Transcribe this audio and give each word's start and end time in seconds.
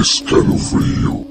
Escalofrío. 0.00 1.26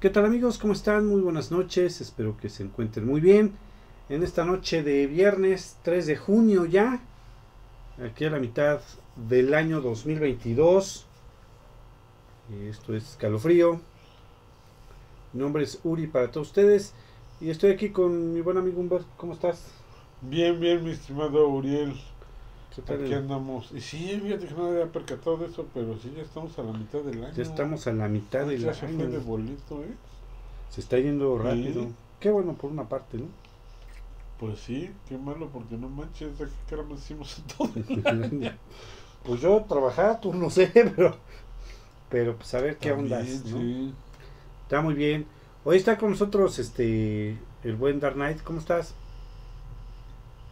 ¿Qué 0.00 0.10
tal 0.10 0.24
amigos? 0.24 0.58
¿Cómo 0.58 0.72
están? 0.72 1.06
Muy 1.06 1.20
buenas 1.20 1.50
noches, 1.50 2.00
espero 2.00 2.36
que 2.36 2.48
se 2.48 2.62
encuentren 2.62 3.04
muy 3.06 3.20
bien. 3.20 3.52
En 4.08 4.22
esta 4.22 4.44
noche 4.44 4.82
de 4.82 5.06
viernes 5.06 5.76
3 5.82 6.06
de 6.06 6.16
junio 6.16 6.64
ya, 6.64 7.00
aquí 8.02 8.24
a 8.24 8.30
la 8.30 8.38
mitad 8.38 8.80
del 9.16 9.54
año 9.54 9.80
2022. 9.80 11.07
Esto 12.48 12.94
es 12.94 13.10
Escalofrío. 13.10 13.80
Mi 15.34 15.40
nombre 15.40 15.64
es 15.64 15.80
Uri 15.84 16.06
para 16.06 16.30
todos 16.30 16.48
ustedes 16.48 16.94
y 17.42 17.50
estoy 17.50 17.72
aquí 17.72 17.90
con 17.90 18.32
mi 18.32 18.40
buen 18.40 18.56
amigo 18.56 18.80
Humberto. 18.80 19.06
¿Cómo 19.18 19.34
estás? 19.34 19.66
Bien, 20.22 20.58
bien, 20.58 20.82
mi 20.82 20.92
estimado 20.92 21.46
Uriel. 21.48 21.94
¿Qué 22.74 22.80
tal? 22.80 23.04
Aquí 23.04 23.12
andamos. 23.12 23.70
Y 23.72 23.82
sí, 23.82 24.18
fíjate 24.22 24.46
que 24.46 24.54
no 24.54 24.66
había 24.68 24.86
percatado 24.90 25.36
de 25.36 25.46
eso, 25.46 25.66
pero 25.74 25.98
sí, 25.98 26.10
ya 26.16 26.22
estamos 26.22 26.58
a 26.58 26.62
la 26.62 26.72
mitad 26.72 27.00
del 27.00 27.22
año. 27.22 27.34
Ya 27.34 27.42
estamos 27.42 27.86
a 27.86 27.92
la 27.92 28.08
mitad 28.08 28.46
del 28.46 28.60
ya 28.62 28.72
se 28.72 28.86
de 28.86 29.04
año. 29.04 29.20
bolito, 29.20 29.84
¿eh? 29.84 29.94
Se 30.70 30.80
está 30.80 30.98
yendo 30.98 31.36
rápido. 31.36 31.82
Sí. 31.82 31.94
Qué 32.18 32.30
bueno 32.30 32.54
por 32.54 32.70
una 32.70 32.88
parte, 32.88 33.18
¿no? 33.18 33.26
Pues 34.40 34.58
sí, 34.60 34.90
qué 35.06 35.18
malo, 35.18 35.50
porque 35.52 35.76
no 35.76 35.90
manches, 35.90 36.40
¿a 36.40 36.46
qué 36.46 36.50
caramba 36.70 36.94
hicimos 36.94 37.42
todo? 37.58 37.68
pues 39.24 39.40
yo 39.40 39.64
trabajaba, 39.68 40.18
tú 40.18 40.32
no 40.32 40.48
sé, 40.48 40.68
pero 40.96 41.16
pero 42.10 42.36
pues 42.36 42.52
a 42.54 42.60
ver 42.60 42.76
qué 42.78 42.92
onda. 42.92 43.20
¿no? 43.20 43.24
sí. 43.26 43.94
Está 44.62 44.80
muy 44.80 44.94
bien. 44.94 45.26
Hoy 45.64 45.76
está 45.76 45.96
con 45.98 46.10
nosotros 46.10 46.58
este 46.58 47.36
el 47.64 47.76
buen 47.76 48.00
Dark 48.00 48.14
Knight. 48.14 48.42
¿Cómo 48.42 48.58
estás? 48.58 48.94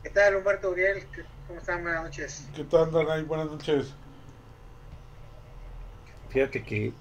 ¿Qué 0.02 0.10
tal, 0.10 0.36
Humberto 0.36 0.70
Uriel? 0.70 1.04
¿Qué- 1.14 1.24
¿Cómo 1.46 1.60
están? 1.60 1.82
Buenas 1.82 2.02
noches. 2.04 2.48
¿Qué 2.54 2.64
tal, 2.64 2.90
Danay? 2.90 3.22
Buenas 3.22 3.46
noches. 3.46 3.94
Fíjate 6.30 6.62
que 6.62 6.92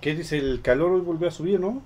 ¿Qué 0.00 0.14
dice? 0.14 0.38
El 0.38 0.62
calor 0.62 0.92
hoy 0.92 1.00
volvió 1.02 1.28
a 1.28 1.30
subir, 1.30 1.60
¿no? 1.60 1.82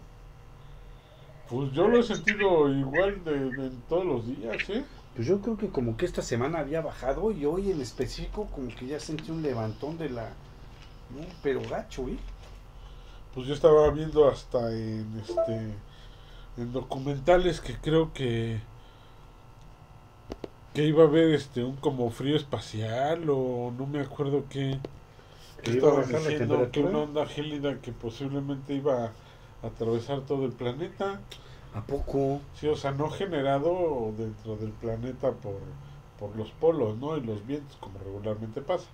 Pues 1.49 1.73
yo 1.73 1.89
lo 1.89 1.99
he 1.99 2.03
sentido 2.03 2.69
igual 2.69 3.23
de, 3.25 3.51
de 3.51 3.71
todos 3.89 4.05
los 4.07 4.27
días, 4.27 4.57
¿eh? 4.71 4.85
Pues 5.15 5.27
yo 5.27 5.41
creo 5.41 5.57
que 5.57 5.69
como 5.69 5.97
que 5.97 6.07
esta 6.07 6.23
semana 6.23 6.61
había 6.61 6.81
bajado 6.81 7.33
y 7.33 7.45
hoy 7.45 7.71
en 7.71 7.81
específico 7.81 8.47
como 8.55 8.69
que 8.75 8.87
ya 8.87 9.01
sentí 9.01 9.31
un 9.31 9.43
levantón 9.43 9.99
de 9.99 10.11
la... 10.11 10.31
¿no? 11.11 11.21
Pero 11.43 11.61
gacho, 11.69 12.09
¿eh? 12.09 12.19
Pues 13.35 13.47
yo 13.47 13.55
estaba 13.55 13.91
viendo 13.91 14.29
hasta 14.29 14.71
en 14.73 15.21
este 15.21 15.75
en 16.57 16.73
documentales 16.73 17.61
que 17.61 17.77
creo 17.79 18.13
que 18.13 18.61
que 20.73 20.85
iba 20.85 21.05
a 21.05 21.07
haber 21.07 21.35
este 21.35 21.63
un 21.65 21.77
como 21.77 22.11
frío 22.11 22.37
espacial 22.37 23.29
o 23.31 23.73
no 23.77 23.87
me 23.87 24.01
acuerdo 24.01 24.45
qué 24.49 24.79
Que 25.63 25.63
que 25.63 25.79
iba 25.79 25.89
a 25.91 25.93
estaban 25.93 26.13
bajar 26.13 26.21
la 26.23 26.29
diciendo 26.31 26.71
que 26.71 26.81
una 26.81 26.99
onda 27.01 27.27
gélida 27.27 27.81
que 27.81 27.93
posiblemente 27.93 28.75
iba 28.75 29.07
a 29.07 29.13
atravesar 29.67 30.21
todo 30.23 30.45
el 30.45 30.53
planeta 30.53 31.21
¿A 31.75 31.83
poco? 31.87 32.41
sí 32.55 32.69
o 32.69 32.77
sea 32.77 32.93
no 32.93 33.11
generado 33.11 34.13
dentro 34.17 34.57
del 34.57 34.73
planeta 34.73 35.33
por 35.33 35.61
por 36.19 36.37
los 36.37 36.51
polos 36.53 36.97
no 36.99 37.17
y 37.17 37.21
los 37.21 37.47
vientos 37.47 37.77
como 37.79 37.99
regularmente 37.99 38.61
pasa 38.63 38.87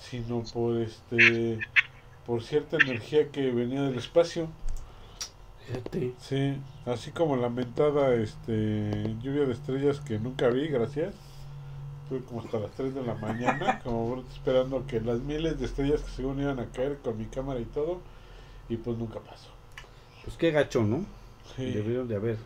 sino 0.00 0.42
por 0.52 0.78
este 0.78 1.58
por 2.26 2.42
cierta 2.42 2.76
energía 2.76 3.30
que 3.30 3.50
venía 3.50 3.82
del 3.82 3.98
espacio 3.98 4.48
Fíjate. 5.66 6.14
Sí, 6.18 6.56
así 6.86 7.10
como 7.12 7.36
la 7.36 7.48
mentada 7.48 8.14
este, 8.14 9.14
lluvia 9.22 9.44
de 9.44 9.52
estrellas 9.52 10.00
que 10.00 10.18
nunca 10.18 10.48
vi, 10.48 10.68
gracias. 10.68 11.14
Estuve 12.02 12.24
como 12.24 12.40
hasta 12.40 12.58
las 12.58 12.72
3 12.72 12.94
de 12.94 13.02
la 13.02 13.14
mañana, 13.14 13.80
como 13.84 14.24
esperando 14.34 14.84
que 14.86 15.00
las 15.00 15.20
miles 15.20 15.60
de 15.60 15.66
estrellas 15.66 16.00
que 16.00 16.10
según 16.10 16.40
iban 16.40 16.58
a 16.58 16.66
caer 16.66 16.98
con 16.98 17.16
mi 17.18 17.26
cámara 17.26 17.60
y 17.60 17.66
todo, 17.66 18.00
y 18.68 18.76
pues 18.76 18.98
nunca 18.98 19.20
pasó. 19.20 19.48
Pues 20.24 20.36
qué 20.36 20.50
gacho, 20.50 20.82
¿no? 20.82 21.04
Sí. 21.54 21.70
Debieron 21.70 22.08
de 22.08 22.16
haber 22.16 22.38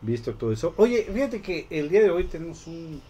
visto 0.00 0.34
todo 0.34 0.52
eso. 0.52 0.74
Oye, 0.78 1.04
fíjate 1.12 1.42
que 1.42 1.66
el 1.70 1.88
día 1.88 2.02
de 2.02 2.10
hoy 2.10 2.24
tenemos 2.24 2.66
un 2.66 3.00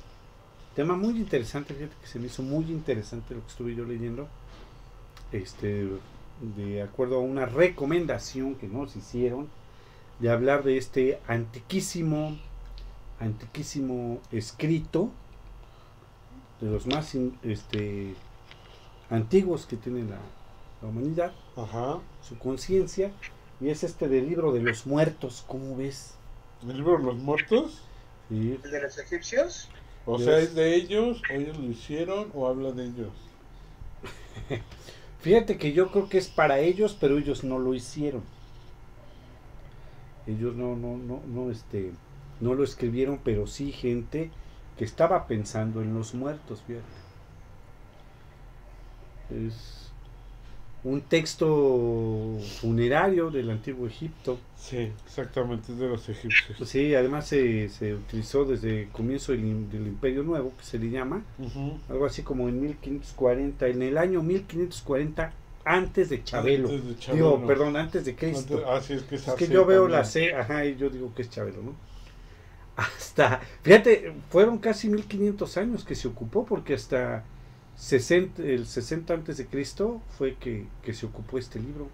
tema 0.75 0.97
muy 0.97 1.17
interesante, 1.17 1.75
fíjate 1.75 1.95
que 2.01 2.07
se 2.07 2.19
me 2.19 2.27
hizo 2.27 2.43
muy 2.43 2.65
interesante 2.71 3.35
lo 3.35 3.41
que 3.43 3.49
estuve 3.49 3.75
yo 3.75 3.85
leyendo. 3.85 4.29
Este, 5.33 5.89
de 6.57 6.83
acuerdo 6.83 7.17
a 7.17 7.21
una 7.21 7.47
recomendación 7.47 8.55
que 8.57 8.69
nos 8.69 8.97
hicieron 8.97 9.49
de 10.19 10.31
hablar 10.31 10.63
de 10.63 10.77
este 10.77 11.21
antiquísimo, 11.27 12.37
antiquísimo 13.21 14.21
escrito, 14.31 15.11
de 16.61 16.71
los 16.71 16.87
más 16.87 17.15
in- 17.15 17.37
este, 17.43 18.15
antiguos 19.11 19.67
que 19.67 19.77
tiene 19.77 20.03
la, 20.05 20.19
la 20.81 20.89
humanidad 20.89 21.33
Ajá. 21.57 21.99
su 22.27 22.39
conciencia 22.39 23.11
y 23.61 23.69
es 23.71 23.83
este 23.85 24.09
del 24.09 24.29
libro 24.29 24.53
de 24.53 24.61
los 24.61 24.87
muertos, 24.87 25.45
¿cómo 25.47 25.77
ves? 25.77 26.15
¿El 26.63 26.77
libro 26.77 26.99
de 26.99 27.05
los 27.05 27.17
muertos? 27.17 27.83
Sí, 28.29 28.59
¿El 28.63 28.71
de 28.71 28.83
los 28.83 28.99
egipcios? 28.99 29.69
O 30.05 30.19
sea, 30.19 30.39
¿es 30.39 30.55
de 30.55 30.77
ellos? 30.77 31.25
¿O 31.29 31.41
ellos 31.41 31.59
lo 31.59 31.69
hicieron? 31.71 32.31
¿O 32.35 32.47
habla 32.47 32.71
de 32.73 32.87
ellos? 32.87 33.33
Fíjate 35.19 35.59
que 35.59 35.73
yo 35.73 35.91
creo 35.91 36.09
que 36.09 36.19
es 36.19 36.29
para 36.29 36.59
ellos, 36.61 36.97
pero 37.01 37.19
ellos 37.19 37.45
no 37.45 37.59
lo 37.59 37.75
hicieron. 37.75 38.25
Ellos 40.27 40.57
no, 40.57 40.75
no, 40.77 40.97
no, 40.97 41.23
no, 41.27 41.51
este, 41.51 41.93
no 42.41 42.55
lo 42.55 42.65
escribieron, 42.65 43.21
pero 43.23 43.47
sí 43.47 43.71
gente 43.73 44.35
que 44.77 44.85
estaba 44.85 45.27
pensando 45.29 45.81
en 45.83 45.95
los 45.95 46.15
muertos, 46.15 46.63
fíjate. 46.63 47.03
Es 49.29 49.82
un 50.85 51.01
texto 51.03 52.39
funerario 52.61 53.31
del 53.31 53.51
antiguo 53.51 53.87
Egipto. 53.87 54.39
Sí, 54.57 54.91
exactamente, 55.07 55.73
es 55.73 55.79
de 55.79 55.89
los 55.89 56.09
egipcios. 56.09 56.69
Sí, 56.69 56.95
además 56.95 57.27
se, 57.29 57.69
se 57.69 57.95
utilizó 57.95 58.45
desde 58.45 58.83
el 58.83 58.89
comienzo 58.89 59.33
del, 59.33 59.71
del 59.71 59.87
Imperio 59.87 60.23
Nuevo, 60.23 60.53
que 60.59 60.65
se 60.65 60.79
le 60.79 60.91
llama, 60.91 61.23
algo 61.89 62.07
así 62.07 62.23
como 62.23 62.49
en 62.49 62.61
1540, 62.61 63.67
en 63.69 63.83
el 63.83 63.99
año 63.99 64.23
1540 64.23 65.33
antes 65.65 66.09
de 66.11 66.25
Chabelo. 66.25 66.69
Antes 66.69 66.83
de 66.83 66.89
Digo, 66.91 67.01
Chabelo. 67.01 67.47
perdón, 67.47 67.77
antes 67.77 68.05
de 68.05 68.17
Cristo. 68.17 68.55
Antes- 68.55 68.69
ah, 68.69 68.81
sí, 68.81 68.95
es 68.95 69.03
que, 69.05 69.15
es 69.15 69.25
que 69.35 69.47
yo 69.49 69.65
veo 69.65 69.87
la 69.87 70.05
C, 70.05 70.35
ajá, 70.35 70.65
y 70.65 70.77
yo 70.77 70.91
digo 70.91 71.15
que 71.15 71.23
es 71.23 71.31
Chabelo, 71.31 71.63
¿no? 71.63 71.75
Hasta, 72.75 73.41
fíjate, 73.63 74.13
fueron 74.31 74.59
casi 74.59 74.89
1500 74.89 75.57
años 75.59 75.85
que 75.85 75.95
se 75.95 76.09
ocupó, 76.09 76.45
porque 76.47 76.75
hasta 76.75 77.23
60, 77.83 78.43
el 78.43 78.65
60 78.67 79.13
antes 79.13 79.39
de 79.39 79.47
Cristo 79.49 80.01
fue 80.17 80.37
que, 80.37 80.69
que 80.83 80.95
se 80.95 81.05
ocupó 81.05 81.37
este 81.39 81.59
libro. 81.59 81.89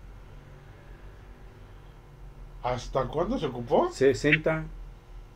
¿Hasta 2.63 3.07
cuándo 3.09 3.39
se 3.39 3.47
ocupó? 3.47 3.91
60, 3.91 4.67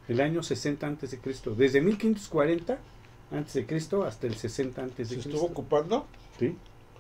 el 0.09 0.21
año 0.21 0.43
60 0.43 0.87
antes 0.87 1.11
de 1.13 1.19
Cristo, 1.21 1.55
desde 1.55 1.81
1540 1.81 2.79
antes 3.31 3.55
de 3.55 3.65
Cristo 3.65 4.05
hasta 4.05 4.27
el 4.27 4.35
60 4.35 4.83
antes 4.83 5.09
¿Se 5.09 5.15
de 5.15 5.21
estuvo 5.23 5.47
Cristo. 5.47 5.53
ocupando? 5.53 6.07
Sí, 6.39 6.55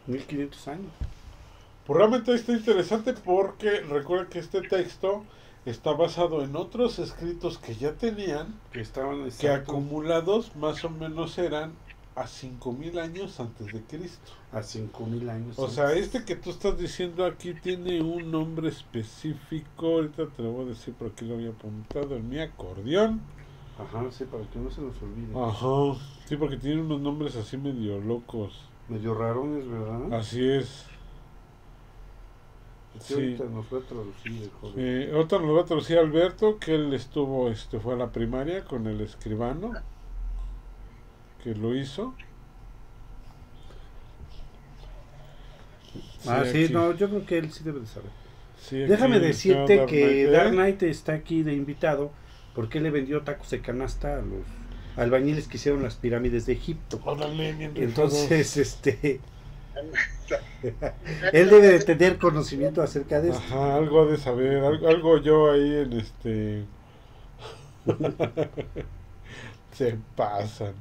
1500 0.06 0.68
años. 0.68 0.92
Pues 1.86 1.98
realmente 1.98 2.32
está 2.32 2.52
interesante 2.52 3.12
porque 3.12 3.80
recuerda 3.82 4.30
que 4.30 4.38
este 4.38 4.62
texto 4.62 5.24
está 5.66 5.92
basado 5.92 6.42
en 6.42 6.56
otros 6.56 6.98
escritos 6.98 7.58
que 7.58 7.74
ya 7.74 7.92
tenían, 7.92 8.58
Que 8.72 8.80
estaban 8.80 9.24
que 9.24 9.28
exacto, 9.28 9.72
acumulados 9.72 10.56
más 10.56 10.82
o 10.84 10.88
menos 10.90 11.36
eran 11.36 11.72
a 12.14 12.26
5000 12.26 12.98
años 12.98 13.40
antes 13.40 13.72
de 13.72 13.82
Cristo. 13.82 14.32
a 14.52 14.62
5000 14.62 15.30
años. 15.30 15.58
O 15.58 15.68
sea, 15.68 15.88
antes. 15.88 16.04
este 16.04 16.24
que 16.24 16.36
tú 16.36 16.50
estás 16.50 16.78
diciendo 16.78 17.24
aquí 17.24 17.54
tiene 17.54 18.02
un 18.02 18.30
nombre 18.30 18.68
específico, 18.68 19.86
ahorita 19.86 20.26
te 20.28 20.42
lo 20.42 20.52
voy 20.52 20.66
a 20.66 20.68
decir 20.70 20.94
por 20.94 21.08
aquí 21.08 21.24
lo 21.24 21.34
había 21.34 21.50
apuntado 21.50 22.16
en 22.16 22.28
mi 22.28 22.38
acordeón. 22.38 23.20
Ajá, 23.78 24.04
sí, 24.10 24.24
para 24.24 24.44
que 24.44 24.58
no 24.58 24.70
se 24.70 24.82
nos 24.82 24.94
olvide. 25.02 25.32
Ajá. 25.34 26.00
Sí, 26.26 26.36
porque 26.36 26.56
tiene 26.56 26.82
unos 26.82 27.00
nombres 27.00 27.36
así 27.36 27.56
medio 27.56 27.98
locos. 27.98 28.68
Medio 28.88 29.14
rarones, 29.14 29.66
¿verdad? 29.66 30.12
Así 30.12 30.46
es. 30.46 30.86
Sí, 33.00 33.14
ahorita 33.14 33.44
nos 33.44 33.64
va 33.72 33.78
a 33.78 33.80
traducir 33.80 34.50
joven. 34.60 34.74
Eh, 34.76 35.12
otra 35.14 35.38
nos 35.38 35.56
va 35.56 35.62
a 35.62 35.64
traducir 35.64 35.98
Alberto, 35.98 36.58
que 36.58 36.74
él 36.74 36.92
estuvo, 36.92 37.48
este, 37.48 37.80
fue 37.80 37.94
a 37.94 37.96
la 37.96 38.12
primaria 38.12 38.64
con 38.64 38.86
el 38.86 39.00
escribano, 39.00 39.72
que 41.42 41.54
lo 41.54 41.74
hizo. 41.74 42.14
ah, 46.26 46.44
sí, 46.50 46.64
aquí- 46.64 46.72
no, 46.72 46.94
yo 46.94 47.08
creo 47.08 47.26
que 47.26 47.38
él 47.38 47.52
sí 47.52 47.64
debe 47.64 47.80
de 47.80 47.86
saber. 47.86 48.10
sí, 48.60 48.78
Déjame 48.78 49.18
decirte 49.18 49.86
que 49.86 50.26
Dark 50.26 50.30
Knight, 50.30 50.30
Dark. 50.30 50.50
Knight 50.52 50.82
está 50.84 51.14
aquí 51.14 51.42
de 51.42 51.54
invitado 51.54 52.12
porque 52.54 52.80
le 52.80 52.90
vendió 52.90 53.22
tacos 53.22 53.50
de 53.50 53.60
canasta 53.60 54.18
a 54.18 54.22
los 54.22 54.44
albañiles 54.96 55.48
que 55.48 55.56
hicieron 55.56 55.82
las 55.82 55.96
pirámides 55.96 56.46
de 56.46 56.52
Egipto. 56.52 57.00
Órale, 57.04 57.50
Entonces, 57.74 58.56
este, 58.56 59.20
Él 61.32 61.50
debe 61.50 61.78
de 61.78 61.80
tener 61.80 62.18
conocimiento 62.18 62.82
acerca 62.82 63.20
de 63.20 63.30
esto. 63.30 63.42
Ajá, 63.42 63.76
algo 63.76 64.06
de 64.06 64.16
saber, 64.16 64.62
algo, 64.62 64.88
algo 64.88 65.18
yo 65.18 65.50
ahí 65.50 65.76
en 65.76 65.92
este... 65.94 66.64
Se 69.72 69.98
pasan. 70.14 70.74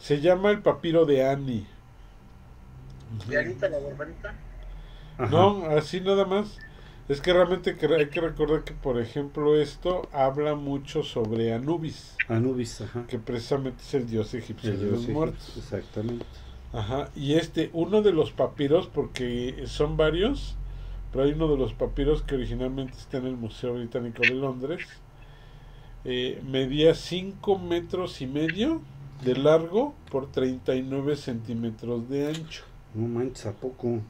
Se 0.00 0.20
llama 0.20 0.50
el 0.50 0.62
papiro 0.62 1.06
de 1.06 1.24
Annie. 1.24 1.64
¿Dianita 3.28 3.68
la 3.68 3.78
barbarita? 3.78 4.34
Ajá. 5.18 5.30
No, 5.30 5.64
así 5.66 6.00
nada 6.00 6.24
más. 6.24 6.62
Es 7.08 7.20
que 7.20 7.32
realmente 7.32 7.76
que- 7.76 7.86
hay 7.94 8.08
que 8.10 8.20
recordar 8.20 8.64
que, 8.64 8.72
por 8.74 9.00
ejemplo, 9.00 9.56
esto 9.60 10.08
habla 10.12 10.54
mucho 10.54 11.02
sobre 11.02 11.52
Anubis, 11.52 12.20
Anubis, 12.28 12.80
ajá. 12.80 13.04
que 13.06 13.18
precisamente 13.18 13.82
es 13.82 13.94
el 13.94 14.06
dios 14.08 14.34
egipcio 14.34 14.70
El 14.72 14.78
de 14.78 14.86
dios 14.86 14.92
los 14.92 15.08
egipcio, 15.08 15.14
muertos. 15.14 15.56
Exactamente. 15.56 16.26
Ajá, 16.72 17.10
y 17.14 17.34
este, 17.34 17.70
uno 17.72 18.02
de 18.02 18.12
los 18.12 18.32
papiros, 18.32 18.86
porque 18.88 19.64
son 19.66 19.96
varios, 19.96 20.56
pero 21.12 21.24
hay 21.24 21.32
uno 21.32 21.48
de 21.48 21.56
los 21.58 21.74
papiros 21.74 22.22
que 22.22 22.36
originalmente 22.36 22.96
está 22.98 23.18
en 23.18 23.26
el 23.26 23.36
Museo 23.36 23.74
Británico 23.74 24.26
de 24.26 24.34
Londres, 24.34 25.02
eh, 26.04 26.40
medía 26.44 26.94
5 26.94 27.58
metros 27.58 28.20
y 28.20 28.26
medio 28.26 28.82
de 29.22 29.36
largo 29.36 29.94
por 30.10 30.30
39 30.30 31.16
centímetros 31.16 32.08
de 32.08 32.28
ancho. 32.28 32.64
No 32.94 33.06
manches, 33.06 33.46
¿a 33.46 33.52
poco? 33.52 34.00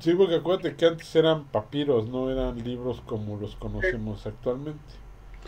Sí, 0.00 0.14
porque 0.14 0.36
acuérdate 0.36 0.76
que 0.76 0.86
antes 0.86 1.14
eran 1.16 1.44
papiros, 1.44 2.08
no 2.08 2.30
eran 2.30 2.62
libros 2.62 3.00
como 3.06 3.38
los 3.38 3.56
conocemos 3.56 4.26
actualmente. 4.26 4.80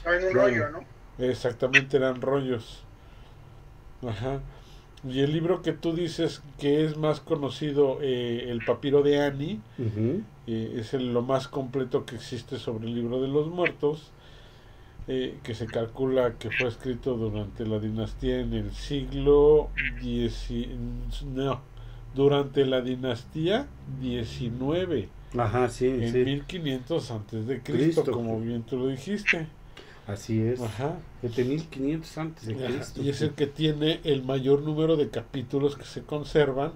En 0.07 0.29
un 0.29 0.35
rollo, 0.35 0.71
¿no? 0.71 0.81
Exactamente, 1.19 1.99
eran 1.99 2.23
rollos. 2.23 2.85
Ajá. 4.07 4.41
Y 5.05 5.21
el 5.21 5.33
libro 5.33 5.63
que 5.63 5.73
tú 5.73 5.95
dices 5.95 6.43
que 6.59 6.85
es 6.85 6.97
más 6.97 7.21
conocido, 7.21 7.99
eh, 8.01 8.47
el 8.49 8.65
papiro 8.65 9.03
de 9.03 9.21
Annie, 9.21 9.61
eh, 10.47 10.75
es 10.77 10.95
el, 10.95 11.13
lo 11.13 11.23
más 11.23 11.49
completo 11.49 12.07
que 12.07 12.15
existe 12.15 12.57
sobre 12.57 12.87
el 12.87 12.95
libro 12.95 13.21
de 13.21 13.29
los 13.29 13.49
muertos, 13.49 14.13
eh, 15.09 15.39
que 15.43 15.55
se 15.55 15.67
calcula 15.67 16.35
que 16.39 16.51
fue 16.51 16.69
escrito 16.69 17.17
durante 17.17 17.67
la 17.67 17.79
dinastía 17.79 18.41
en 18.41 18.53
el 18.55 18.73
siglo 18.73 19.71
XIX, 20.01 21.25
no, 21.27 21.61
durante 22.15 22.65
la 22.67 22.81
dinastía 22.83 23.67
XIX, 24.01 25.09
Ajá, 25.37 25.69
sí, 25.69 25.87
en 25.89 26.13
sí. 26.13 26.19
1500 26.19 27.11
antes 27.11 27.47
de 27.47 27.63
Cristo, 27.63 28.05
Cristo. 28.05 28.13
como 28.13 28.41
bien 28.41 28.63
tú 28.65 28.77
lo 28.79 28.89
dijiste. 28.89 29.49
Así 30.07 30.41
es. 30.43 30.61
Ajá. 30.61 30.99
De 31.23 31.45
1500 31.45 32.19
antes 32.19 32.47
de 32.47 32.55
Ajá, 32.55 32.67
Cristo. 32.67 33.03
Y 33.03 33.09
es 33.09 33.23
el 33.23 33.33
que 33.35 33.47
tiene 33.47 34.01
el 34.05 34.23
mayor 34.25 34.63
número 34.63 34.97
de 34.97 35.11
capítulos 35.11 35.77
que 35.77 35.85
se 35.85 36.03
conservan. 36.03 36.73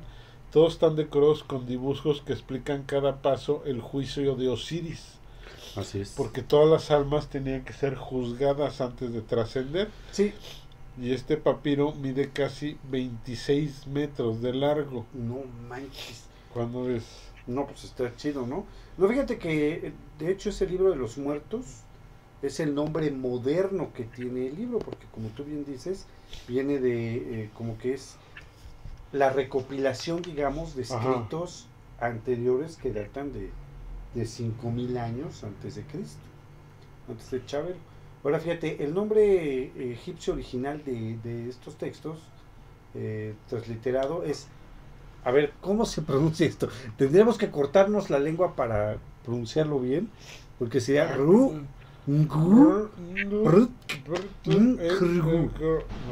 Todos 0.53 0.75
están 0.75 0.97
decorados 0.97 1.43
con 1.45 1.67
dibujos 1.67 2.23
que 2.23 2.33
explican 2.33 2.85
cada 2.85 3.21
paso 3.23 3.63
el 3.67 3.81
juicio 3.81 4.37
de 4.37 4.49
Osiris. 4.49 5.19
Así 5.77 6.01
es. 6.01 6.11
Porque 6.11 6.43
todas 6.43 6.69
las 6.69 6.91
almas 6.91 7.29
tenían 7.29 7.65
que 7.65 7.73
ser 7.73 7.95
juzgadas 7.97 8.81
antes 8.81 9.13
de 9.13 9.21
trascender. 9.21 9.91
Sí. 10.13 10.33
Y 11.01 11.13
este 11.13 11.37
papiro 11.37 11.93
mide 11.93 12.31
casi 12.31 12.79
26 12.91 13.87
metros 13.89 14.41
de 14.41 14.55
largo. 14.55 15.05
No 15.13 15.41
manches. 15.69 16.25
Cuando 16.53 16.85
ves. 16.85 17.05
No, 17.47 17.67
pues 17.67 17.85
está 17.85 18.15
chido, 18.17 18.47
¿no? 18.47 18.65
No, 18.97 19.09
fíjate 19.09 19.39
que 19.39 19.93
de 20.19 20.33
hecho 20.33 20.49
ese 20.49 20.67
libro 20.67 20.91
de 20.91 20.97
los 20.97 21.19
muertos 21.19 21.65
es 22.43 22.61
el 22.61 22.75
nombre 22.75 23.11
moderno 23.11 23.93
que 23.95 24.05
tiene 24.05 24.49
el 24.49 24.57
libro, 24.57 24.79
porque 24.79 25.07
como 25.13 25.29
tú 25.29 25.45
bien 25.45 25.65
dices, 25.65 26.07
viene 26.49 26.79
de 26.79 27.43
eh, 27.45 27.51
como 27.55 27.79
que 27.79 27.95
es 27.95 28.17
la 29.13 29.31
recopilación, 29.31 30.23
digamos, 30.23 30.75
de 30.75 30.83
Ajá. 30.85 30.97
escritos 30.97 31.67
anteriores 32.01 32.77
que 32.77 32.93
datan 32.93 33.33
de, 33.33 33.51
de 34.17 34.27
5000 34.27 34.99
años 34.99 35.45
antes 35.45 35.77
de 35.77 35.83
Cristo, 35.83 36.23
antes 37.09 37.31
de 37.31 37.45
Chabelo. 37.45 37.77
Ahora 38.25 38.41
fíjate, 38.41 38.83
el 38.83 38.95
nombre 38.95 39.23
eh, 39.23 39.93
egipcio 39.93 40.33
original 40.33 40.83
de, 40.85 41.19
de 41.23 41.49
estos 41.49 41.77
textos, 41.77 42.19
eh, 42.95 43.35
transliterado, 43.49 44.25
es 44.25 44.49
a 45.25 45.33
ver, 45.33 45.53
¿cómo 45.61 45.85
se 45.85 46.03
pronuncia 46.11 46.47
esto? 46.47 46.69
Tendríamos 46.97 47.37
que 47.37 47.51
cortarnos 47.51 48.11
la 48.11 48.19
lengua 48.19 48.57
para 48.57 48.97
pronunciarlo 49.25 49.81
bien, 49.81 50.09
porque 50.59 50.81
sería 50.81 51.13
Ru. 51.15 51.63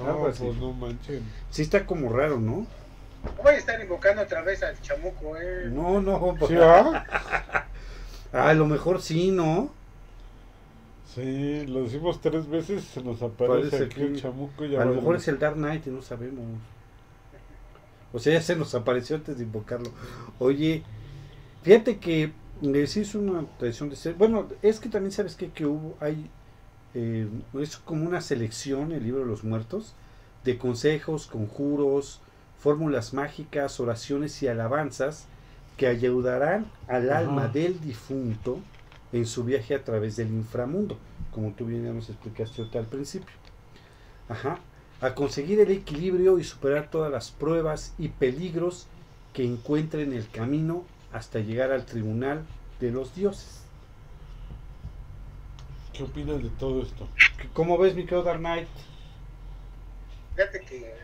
No, 0.04 0.18
pues 0.18 0.40
no 0.40 0.72
manchen. 0.72 1.22
Sí 1.50 1.62
está 1.62 1.86
como 1.86 2.12
raro, 2.12 2.40
¿no? 2.40 2.66
Voy 3.42 3.54
a 3.54 3.56
estar 3.56 3.80
invocando 3.80 4.22
otra 4.22 4.42
vez 4.42 4.62
al 4.64 4.80
chamuco, 4.82 5.36
¿eh? 5.36 5.70
No, 5.70 6.02
no. 6.02 6.34
¿Sí, 6.48 6.56
ah? 6.60 7.66
Ah, 8.34 8.50
a 8.50 8.54
lo 8.54 8.66
mejor 8.66 9.00
sí, 9.00 9.30
¿no? 9.30 9.74
Sí, 11.04 11.66
lo 11.66 11.82
decimos 11.84 12.20
tres 12.20 12.48
veces, 12.48 12.84
se 12.84 13.02
nos 13.02 13.22
aparece 13.22 13.70
Parece 13.70 13.84
aquí 13.84 14.02
el 14.02 14.16
chamuco. 14.16 14.64
y 14.64 14.76
A 14.76 14.84
lo 14.84 14.94
mejor 14.94 15.16
es 15.16 15.28
el 15.28 15.38
Dark 15.38 15.56
Knight 15.56 15.86
y 15.86 15.90
no 15.90 16.02
sabemos. 16.02 16.44
O 18.12 18.18
sea, 18.18 18.34
ya 18.34 18.40
se 18.42 18.56
nos 18.56 18.74
apareció 18.74 19.16
antes 19.16 19.38
de 19.38 19.44
invocarlo. 19.44 19.90
Oye, 20.38 20.84
fíjate 21.62 21.98
que 21.98 22.32
eh, 22.62 22.86
sí 22.86 23.00
es 23.00 23.14
una 23.14 23.44
tradición 23.58 23.90
de 23.90 23.96
ser. 23.96 24.14
Bueno, 24.14 24.48
es 24.62 24.80
que 24.80 24.88
también 24.88 25.12
sabes 25.12 25.36
que, 25.36 25.50
que 25.52 25.66
hubo, 25.66 25.96
hay. 26.00 26.30
eh, 26.94 27.28
es 27.60 27.76
como 27.78 28.06
una 28.06 28.20
selección, 28.20 28.92
el 28.92 29.04
libro 29.04 29.20
de 29.20 29.26
los 29.26 29.44
muertos, 29.44 29.94
de 30.44 30.58
consejos, 30.58 31.26
conjuros, 31.26 32.20
fórmulas 32.58 33.14
mágicas, 33.14 33.80
oraciones 33.80 34.42
y 34.42 34.48
alabanzas 34.48 35.26
que 35.76 35.86
ayudarán 35.86 36.66
al 36.88 37.10
Ajá. 37.10 37.18
alma 37.18 37.48
del 37.48 37.80
difunto 37.80 38.58
en 39.12 39.26
su 39.26 39.44
viaje 39.44 39.74
a 39.74 39.82
través 39.84 40.16
del 40.16 40.28
inframundo, 40.28 40.98
como 41.32 41.52
tú 41.52 41.66
bien 41.66 41.94
nos 41.94 42.08
explicaste 42.10 42.62
ahorita 42.62 42.78
al 42.78 42.86
principio. 42.86 43.34
Ajá. 44.28 44.58
A 45.00 45.14
conseguir 45.14 45.60
el 45.60 45.70
equilibrio 45.70 46.38
y 46.38 46.44
superar 46.44 46.90
todas 46.90 47.10
las 47.10 47.30
pruebas 47.30 47.94
y 47.98 48.08
peligros 48.08 48.86
que 49.32 49.44
encuentre 49.44 50.02
en 50.02 50.12
el 50.12 50.28
camino 50.30 50.84
hasta 51.12 51.40
llegar 51.40 51.72
al 51.72 51.84
tribunal 51.84 52.44
de 52.80 52.90
los 52.90 53.14
dioses. 53.14 53.62
¿Qué 55.92 56.02
opinas 56.04 56.42
de 56.42 56.48
todo 56.50 56.82
esto? 56.82 57.06
¿Cómo 57.52 57.78
ves, 57.78 57.94
mi 57.94 58.02
querido 58.02 58.22
Dark 58.24 58.40
Knight? 58.40 58.68
Fíjate 60.34 60.60
que 60.60 60.94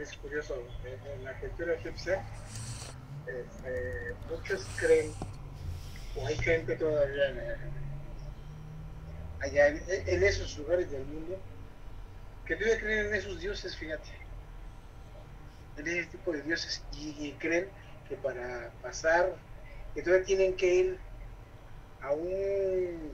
es 0.00 0.16
curioso, 0.18 0.54
en, 0.84 1.18
en 1.18 1.24
la 1.24 1.38
cultura 1.40 1.74
egipcia, 1.74 2.24
este, 3.28 4.14
muchos 4.30 4.66
creen, 4.76 5.12
o 6.16 6.26
hay 6.26 6.36
gente 6.36 6.76
todavía 6.76 7.58
allá 9.40 9.68
en, 9.68 10.22
esos 10.24 10.58
lugares 10.58 10.90
del 10.90 11.04
mundo, 11.04 11.38
que 12.46 12.56
todavía 12.56 12.80
creen 12.80 13.06
en 13.06 13.14
esos 13.14 13.40
dioses, 13.40 13.76
fíjate, 13.76 14.10
en 15.76 15.86
ese 15.86 16.06
tipo 16.06 16.32
de 16.32 16.42
dioses, 16.42 16.82
y, 16.92 17.32
creen 17.32 17.68
que 18.08 18.16
para 18.16 18.70
pasar, 18.82 19.36
que 19.94 20.02
todavía 20.02 20.26
tienen 20.26 20.56
que 20.56 20.74
ir 20.74 20.98
a 22.02 22.12
un, 22.12 23.12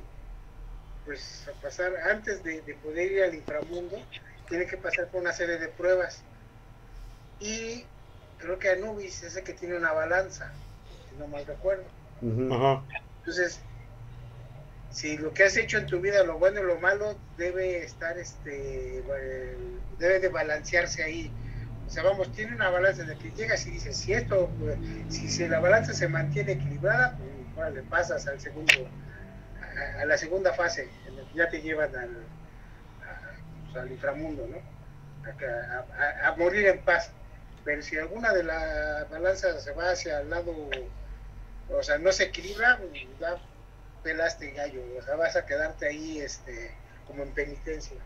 pues 1.05 1.47
a 1.49 1.61
pasar, 1.61 1.95
antes 2.09 2.43
de, 2.43 2.63
de 2.63 2.75
poder 2.75 3.13
ir 3.13 3.23
al 3.25 3.35
inframundo, 3.35 4.01
tiene 4.49 4.67
que 4.67 4.77
pasar 4.77 5.09
por 5.09 5.21
una 5.21 5.33
serie 5.33 5.59
de 5.59 5.69
pruebas. 5.69 6.23
Y 7.41 7.85
creo 8.45 8.59
que 8.59 8.71
Anubis 8.71 9.23
es 9.23 9.37
el 9.37 9.45
que 9.45 9.55
tiene 9.55 9.77
una 9.77 9.93
balanza, 9.93 10.53
si 11.09 11.17
no 11.17 11.27
mal 11.27 11.45
recuerdo. 11.47 11.85
Entonces, 13.19 13.61
si 14.91 15.17
lo 15.19 15.33
que 15.35 15.45
has 15.45 15.57
hecho 15.57 15.79
en 15.79 15.87
tu 15.87 16.01
vida, 16.01 16.23
lo 16.23 16.39
bueno 16.39 16.61
y 16.61 16.65
lo 16.65 16.79
malo, 16.79 17.19
debe 17.37 17.83
estar, 17.83 18.17
este, 18.19 18.99
eh, 18.99 19.59
debe 19.99 20.21
de 20.21 20.29
balancearse 20.29 21.03
ahí. 21.03 21.33
O 21.87 21.91
sea, 21.91 22.03
vamos, 22.03 22.33
tiene 22.33 22.55
una 22.55 22.71
balanza 22.71 23.03
en 23.03 23.09
la 23.09 23.15
que 23.19 23.31
llegas 23.33 23.67
y 23.67 23.73
dices, 23.73 23.97
si 23.97 24.13
esto, 24.15 24.55
pues, 24.59 24.79
si, 25.09 25.29
si 25.29 25.49
la 25.49 25.61
balanza 25.61 25.93
se 25.93 26.09
mantiene 26.09 26.53
equilibrada, 26.53 27.17
pues 27.17 27.29
órale, 27.57 27.83
pasas 27.83 28.27
al 28.29 28.41
segundo, 28.41 28.73
a, 29.99 30.03
a 30.03 30.05
la 30.07 30.17
segunda 30.17 30.53
fase, 30.53 30.91
en 31.07 31.17
la 31.17 31.23
que 31.25 31.37
ya 31.37 31.49
te 31.49 31.61
llevan 31.61 31.95
al, 31.97 32.17
a- 33.03 33.33
pues, 33.65 33.77
al 33.77 33.91
inframundo, 33.91 34.47
¿no? 34.47 34.59
A, 35.29 35.31
a- 35.75 35.87
a- 36.25 36.29
a 36.29 36.37
morir 36.37 36.67
en 36.67 36.79
paz. 36.85 37.11
Pero 37.65 37.83
si 37.83 37.97
alguna 37.99 38.33
de 38.33 38.45
las 38.45 39.09
balanzas 39.11 39.63
se 39.65 39.73
va 39.73 39.91
hacia 39.91 40.21
el 40.21 40.31
lado, 40.31 40.55
o 41.69 41.83
sea, 41.83 41.99
no 41.99 42.13
se 42.13 42.25
equilibra, 42.25 42.81
ya 43.19 43.41
pelaste 44.03 44.53
gallo, 44.53 44.83
o 44.99 45.03
sea, 45.03 45.17
vas 45.17 45.37
a 45.37 45.47
quedarte 45.47 45.87
ahí, 45.87 46.21
este, 46.21 46.75
como 47.07 47.23
en 47.23 47.33
penitencia. 47.33 48.03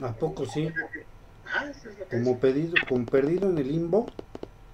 ¿A 0.00 0.12
poco 0.16 0.46
sí? 0.46 0.72
Ah, 1.44 1.66
eso 1.70 1.88
es 1.90 1.98
lo 1.98 2.08
que 2.08 2.16
Como 2.16 2.32
es. 2.32 2.40
pedido, 2.40 2.76
como 2.88 3.08
perdido 3.08 3.50
en 3.50 3.58
el 3.58 3.68
limbo. 3.68 4.10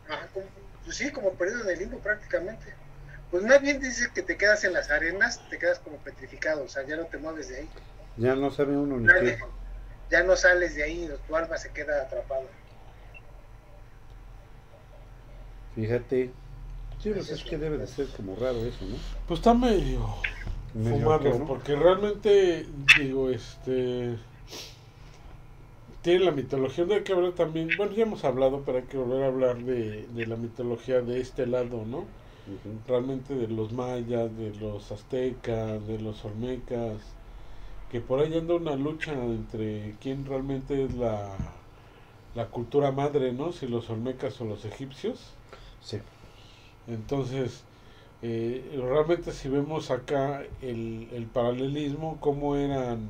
Ajá, 0.08 0.28
como- 0.34 0.50
pues 0.84 0.96
sí, 0.96 1.10
como 1.10 1.34
perdido 1.34 1.62
en 1.62 1.70
el 1.70 1.78
limbo 1.78 1.98
prácticamente. 2.00 2.74
Pues 3.30 3.42
más 3.44 3.60
bien 3.62 3.80
dices 3.80 4.08
que 4.08 4.22
te 4.22 4.36
quedas 4.36 4.64
en 4.64 4.72
las 4.72 4.90
arenas, 4.90 5.40
te 5.48 5.58
quedas 5.58 5.78
como 5.78 5.98
petrificado, 5.98 6.64
o 6.64 6.68
sea, 6.68 6.82
ya 6.84 6.96
no 6.96 7.06
te 7.06 7.16
mueves 7.18 7.48
de 7.48 7.58
ahí. 7.60 7.70
Ya 8.16 8.36
no 8.36 8.52
sabe 8.52 8.76
uno 8.76 8.98
ni 9.00 9.08
Ya, 9.08 9.14
qué. 9.18 9.38
ya 10.10 10.22
no 10.22 10.36
sales 10.36 10.74
de 10.74 10.82
ahí, 10.82 11.10
tu 11.26 11.36
alma 11.36 11.56
se 11.56 11.72
queda 11.72 12.02
atrapada. 12.02 12.48
Fíjate. 15.74 16.32
Sí, 16.98 17.10
pues 17.10 17.30
es 17.30 17.44
que 17.44 17.58
debe 17.58 17.78
de 17.78 17.86
ser 17.86 18.08
como 18.08 18.36
raro 18.36 18.64
eso, 18.64 18.84
¿no? 18.84 18.96
Pues 19.26 19.40
está 19.40 19.54
medio, 19.54 20.06
Medio 20.74 21.12
fumado, 21.12 21.44
porque 21.46 21.76
realmente, 21.76 22.66
digo, 22.94 23.30
este. 23.30 24.18
Tiene 26.02 26.24
la 26.24 26.30
mitología, 26.32 26.84
no 26.86 26.94
hay 26.94 27.02
que 27.04 27.12
hablar 27.12 27.32
también, 27.34 27.76
bueno, 27.76 27.92
ya 27.92 28.02
hemos 28.04 28.24
hablado, 28.24 28.62
pero 28.64 28.78
hay 28.78 28.84
que 28.84 28.96
volver 28.96 29.22
a 29.22 29.26
hablar 29.28 29.58
de, 29.64 30.06
de 30.08 30.26
la 30.26 30.36
mitología 30.36 31.00
de 31.02 31.20
este 31.20 31.46
lado, 31.46 31.84
¿no? 31.84 32.04
Realmente 32.86 33.34
de 33.34 33.48
los 33.48 33.72
mayas, 33.72 34.36
de 34.36 34.54
los 34.54 34.90
aztecas, 34.92 35.86
de 35.86 35.98
los 36.00 36.24
olmecas, 36.24 37.16
que 37.90 38.00
por 38.00 38.20
ahí 38.20 38.36
anda 38.36 38.54
una 38.54 38.76
lucha 38.76 39.12
entre 39.12 39.96
quién 40.00 40.24
realmente 40.26 40.84
es 40.84 40.94
la, 40.94 41.36
la 42.34 42.46
cultura 42.48 42.92
madre, 42.92 43.32
¿no? 43.32 43.52
Si 43.52 43.66
los 43.66 43.90
olmecas 43.90 44.40
o 44.40 44.44
los 44.44 44.64
egipcios. 44.64 45.34
Sí. 45.82 45.98
Entonces, 46.86 47.62
eh, 48.22 48.78
realmente 48.80 49.32
si 49.32 49.48
vemos 49.48 49.90
acá 49.90 50.42
el, 50.60 51.08
el 51.12 51.24
paralelismo, 51.26 52.18
cómo 52.20 52.56
eran, 52.56 53.08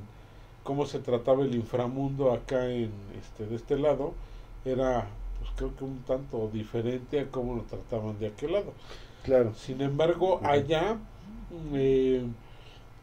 cómo 0.63 0.87
se 0.87 1.01
trataba 1.01 1.45
el 1.45 1.55
inframundo 1.55 2.33
acá 2.33 2.71
en 2.71 2.93
este, 3.19 3.47
de 3.47 3.57
este 3.57 3.79
lado, 3.79 4.15
era 4.65 5.09
pues 5.39 5.51
creo 5.57 5.75
que 5.77 5.85
un 5.85 6.03
tanto 6.03 6.49
diferente 6.53 7.21
a 7.21 7.29
cómo 7.29 7.57
lo 7.57 7.63
trataban 7.63 8.19
de 8.19 8.29
aquel 8.29 8.53
lado. 8.53 8.73
Claro. 9.25 9.55
Sin 9.55 9.81
embargo, 9.81 10.41
allá 10.45 10.99
eh, 11.75 12.25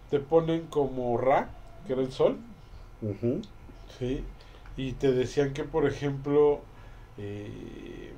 te 0.09 0.19
ponen 0.19 0.67
como 0.67 1.17
Ra, 1.17 1.49
que 1.85 1.93
era 1.93 2.01
el 2.01 2.11
sol. 2.11 2.37
¿sí? 3.99 4.23
Y 4.77 4.93
te 4.93 5.11
decían 5.11 5.53
que, 5.53 5.63
por 5.63 5.87
ejemplo, 5.87 6.61
eh, 7.17 8.13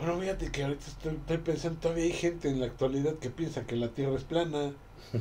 bueno, 0.00 0.20
fíjate 0.20 0.50
que 0.50 0.64
ahorita 0.64 0.86
estoy, 0.86 1.14
estoy 1.16 1.38
pensando, 1.38 1.80
todavía 1.80 2.04
hay 2.04 2.12
gente 2.12 2.48
en 2.48 2.60
la 2.60 2.66
actualidad 2.66 3.14
que 3.14 3.30
piensa 3.30 3.66
que 3.66 3.76
la 3.76 3.88
Tierra 3.88 4.16
es 4.16 4.24
plana. 4.24 4.72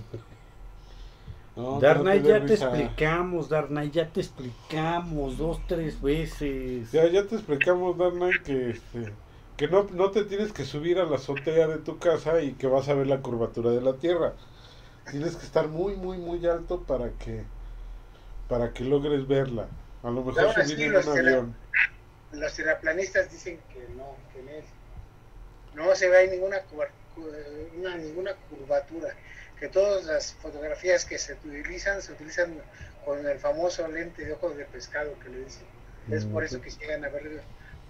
No, 1.55 1.81
ya 1.81 2.45
te 2.45 2.53
explicamos, 2.53 3.49
Darnay, 3.49 3.91
ya 3.91 4.07
te 4.07 4.21
explicamos 4.21 5.37
dos, 5.37 5.59
tres 5.67 6.01
veces. 6.01 6.89
Ya, 6.93 7.05
ya 7.07 7.25
te 7.25 7.35
explicamos, 7.35 7.97
Darnay, 7.97 8.31
que, 8.45 8.69
este, 8.69 9.11
que 9.57 9.67
no, 9.67 9.85
no 9.91 10.09
te 10.11 10.23
tienes 10.23 10.53
que 10.53 10.63
subir 10.63 10.99
a 10.99 11.03
la 11.03 11.17
azotea 11.17 11.67
de 11.67 11.79
tu 11.79 11.97
casa 11.97 12.41
y 12.41 12.53
que 12.53 12.67
vas 12.67 12.87
a 12.87 12.93
ver 12.93 13.07
la 13.07 13.21
curvatura 13.21 13.71
de 13.71 13.81
la 13.81 13.95
Tierra. 13.95 14.35
Tienes 15.11 15.35
que 15.35 15.45
estar 15.45 15.67
muy, 15.67 15.97
muy, 15.97 16.17
muy 16.17 16.45
alto 16.45 16.81
para 16.83 17.09
que 17.11 17.43
para 18.47 18.71
que 18.73 18.85
logres 18.85 19.27
verla. 19.27 19.67
A 20.03 20.09
lo 20.09 20.23
mejor 20.23 20.53
subir 20.53 20.81
en 20.81 20.95
un 20.95 21.09
avión. 21.09 21.55
Los 22.31 22.55
terraplanistas 22.55 23.31
dicen 23.31 23.59
que 23.73 23.87
no, 23.89 24.15
que 24.33 24.41
no, 24.43 24.51
es- 24.51 24.65
no 25.73 25.95
se 25.95 26.09
ve 26.09 26.17
ahí 26.17 26.29
ninguna, 26.29 26.61
una- 27.77 27.95
ninguna 27.97 28.35
curvatura, 28.35 29.15
que 29.59 29.67
todas 29.67 30.05
las 30.05 30.33
fotografías 30.33 31.05
que 31.05 31.17
se 31.17 31.33
utilizan 31.33 32.01
se 32.01 32.13
utilizan 32.13 32.61
con 33.05 33.25
el 33.25 33.39
famoso 33.39 33.87
lente 33.87 34.25
de 34.25 34.33
ojos 34.33 34.55
de 34.57 34.65
pescado 34.65 35.17
que 35.19 35.29
le 35.29 35.39
dicen. 35.45 35.67
Es 36.09 36.25
por 36.25 36.43
eso 36.43 36.59
que 36.61 36.71
llegan 36.71 37.05
a 37.05 37.09
ver 37.09 37.41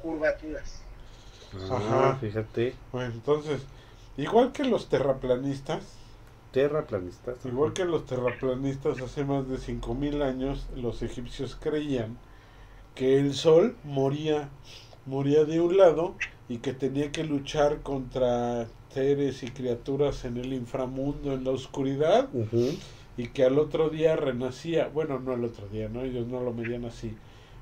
curvaturas. 0.02 0.82
Ah, 1.54 1.78
Ajá. 1.78 2.16
fíjate, 2.20 2.76
Bueno, 2.92 3.14
entonces, 3.14 3.62
igual 4.18 4.52
que 4.52 4.64
los 4.64 4.90
terraplanistas, 4.90 5.84
terraplanistas. 6.52 7.46
igual 7.46 7.74
que 7.74 7.86
los 7.86 8.06
terraplanistas 8.06 9.02
hace 9.02 9.24
más 9.26 9.48
de 9.48 9.58
5000 9.58 10.22
años, 10.22 10.68
los 10.76 11.02
egipcios 11.02 11.56
creían 11.56 12.18
que 13.00 13.18
el 13.18 13.34
sol 13.34 13.78
moría 13.86 14.50
moría 15.06 15.46
de 15.46 15.62
un 15.62 15.78
lado 15.78 16.16
y 16.50 16.58
que 16.58 16.74
tenía 16.74 17.14
que 17.14 17.24
luchar 17.24 17.82
contra 17.82 18.68
seres 18.90 19.42
y 19.42 19.52
criaturas 19.52 20.26
en 20.26 20.36
el 20.36 20.52
inframundo, 20.52 21.32
en 21.32 21.46
la 21.46 21.52
oscuridad, 21.52 22.28
y 23.16 23.30
que 23.30 23.46
al 23.46 23.58
otro 23.58 23.90
día 23.90 24.18
renacía, 24.18 24.90
bueno, 24.90 25.18
no 25.18 25.32
al 25.32 25.46
otro 25.46 25.70
día, 25.70 25.88
¿no? 25.88 26.04
Ellos 26.04 26.28
no 26.28 26.42
lo 26.42 26.52
medían 26.52 26.84
así, 26.84 27.16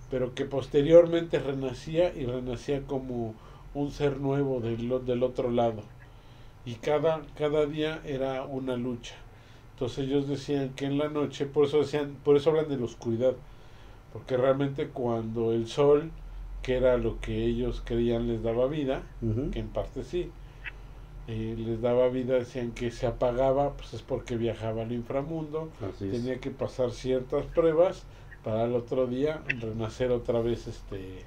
pero 0.09 0.33
que 0.33 0.45
posteriormente 0.45 1.37
renacía 1.37 2.15
y 2.15 2.25
renacía 2.25 2.81
como 2.87 3.35
un 3.75 3.91
ser 3.91 4.19
nuevo 4.19 4.59
del, 4.59 5.05
del 5.05 5.21
otro 5.21 5.51
lado. 5.51 5.83
Y 6.65 6.75
cada, 6.75 7.21
cada 7.35 7.67
día 7.67 8.01
era 8.05 8.43
una 8.43 8.75
lucha. 8.75 9.13
Entonces 9.73 10.05
ellos 10.05 10.27
decían 10.27 10.73
que 10.73 10.85
en 10.85 10.97
la 10.97 11.09
noche, 11.09 11.45
por 11.45 11.65
eso 11.67 11.77
decían, 11.77 12.17
por 12.23 12.37
eso 12.37 12.49
hablan 12.49 12.69
de 12.69 12.77
la 12.77 12.85
oscuridad, 12.85 13.35
porque 14.17 14.37
realmente 14.37 14.87
cuando 14.89 15.53
el 15.53 15.67
sol, 15.67 16.11
que 16.63 16.77
era 16.77 16.97
lo 16.97 17.19
que 17.21 17.45
ellos 17.45 17.81
creían 17.85 18.27
les 18.27 18.41
daba 18.41 18.67
vida, 18.67 19.03
que 19.51 19.59
en 19.59 19.67
parte 19.69 20.03
sí, 20.03 20.31
eh, 21.27 21.55
les 21.57 21.81
daba 21.81 22.07
vida, 22.09 22.35
decían 22.35 22.71
que 22.71 22.91
se 22.91 23.05
apagaba, 23.07 23.73
pues 23.77 23.93
es 23.93 24.01
porque 24.01 24.37
viajaba 24.37 24.83
al 24.83 24.91
inframundo, 24.91 25.69
Así 25.81 26.05
es. 26.05 26.21
tenía 26.21 26.39
que 26.39 26.51
pasar 26.51 26.91
ciertas 26.91 27.45
pruebas 27.45 28.03
para 28.43 28.65
el 28.65 28.75
otro 28.75 29.07
día 29.07 29.41
renacer 29.59 30.11
otra 30.11 30.39
vez 30.41 30.67
este 30.67 31.23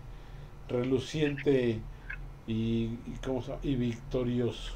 reluciente 0.68 1.80
y, 2.46 2.52
y, 2.52 2.98
¿cómo 3.24 3.42
se 3.42 3.48
llama? 3.50 3.60
y 3.62 3.74
victorioso. 3.76 4.72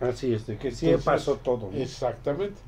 Así 0.00 0.32
es, 0.34 0.46
de 0.46 0.58
que 0.58 0.70
sí 0.70 0.94
pasó 1.04 1.36
todo. 1.36 1.70
¿no? 1.72 1.78
Exactamente. 1.78 2.60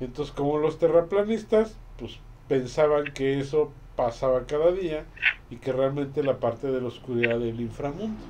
Entonces, 0.00 0.34
como 0.34 0.58
los 0.58 0.78
terraplanistas, 0.78 1.76
pues 1.98 2.18
pensaban 2.48 3.12
que 3.12 3.38
eso 3.40 3.72
pasaba 3.94 4.46
cada 4.46 4.72
día 4.72 5.12
y 5.48 5.60
que 5.60 5.72
realmente 5.72 6.22
la 6.22 6.40
parte 6.40 6.68
de 6.68 6.80
la 6.80 6.88
oscuridad 6.88 7.38
del 7.40 7.60
inframundo. 7.60 8.26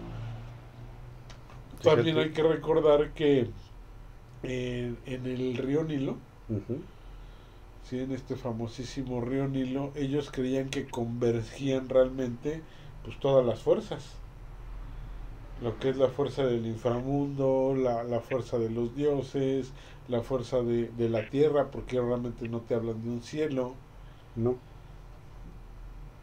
También 1.81 2.19
hay 2.19 2.33
que 2.33 2.43
recordar 2.43 3.13
que 3.13 3.55
eh, 4.43 5.03
en 5.05 5.27
el 5.27 5.57
río 5.57 5.85
Nilo, 5.85 6.29
Ujú. 6.49 6.89
sí, 7.83 7.99
en 8.01 8.11
este 8.13 8.35
famosísimo 8.37 9.21
río 9.21 9.47
Nilo, 9.49 9.93
ellos 9.97 10.31
creían 10.33 10.71
que 10.71 10.91
convergían 10.91 11.89
realmente 11.89 12.67
pues 13.03 13.19
todas 13.21 13.45
las 13.47 13.63
fuerzas. 13.63 14.25
Lo 15.57 15.79
que 15.79 15.89
es 15.91 15.97
la 15.97 16.09
fuerza 16.11 16.45
del 16.47 16.65
inframundo, 16.67 17.75
la, 17.75 18.05
la 18.05 18.21
fuerza 18.21 18.59
de 18.59 18.71
los 18.71 18.95
dioses, 18.95 19.75
la 20.07 20.23
fuerza 20.23 20.63
de, 20.63 20.91
de 20.93 21.09
la 21.09 21.29
tierra, 21.29 21.71
porque 21.73 22.01
realmente 22.01 22.49
no 22.49 22.65
te 22.65 22.75
hablan 22.75 23.01
de 23.03 23.09
un 23.11 23.21
cielo. 23.23 23.85
No. 24.35 24.65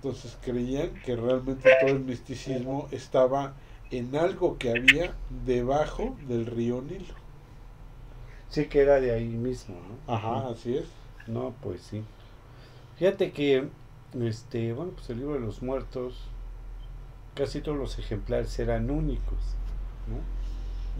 Entonces 0.03 0.36
creían 0.41 0.89
que 1.05 1.15
realmente 1.15 1.70
todo 1.79 1.91
el 1.91 2.00
misticismo 2.00 2.88
estaba 2.91 3.53
en 3.91 4.15
algo 4.15 4.58
que 4.58 4.72
había 4.72 5.13
debajo 5.46 6.17
del 6.27 6.48
río 6.48 6.81
Nilo. 6.81 7.13
Sí 8.50 8.65
que 8.65 8.81
era 8.81 9.00
de 9.00 9.12
ahí 9.12 9.27
mismo, 9.27 9.75
¿no? 10.08 10.13
Ajá, 10.13 10.50
así 10.50 10.75
es. 10.75 10.86
No, 11.27 11.53
pues 11.62 11.81
sí. 11.81 12.01
Fíjate 12.98 13.31
que, 13.31 13.67
este, 14.20 14.74
bueno, 14.74 14.91
pues 14.96 15.10
el 15.12 15.20
libro 15.20 15.36
de 15.36 15.39
los 15.39 15.62
muertos, 15.62 16.15
casi 17.36 17.62
todos 17.62 17.77
los 17.77 17.98
ejemplares 18.00 18.58
eran 18.60 18.89
únicos, 18.89 19.38
¿no? 20.08 20.17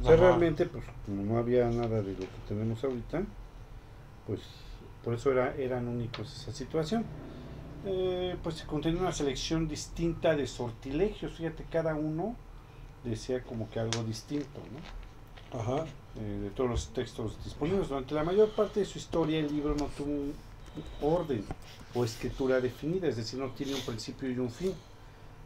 O 0.01 0.05
sea, 0.05 0.15
Ajá. 0.15 0.29
realmente, 0.29 0.65
pues, 0.65 0.84
como 1.05 1.24
no 1.24 1.38
había 1.39 1.65
nada 1.70 2.01
de 2.01 2.13
lo 2.13 2.20
que 2.20 2.41
tenemos 2.48 2.84
ahorita, 2.84 3.24
pues, 4.27 4.41
por 5.03 5.13
eso 5.13 5.31
era, 5.31 5.55
eran 5.55 5.88
únicos 5.88 6.31
esa 6.41 6.51
situación. 6.51 7.03
Eh, 7.86 8.36
pues 8.44 8.56
se 8.56 8.66
contenía 8.66 9.02
una 9.02 9.12
selección 9.12 9.68
distinta 9.68 10.36
de 10.36 10.46
sortilegios, 10.46 11.34
fíjate, 11.34 11.66
cada 11.72 11.96
uno 11.96 12.36
decía 13.04 13.44
como 13.44 13.70
que 13.70 13.80
algo 13.80 14.04
distinto, 14.04 14.60
¿no? 14.72 15.60
Ajá. 15.60 15.86
eh, 16.16 16.40
de 16.44 16.50
todos 16.52 16.70
los 16.70 16.94
textos 16.94 17.44
disponibles. 17.44 17.90
Durante 17.90 18.14
la 18.14 18.24
mayor 18.24 18.50
parte 18.52 18.82
de 18.82 18.86
su 18.86 19.00
historia 19.00 19.40
el 19.40 19.48
libro 19.54 19.76
no 19.76 19.86
tuvo 19.88 20.12
un 20.12 20.34
orden 21.02 21.44
o 21.94 22.06
escritura 22.06 22.62
definida, 22.62 23.08
es 23.08 23.18
decir, 23.18 23.40
no 23.40 23.50
tiene 23.50 23.74
un 23.76 23.82
principio 23.82 24.30
y 24.30 24.38
un 24.38 24.52
fin. 24.52 24.74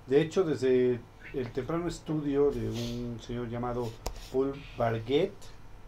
De 0.08 0.22
hecho, 0.22 0.44
desde 0.44 1.00
el 1.34 1.52
temprano 1.52 1.88
estudio 1.88 2.52
de 2.52 2.70
un 2.70 3.20
señor 3.26 3.50
llamado 3.50 3.90
Paul 4.32 4.54
Barguet 4.78 5.34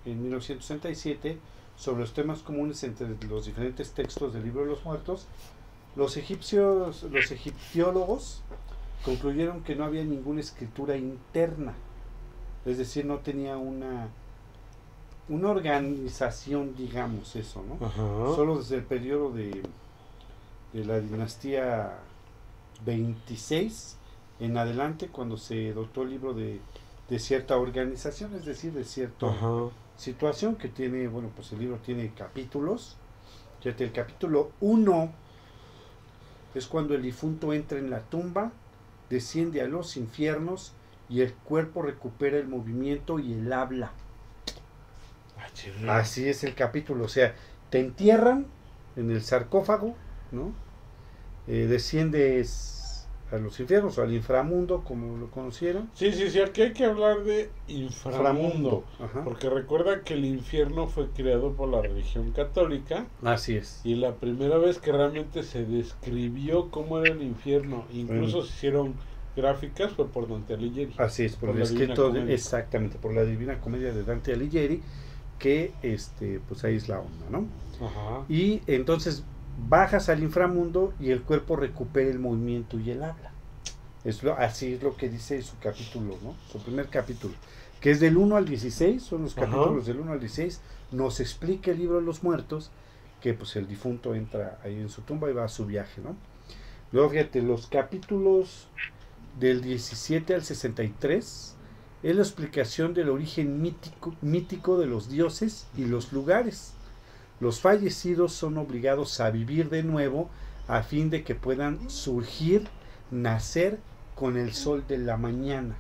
en 0.06 0.22
1967 0.24 1.38
sobre 1.76 2.02
los 2.02 2.14
temas 2.14 2.40
comunes 2.40 2.84
entre 2.84 3.08
los 3.28 3.46
diferentes 3.46 3.92
textos 3.92 4.34
del 4.34 4.44
libro 4.44 4.62
de 4.62 4.68
los 4.72 4.84
muertos, 4.84 5.28
los 5.98 6.16
egipcios, 6.16 7.04
los 7.04 7.32
egiptiólogos 7.32 8.44
concluyeron 9.04 9.64
que 9.64 9.76
no 9.76 9.84
había 9.84 10.04
ninguna 10.04 10.40
escritura 10.42 10.96
interna, 10.96 11.74
es 12.66 12.78
decir, 12.78 13.06
no 13.06 13.18
tenía 13.18 13.58
una 13.58 14.08
una 15.30 15.50
organización, 15.50 16.74
digamos 16.78 17.36
eso, 17.36 17.62
¿no? 17.68 17.86
Ajá. 17.86 18.36
Solo 18.36 18.60
desde 18.60 18.78
el 18.78 18.84
periodo 18.84 19.32
de, 19.32 19.62
de 20.72 20.86
la 20.86 21.02
dinastía 21.02 21.98
26 22.86 23.98
en 24.40 24.58
adelante, 24.58 25.08
cuando 25.08 25.36
se 25.38 25.74
dotó 25.74 26.04
el 26.04 26.12
libro 26.12 26.34
de, 26.34 26.62
de 27.10 27.20
cierta 27.20 27.58
organización, 27.58 28.36
es 28.36 28.46
decir, 28.46 28.72
de 28.72 28.86
cierta 28.86 29.28
Ajá. 29.28 29.70
situación 29.98 30.56
que 30.56 30.70
tiene, 30.70 31.10
bueno, 31.10 31.30
pues 31.36 31.52
el 31.52 31.60
libro 31.60 31.78
tiene 31.86 32.14
capítulos. 32.14 32.96
Fíjate, 33.62 33.84
el 33.84 33.92
capítulo 33.92 34.52
1 34.62 35.12
es 36.56 36.68
cuando 36.68 36.96
el 36.96 37.02
difunto 37.02 37.54
entra 37.54 37.78
en 37.80 37.90
la 37.90 38.02
tumba, 38.02 38.52
desciende 39.10 39.62
a 39.62 39.68
los 39.68 39.98
infiernos 39.98 40.74
y 41.10 41.22
el 41.22 41.34
cuerpo 41.34 41.82
recupera 41.82 42.38
el 42.38 42.48
movimiento 42.48 43.20
y 43.20 43.34
el 43.34 43.52
habla. 43.54 43.92
Ah. 45.88 45.98
Así 45.98 46.28
es 46.28 46.44
el 46.44 46.56
capítulo, 46.56 47.06
o 47.06 47.10
sea, 47.10 47.36
te 47.70 47.80
entierran 47.80 48.48
en 48.96 49.12
el 49.12 49.22
sarcófago, 49.22 49.96
¿no? 50.32 50.54
Eh, 51.48 51.68
desciendes 51.68 52.77
a 53.32 53.38
los 53.38 53.60
infiernos 53.60 54.00
al 54.00 54.14
inframundo, 54.14 54.84
como 54.86 55.18
lo 55.18 55.30
conocieron. 55.32 55.90
Sí, 55.94 56.12
sí, 56.14 56.30
sí, 56.30 56.40
aquí 56.40 56.62
hay 56.62 56.74
que 56.74 56.86
hablar 56.86 57.24
de 57.24 57.50
inframundo. 57.68 58.84
Porque 59.24 59.50
recuerda 59.50 60.02
que 60.04 60.14
el 60.14 60.26
infierno 60.26 60.88
fue 60.88 61.08
creado 61.10 61.52
por 61.54 61.70
la 61.70 61.82
religión 61.82 62.32
católica 62.32 63.06
Así 63.24 63.56
es. 63.56 63.82
y 63.84 63.96
la 63.96 64.14
primera 64.16 64.58
vez 64.58 64.80
que 64.80 64.92
realmente 64.92 65.44
se 65.44 65.66
describió 65.66 66.70
cómo 66.72 67.00
era 67.00 67.12
el 67.14 67.22
infierno, 67.22 67.86
incluso 67.94 68.42
se 68.44 68.48
hicieron 68.54 68.94
gráficas, 69.36 69.92
fue 69.94 70.08
por 70.08 70.28
Dante 70.30 70.54
Alighieri. 70.54 70.94
Así 70.98 71.26
es, 71.26 71.36
por, 71.36 71.50
Por 71.50 71.58
el 71.58 71.64
escrito, 71.64 72.10
de- 72.12 72.34
exactamente, 72.34 72.98
por 72.98 73.14
la 73.14 73.24
Divina 73.24 73.60
Comedia 73.60 73.94
de 73.94 74.04
Dante 74.04 74.34
Alighieri, 74.34 74.82
que 75.38 75.72
este, 75.84 76.40
pues 76.48 76.64
ahí 76.64 76.76
es 76.76 76.88
la 76.90 77.00
onda, 77.00 77.26
¿no? 77.30 77.48
Ajá. 77.86 78.26
Y 78.30 78.62
entonces 78.68 79.24
bajas 79.58 80.10
al 80.10 80.24
inframundo 80.24 80.94
y 81.00 81.12
el 81.12 81.24
cuerpo 81.24 81.56
recupera 81.56 82.10
el 82.10 82.20
movimiento 82.20 82.80
y 82.80 82.92
el 82.92 83.04
habla. 83.04 83.32
Es 84.04 84.24
lo, 84.24 84.38
así 84.38 84.74
es 84.74 84.84
lo 84.84 84.96
que 84.96 85.10
dice 85.10 85.42
su 85.42 85.58
capítulo, 85.60 86.18
¿no? 86.24 86.36
Su 86.52 86.60
primer 86.60 86.88
capítulo, 86.88 87.34
que 87.82 87.92
es 87.92 88.00
del 88.00 88.18
1 88.18 88.38
al 88.38 88.46
16, 88.46 89.02
son 89.02 89.24
los 89.24 89.38
Ajá. 89.38 89.48
capítulos 89.48 89.86
del 89.86 90.00
1 90.00 90.14
al 90.14 90.20
16, 90.20 90.62
nos 90.92 91.20
explica 91.20 91.72
el 91.72 91.80
libro 91.80 91.98
de 91.98 92.06
los 92.06 92.24
muertos, 92.24 92.72
que 93.22 93.34
pues 93.34 93.56
el 93.56 93.68
difunto 93.68 94.14
entra 94.16 94.60
ahí 94.64 94.76
en 94.76 94.90
su 94.90 95.02
tumba 95.02 95.30
y 95.30 95.34
va 95.34 95.46
a 95.46 95.50
su 95.50 95.66
viaje, 95.66 96.02
¿no? 96.02 96.16
Luego 96.92 97.10
fíjate, 97.10 97.42
los 97.42 97.68
capítulos 97.68 98.68
del 99.40 99.62
17 99.62 100.36
al 100.36 100.44
63 100.44 101.56
es 102.04 102.16
la 102.16 102.22
explicación 102.22 102.94
del 102.94 103.10
origen 103.10 103.62
mítico, 103.62 104.16
mítico 104.22 104.78
de 104.78 104.86
los 104.86 105.10
dioses 105.10 105.68
y 105.76 105.86
los 105.86 106.14
lugares. 106.14 106.74
Los 107.40 107.62
fallecidos 107.62 108.34
son 108.34 108.58
obligados 108.58 109.20
a 109.20 109.30
vivir 109.30 109.70
de 109.70 109.84
nuevo 109.84 110.30
a 110.68 110.84
fin 110.84 111.10
de 111.10 111.24
que 111.24 111.36
puedan 111.36 111.90
surgir, 111.90 112.68
nacer 113.12 113.78
con 114.16 114.38
el 114.38 114.54
sol 114.54 114.86
de 114.88 114.98
la 114.98 115.18
mañana. 115.18 115.76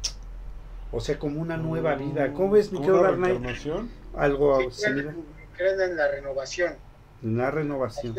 O 0.91 1.01
sea, 1.01 1.19
como 1.19 1.41
una 1.41 1.57
nueva 1.57 1.95
vida. 1.95 2.31
¿Cómo 2.33 2.51
ves, 2.51 2.71
mi 2.71 2.77
¿Como 2.79 3.03
querido? 3.03 3.85
Algo 4.15 4.71
Sí, 4.71 4.85
similar. 4.85 5.13
creen, 5.57 5.81
en 5.81 5.97
la 5.97 6.07
renovación 6.09 6.75
Una 7.23 7.51
renovación. 7.51 8.15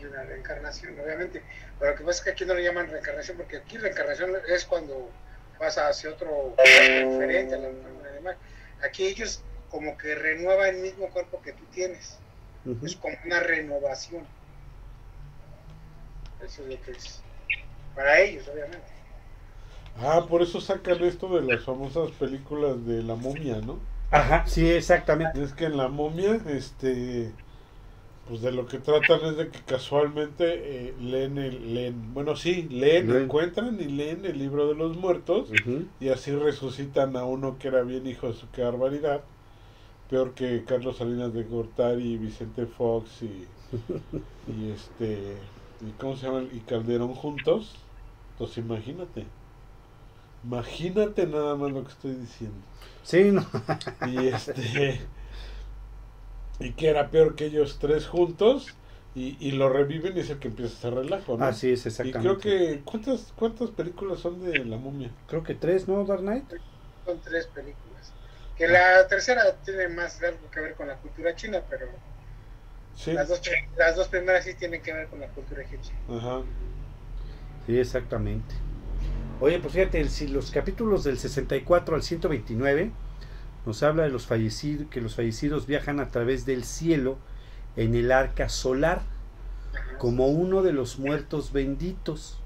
y 0.00 0.04
una 0.04 0.22
reencarnación, 0.22 0.94
obviamente. 1.00 1.42
Pero 1.78 1.90
lo 1.92 1.98
que 1.98 2.04
pasa 2.04 2.18
es 2.18 2.24
que 2.24 2.30
aquí 2.30 2.44
no 2.44 2.54
le 2.54 2.62
llaman 2.62 2.88
reencarnación, 2.88 3.36
porque 3.36 3.56
aquí 3.56 3.78
reencarnación 3.78 4.30
es 4.48 4.64
cuando 4.64 5.10
pasa 5.58 5.88
hacia 5.88 6.10
otro 6.10 6.54
diferente 6.56 7.54
a 7.54 7.58
la 7.58 7.66
al 7.68 8.14
animal. 8.14 8.36
Aquí 8.84 9.06
ellos 9.06 9.42
como 9.70 9.98
que 9.98 10.14
renuevan 10.14 10.76
el 10.76 10.82
mismo 10.82 11.08
cuerpo 11.08 11.42
que 11.42 11.52
tú 11.52 11.64
tienes. 11.72 12.16
Es 12.82 12.96
como 12.96 13.16
una 13.24 13.40
renovación. 13.40 14.26
Eso 16.40 16.62
es 16.62 16.68
lo 16.68 16.80
que 16.82 16.90
es. 16.92 17.22
Para 17.94 18.20
ellos, 18.20 18.48
obviamente. 18.48 18.86
Ah, 19.96 20.26
por 20.28 20.42
eso 20.42 20.60
sacan 20.60 21.02
esto 21.02 21.28
de 21.34 21.42
las 21.42 21.64
famosas 21.64 22.12
películas 22.12 22.84
de 22.86 23.02
la 23.02 23.16
momia, 23.16 23.60
¿no? 23.60 23.78
Ajá, 24.10 24.46
sí, 24.46 24.68
exactamente. 24.70 25.42
Es 25.42 25.52
que 25.52 25.66
en 25.66 25.76
la 25.76 25.88
momia, 25.88 26.36
este, 26.48 27.32
pues 28.24 28.42
de 28.42 28.52
lo 28.52 28.66
que 28.68 28.78
tratan 28.78 29.24
es 29.26 29.36
de 29.36 29.50
que 29.50 29.64
casualmente 29.64 30.88
eh, 30.90 30.94
leen, 31.00 31.38
el, 31.38 31.74
leen, 31.74 32.14
bueno, 32.14 32.36
sí, 32.36 32.68
leen, 32.70 33.08
Leen. 33.08 33.24
encuentran 33.24 33.80
y 33.80 33.86
leen 33.86 34.24
el 34.26 34.38
libro 34.38 34.68
de 34.68 34.74
los 34.74 34.96
muertos 34.96 35.50
y 36.00 36.08
así 36.10 36.32
resucitan 36.32 37.16
a 37.16 37.24
uno 37.24 37.58
que 37.58 37.68
era 37.68 37.82
bien 37.82 38.06
hijo 38.06 38.28
de 38.28 38.34
su 38.34 38.50
qué 38.50 38.62
barbaridad, 38.62 39.24
peor 40.08 40.34
que 40.34 40.64
Carlos 40.64 40.98
Salinas 40.98 41.32
de 41.34 41.44
Gortari, 41.44 42.18
Vicente 42.18 42.66
Fox 42.66 43.22
y, 43.22 43.54
y 44.46 44.70
este, 44.70 45.52
y 45.80 45.94
cómo 45.94 46.16
se 46.16 46.26
llama, 46.26 46.48
y 46.52 46.64
Calderón 46.64 47.14
juntos. 47.14 47.88
Entonces 48.32 48.58
imagínate, 48.58 49.34
imagínate 50.42 51.26
nada 51.28 51.54
más 51.56 51.70
lo 51.72 51.84
que 51.84 51.92
estoy 51.92 52.14
diciendo. 52.16 52.66
Sí, 53.02 53.30
no. 53.32 53.46
Y 54.00 54.26
este. 54.28 55.10
Y 56.60 56.74
que 56.74 56.88
era 56.88 57.10
peor 57.10 57.34
que 57.36 57.46
ellos 57.46 57.78
tres 57.78 58.06
juntos. 58.06 58.78
Y, 59.14 59.36
y 59.44 59.52
lo 59.52 59.68
reviven 59.68 60.16
y 60.16 60.20
es 60.20 60.30
el 60.30 60.38
que 60.38 60.48
empieza 60.48 60.74
a 60.74 60.76
hacer 60.78 60.94
relajo, 60.94 61.36
¿no? 61.38 61.46
Así 61.46 61.70
es, 61.72 61.86
Y 61.86 61.86
exactamente. 61.86 62.18
creo 62.18 62.38
que. 62.38 62.82
¿cuántas, 62.84 63.32
¿Cuántas 63.32 63.70
películas 63.72 64.20
son 64.20 64.40
de 64.40 64.64
la 64.64 64.78
momia? 64.78 65.10
Creo 65.26 65.42
que 65.42 65.54
tres, 65.54 65.88
¿no, 65.88 66.04
Dark 66.04 66.20
Knight? 66.22 66.52
Son 67.04 67.20
tres 67.20 67.48
películas. 67.48 67.87
Que 68.58 68.66
la 68.68 69.06
tercera 69.08 69.42
tiene 69.64 69.88
más 69.88 70.20
algo 70.22 70.50
que 70.50 70.60
ver 70.60 70.74
con 70.74 70.88
la 70.88 70.96
cultura 70.96 71.34
china, 71.36 71.62
pero 71.70 71.86
Sí. 72.94 73.12
las, 73.12 73.28
dos, 73.28 73.40
las 73.76 73.94
dos 73.94 74.08
primeras 74.08 74.44
sí 74.44 74.54
tienen 74.54 74.82
que 74.82 74.92
ver 74.92 75.06
con 75.06 75.20
la 75.20 75.28
cultura 75.28 75.62
egipcia. 75.62 75.94
Ajá. 76.08 76.42
Sí, 77.66 77.78
exactamente. 77.78 78.54
Oye, 79.40 79.60
pues 79.60 79.74
fíjate, 79.74 80.00
el- 80.00 80.10
si 80.10 80.26
los 80.26 80.50
capítulos 80.50 81.04
del 81.04 81.18
64 81.18 81.94
al 81.94 82.02
129 82.02 82.90
nos 83.64 83.82
habla 83.84 84.02
de 84.02 84.08
los 84.08 84.26
fallecidos, 84.26 84.88
que 84.90 85.00
los 85.00 85.14
fallecidos 85.14 85.66
viajan 85.66 86.00
a 86.00 86.08
través 86.08 86.44
del 86.44 86.64
cielo 86.64 87.18
en 87.76 87.94
el 87.94 88.10
arca 88.10 88.48
solar 88.48 89.02
como 89.98 90.26
uno 90.28 90.62
de 90.62 90.72
los 90.72 90.98
muertos 90.98 91.52
benditos. 91.52 92.40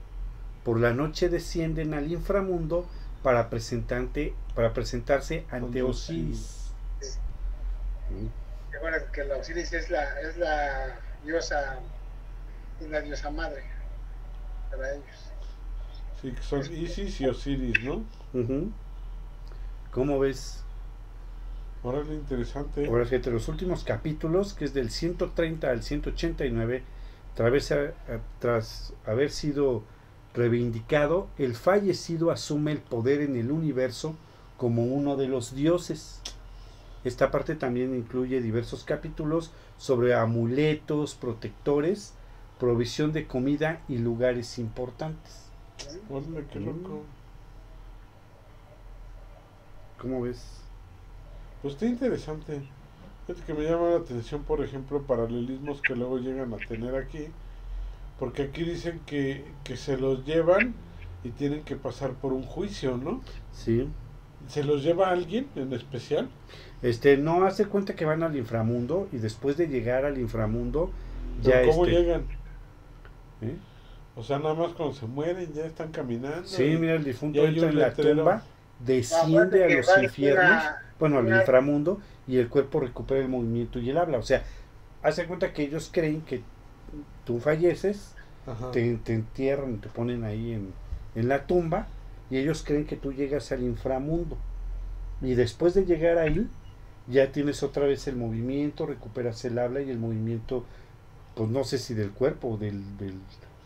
Por 0.64 0.79
la 0.81 0.92
noche 0.92 1.29
descienden 1.31 1.94
al 1.94 2.12
inframundo 2.12 2.87
para, 3.22 3.48
presentante, 3.50 4.35
para 4.54 4.72
presentarse 4.72 5.44
ante 5.50 5.82
Osiris. 5.82 6.72
Recuerda 8.70 9.11
que 9.12 9.24
la 9.24 9.37
Osiris 9.37 9.72
es 9.72 9.90
la, 9.90 10.20
es 10.20 10.37
la 10.37 10.98
diosa, 11.24 11.78
es 12.80 12.88
la 12.90 13.00
diosa 13.00 13.30
madre 13.30 13.62
para 14.70 14.92
ellos. 14.92 15.04
Sí, 16.20 16.32
que 16.32 16.42
son 16.42 16.61
Isis 16.72 17.20
y 17.20 17.26
Osiris, 17.26 17.82
¿no? 17.85 18.04
Ujú. 18.32 18.70
¿Cómo 19.90 20.18
ves? 20.18 20.62
Órale, 21.82 22.14
interesante. 22.14 22.87
Ahora 22.87 23.04
fíjate, 23.04 23.30
los 23.30 23.48
últimos 23.48 23.82
capítulos, 23.85 24.54
que 24.54 24.64
es 24.64 24.72
del 24.72 24.90
130 24.90 25.70
al 25.70 25.82
189, 25.82 26.82
tras, 27.35 27.72
a- 27.72 27.90
tras 28.38 28.92
haber 29.04 29.30
sido 29.30 29.82
reivindicado, 30.34 31.28
el 31.38 31.54
fallecido 31.54 32.30
asume 32.30 32.72
el 32.72 32.78
poder 32.78 33.20
en 33.20 33.36
el 33.36 33.50
universo 33.50 34.14
como 34.56 34.84
uno 34.84 35.16
de 35.16 35.28
los 35.28 35.54
dioses. 35.54 36.20
Esta 37.04 37.30
parte 37.30 37.56
también 37.56 37.94
incluye 37.94 38.40
diversos 38.40 38.84
capítulos 38.84 39.50
sobre 39.76 40.14
amuletos, 40.14 41.14
protectores, 41.14 42.14
provisión 42.60 43.12
de 43.12 43.26
comida 43.26 43.82
y 43.88 43.98
lugares 43.98 44.58
importantes. 44.58 45.48
Qué 46.52 46.60
loco. 46.60 47.02
¿Cómo 50.00 50.22
ves? 50.22 50.62
Pues 51.60 51.74
está 51.74 51.86
interesante. 51.86 52.62
Fíjate 53.26 53.44
que 53.46 53.54
me 53.54 53.64
llama 53.64 53.90
la 53.90 53.96
atención, 53.96 54.42
por 54.42 54.62
ejemplo, 54.64 55.02
paralelismos 55.02 55.80
que 55.80 55.94
luego 55.94 56.18
llegan 56.18 56.52
a 56.54 56.56
tener 56.56 56.94
aquí. 56.96 57.28
Porque 58.22 58.42
aquí 58.42 58.62
dicen 58.62 59.00
que, 59.04 59.44
que 59.64 59.76
se 59.76 59.96
los 59.96 60.24
llevan 60.24 60.74
y 61.24 61.30
tienen 61.30 61.64
que 61.64 61.74
pasar 61.74 62.12
por 62.12 62.32
un 62.32 62.44
juicio, 62.44 62.96
¿no? 62.96 63.20
Sí. 63.50 63.88
¿Se 64.46 64.62
los 64.62 64.85
lleva 64.85 65.11
alguien 65.11 65.48
en 65.56 65.72
especial? 65.72 66.28
Este, 66.82 67.16
no 67.16 67.44
hace 67.44 67.66
cuenta 67.66 67.96
que 67.96 68.04
van 68.04 68.22
al 68.22 68.37
inframundo 68.37 69.08
y 69.11 69.16
después 69.16 69.56
de 69.56 69.66
llegar 69.66 70.04
al 70.04 70.18
inframundo 70.18 70.92
ya 71.42 71.62
¿Pero 71.62 71.72
¿Cómo 71.72 71.85
este, 71.85 71.98
llegan? 71.98 72.20
¿eh? 73.40 73.56
O 74.14 74.22
sea, 74.22 74.38
nada 74.38 74.54
más 74.54 74.70
cuando 74.74 74.94
se 74.94 75.06
mueren 75.06 75.52
ya 75.52 75.64
están 75.66 75.90
caminando. 75.90 76.46
Sí, 76.46 76.62
y- 76.62 76.76
mira, 76.76 76.94
el 76.94 77.02
difunto 77.02 77.44
entra 77.44 77.70
en 77.70 77.76
la 77.76 77.92
tumba, 77.92 78.44
desciende 78.78 79.64
Acuérdate 79.64 79.64
a 79.64 79.76
los 79.78 80.02
infiernos, 80.04 80.62
bueno, 81.00 81.18
al 81.18 81.28
inframundo, 81.28 82.00
y 82.28 82.37
el 82.37 82.48
cuerpo 82.48 82.78
recupera 82.78 83.20
el 83.20 83.28
movimiento 83.28 83.80
y 83.80 83.90
el 83.90 83.98
habla. 83.98 84.18
O 84.18 84.22
sea, 84.22 84.44
hace 85.02 85.26
cuenta 85.26 85.52
que 85.52 85.64
ellos 85.64 85.90
creen 85.92 86.20
que 86.20 86.44
tú 87.24 87.38
falleces, 87.40 88.14
te, 88.72 88.96
te 88.98 89.14
entierran, 89.14 89.81
te 89.81 89.88
ponen 89.88 90.24
ahí 90.24 90.52
en, 90.52 90.74
en 91.14 91.28
la 91.28 91.46
tumba, 91.46 91.88
y 92.31 92.38
ellos 92.38 92.62
creen 92.66 92.87
que 92.87 92.96
tú 92.96 93.12
llegas 93.12 93.52
al 93.52 93.62
inframundo. 93.62 94.38
Y 95.20 95.35
después 95.35 95.74
de 95.74 95.85
llegar 95.87 96.18
ahí, 96.18 96.48
ya 97.07 97.33
tienes 97.33 97.62
otra 97.62 97.87
vez 97.87 98.07
el 98.09 98.16
movimiento, 98.16 98.87
recuperas 98.87 99.44
el 99.44 99.59
habla 99.59 99.83
y 99.83 99.90
el 99.90 99.98
movimiento, 99.98 100.64
pues 101.35 101.50
no 101.50 101.64
sé 101.64 101.78
si 101.78 101.94
del 101.94 102.12
cuerpo 102.12 102.50
o 102.50 102.57
del, 102.59 102.96
del, 102.98 103.14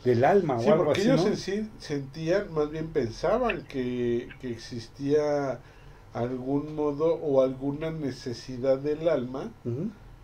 del 0.05 0.25
alma 0.25 0.59
Sí, 0.59 0.71
o 0.71 0.73
algo 0.73 0.85
porque 0.87 1.01
así. 1.01 1.11
ellos 1.11 1.25
¿no? 1.25 1.27
en 1.27 1.37
sí 1.37 1.71
sentían, 1.79 2.53
más 2.53 2.71
bien 2.71 2.89
pensaban 2.93 3.62
que, 3.65 4.29
que 4.41 4.51
existía 4.51 5.61
algún 6.12 6.75
modo 6.75 7.15
o 7.15 7.43
alguna 7.43 7.91
necesidad 7.91 8.79
del 8.79 9.09
alma 9.09 9.53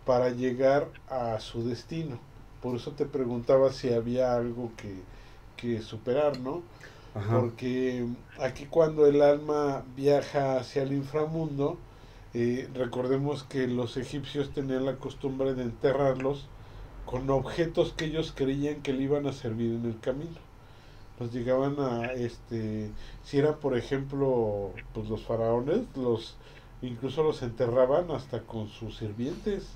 para 0.05 0.29
llegar 0.29 0.89
a 1.09 1.39
su 1.39 1.67
destino. 1.67 2.19
Por 2.63 2.77
eso 2.77 2.91
te 2.91 3.05
preguntaba 3.05 3.73
si 3.73 3.93
había 3.93 4.35
algo 4.35 4.71
que, 4.77 4.95
que 5.57 5.81
superar, 5.81 6.39
¿no? 6.39 6.61
Ajá. 7.13 7.41
Porque 7.41 8.07
aquí 8.39 8.65
cuando 8.65 9.05
el 9.05 9.21
alma 9.21 9.83
viaja 9.97 10.57
hacia 10.57 10.83
el 10.83 10.93
inframundo, 10.93 11.77
eh, 12.33 12.69
recordemos 12.73 13.43
que 13.43 13.67
los 13.67 13.97
egipcios 13.97 14.51
tenían 14.51 14.85
la 14.85 14.95
costumbre 14.95 15.53
de 15.53 15.63
enterrarlos 15.63 16.47
con 17.05 17.29
objetos 17.29 17.91
que 17.91 18.05
ellos 18.05 18.33
creían 18.35 18.81
que 18.81 18.93
le 18.93 19.03
iban 19.03 19.27
a 19.27 19.33
servir 19.33 19.73
en 19.73 19.85
el 19.85 19.99
camino. 19.99 20.39
Los 21.19 21.33
llegaban 21.33 21.75
a, 21.79 22.13
este, 22.13 22.89
si 23.25 23.37
era 23.39 23.57
por 23.57 23.77
ejemplo, 23.77 24.71
pues 24.93 25.09
los 25.09 25.21
faraones, 25.23 25.81
los, 25.95 26.37
incluso 26.81 27.23
los 27.23 27.43
enterraban 27.43 28.09
hasta 28.11 28.39
con 28.39 28.69
sus 28.69 28.97
sirvientes, 28.97 29.67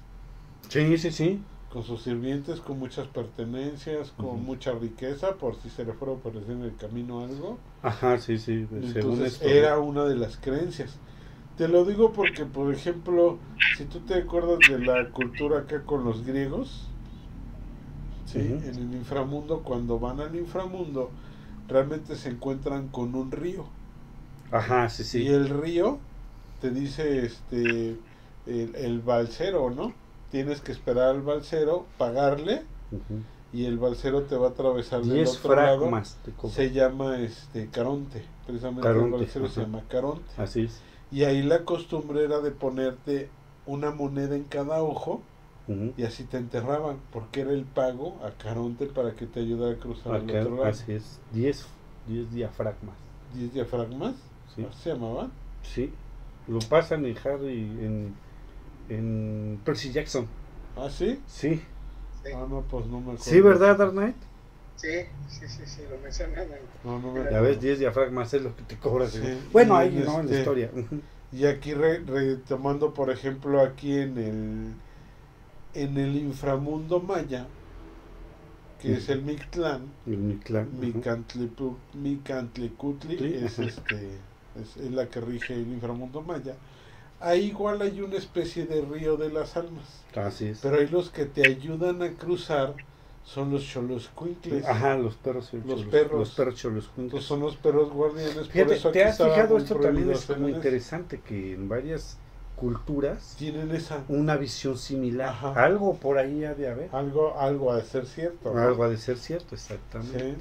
Sí, 0.70 0.98
sí, 0.98 1.12
sí. 1.12 1.40
Con 1.78 1.84
sus 1.84 2.02
sirvientes, 2.02 2.60
con 2.60 2.80
muchas 2.80 3.08
pertenencias, 3.08 4.12
con 4.12 4.44
mucha 4.44 4.72
riqueza, 4.74 5.38
por 5.38 5.56
si 5.62 5.70
se 5.70 5.86
le 5.86 5.94
fuera 5.94 6.14
a 6.14 6.18
aparecer 6.18 6.52
en 6.52 6.64
el 6.64 6.76
camino 6.76 7.22
algo. 7.24 7.60
Ajá, 7.82 8.18
sí, 8.20 8.38
sí. 8.38 8.68
según 8.94 9.22
Entonces 9.22 9.34
esto. 9.34 9.50
era 9.50 9.80
una 9.80 10.06
de 10.06 10.16
las 10.16 10.38
creencias. 10.38 11.00
Te 11.58 11.68
lo 11.68 11.86
digo 11.86 12.14
porque, 12.14 12.46
por 12.46 12.74
ejemplo, 12.74 13.40
si 13.72 13.86
tú 13.86 14.00
te 14.02 14.16
acuerdas 14.16 14.66
de 14.68 14.80
la 14.80 15.12
cultura 15.12 15.60
acá 15.60 15.84
con 15.86 16.04
los 16.06 16.26
griegos, 16.26 16.96
¿sí? 18.26 18.40
En 18.40 18.76
el 18.78 18.94
inframundo, 18.94 19.64
cuando 19.64 20.00
van 20.00 20.20
al 20.20 20.36
inframundo, 20.36 21.16
realmente 21.68 22.16
se 22.16 22.30
encuentran 22.30 22.90
con 22.90 23.16
un 23.16 23.32
río. 23.32 23.74
Ajá, 24.52 24.90
sí, 24.90 25.04
sí. 25.04 25.20
Y 25.20 25.28
el 25.28 25.50
río 25.50 26.00
te 26.60 26.72
dice 26.72 27.26
este 27.26 28.02
el, 28.46 28.76
el 28.76 29.02
balsero, 29.02 29.70
¿no? 29.72 29.94
Tienes 30.32 30.62
que 30.62 30.72
esperar 30.72 31.10
al 31.10 31.22
balsero, 31.22 31.86
pagarle, 31.98 32.64
Ujú. 32.92 33.22
y 33.54 33.66
el 33.66 33.78
balsero 33.78 34.24
te 34.24 34.36
va 34.36 34.48
a 34.48 34.50
atravesar 34.52 35.02
del 35.02 35.14
10 35.16 35.38
otro 35.40 35.56
lado. 35.56 35.90
Se 36.50 36.72
llama 36.72 37.18
este 37.20 37.68
Caronte, 37.70 38.24
precisamente 38.46 38.82
Caronte, 38.88 39.16
el 39.16 39.22
balsero 39.22 39.48
se 39.48 39.62
ajá. 39.62 39.70
llama 39.70 39.84
Caronte. 39.88 40.26
Así 40.38 40.64
es. 40.64 40.82
Y 41.12 41.24
ahí 41.24 41.42
la 41.42 41.64
costumbre 41.64 42.24
era 42.26 42.40
de 42.42 42.52
ponerte 42.52 43.30
una 43.66 43.92
moneda 43.92 44.36
en 44.36 44.44
cada 44.44 44.84
ojo 44.84 45.22
Ujú. 45.70 45.94
y 45.98 46.04
así 46.04 46.26
te 46.26 46.38
enterraban, 46.38 46.98
porque 47.14 47.42
era 47.42 47.52
el 47.52 47.64
pago 47.64 48.18
a 48.26 48.32
Caronte 48.32 48.88
para 48.88 49.14
que 49.14 49.26
te 49.26 49.40
ayudara 49.40 49.74
a 49.74 49.78
cruzar 49.78 50.16
al 50.16 50.30
Acá, 50.30 50.42
otro 50.42 50.56
lado. 50.58 50.66
así 50.68 50.92
es. 50.92 51.20
10 51.34 51.66
10 52.08 52.32
diafragmas. 52.34 52.96
¿Diez 53.34 53.54
diafragmas? 53.54 54.16
Sí. 54.56 54.66
¿Así 54.70 54.82
se 54.84 54.90
llamaban? 54.94 55.32
Sí. 55.62 55.94
Lo 56.48 56.60
pasan 56.60 57.06
en 57.06 57.18
Harry, 57.26 57.60
en, 57.60 58.14
en 58.90 59.60
Percy 59.64 59.92
Jackson. 59.92 60.28
¿Ah, 60.76 60.90
sí? 60.90 61.20
Sí. 61.28 61.62
Sí, 62.24 62.32
Ah, 62.36 62.46
no, 62.50 62.62
pues 62.70 62.86
no 62.88 62.98
me 63.00 63.14
acuerdo. 63.14 63.24
Sí, 63.24 63.40
¿verdad, 63.42 63.78
Dark 63.78 63.92
Knight? 63.92 64.16
sí, 64.76 64.90
sí, 65.30 65.48
sí, 65.48 65.64
sí, 65.66 65.82
lo 65.90 65.98
mencionan. 66.04 66.44
en- 66.44 66.50
No, 66.84 67.00
no 67.00 67.12
me 67.14 67.32
Ya 67.32 67.42
ves, 67.42 67.60
10 67.60 67.80
diafragmas 67.80 68.34
es 68.34 68.42
lo 68.44 68.56
que 68.56 68.64
te 68.64 68.76
cobras. 68.78 69.12
Sí. 69.12 69.22
Bueno, 69.52 69.76
Y 69.76 69.78
ahí, 69.88 70.04
¿no? 70.06 70.20
En 70.20 70.26
la 70.28 70.32
este- 70.32 70.38
historia. 70.40 70.72
Y 71.32 71.46
aquí 71.46 71.74
re- 71.74 72.00
retomando, 72.00 72.94
por 72.94 73.10
ejemplo, 73.10 73.62
aquí 73.62 73.98
en 73.98 74.18
el 74.18 74.74
en 75.74 75.98
el 75.98 76.16
inframundo 76.16 77.00
maya, 77.00 77.46
que 78.82 78.94
es 78.94 79.10
el 79.10 79.22
Mictlán, 79.22 79.88
El 80.08 80.18
Mictlán. 80.18 80.70
Micantlicutli, 81.94 83.18
Sí, 83.18 83.34
es, 83.44 83.60
este, 83.60 84.12
es, 84.60 84.78
es 84.78 84.92
la 84.92 85.08
que 85.08 85.22
rige 85.22 85.54
el 85.54 85.68
inframundo 85.74 86.22
maya. 86.22 86.56
Ahí 87.20 87.46
igual 87.46 87.82
hay 87.82 88.02
una 88.02 88.16
especie 88.18 88.66
de 88.66 88.82
río 88.82 89.18
de 89.18 89.30
las 89.30 89.58
almas, 89.58 90.04
Así 90.16 90.48
es. 90.50 90.60
pero 90.62 90.78
ahí 90.78 90.88
los 90.88 91.10
que 91.10 91.26
te 91.26 91.46
ayudan 91.48 92.02
a 92.04 92.12
cruzar 92.14 92.76
son 93.24 93.52
los 93.52 93.66
choloscuincles. 93.66 94.64
Ajá, 94.66 94.96
los 94.96 95.16
perros. 95.16 95.52
Los 95.54 95.66
cholos- 95.66 95.86
perros. 95.88 96.20
Los 96.20 96.32
perros 96.36 96.56
cholos. 96.56 96.90
Son 97.22 97.40
los 97.42 97.56
perros 97.58 97.90
guardianes. 97.92 98.36
por 98.36 98.46
Fíjate, 98.48 98.76
eso 98.76 98.92
¿te 98.92 99.04
has 99.04 99.18
fijado? 99.18 99.56
muy 99.56 99.64
Esto 99.64 99.76
también 99.78 100.12
es 100.12 100.24
eso. 100.24 100.38
interesante 100.38 101.20
que 101.22 101.54
en 101.54 101.68
varias 101.68 102.18
culturas 102.56 103.36
Tienen 103.38 103.72
esa 103.72 104.04
una 104.08 104.36
visión 104.38 104.78
similar. 104.78 105.30
Ajá. 105.30 105.54
Algo 105.64 105.96
por 105.96 106.18
ahí 106.20 106.46
ha 106.46 106.54
de 106.56 106.70
haber. 106.70 106.90
algo, 106.96 107.38
algo 107.40 107.72
a 107.72 107.78
de 107.78 107.84
ser 107.84 108.06
cierto. 108.06 108.54
¿no? 108.54 108.60
Algo 108.62 108.84
ha 108.84 108.90
de 108.90 108.98
ser 108.98 109.18
cierto, 109.18 109.56
exactamente. 109.56 110.20
Sí. 110.20 110.36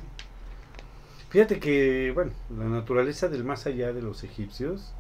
Fíjate 1.31 1.59
que, 1.59 2.13
bueno, 2.15 2.33
la 2.57 2.65
naturaleza 2.67 3.29
del 3.29 3.45
más 3.45 3.67
allá 3.67 3.93
de 3.93 4.01
los 4.01 4.23
egipcios, 4.25 4.93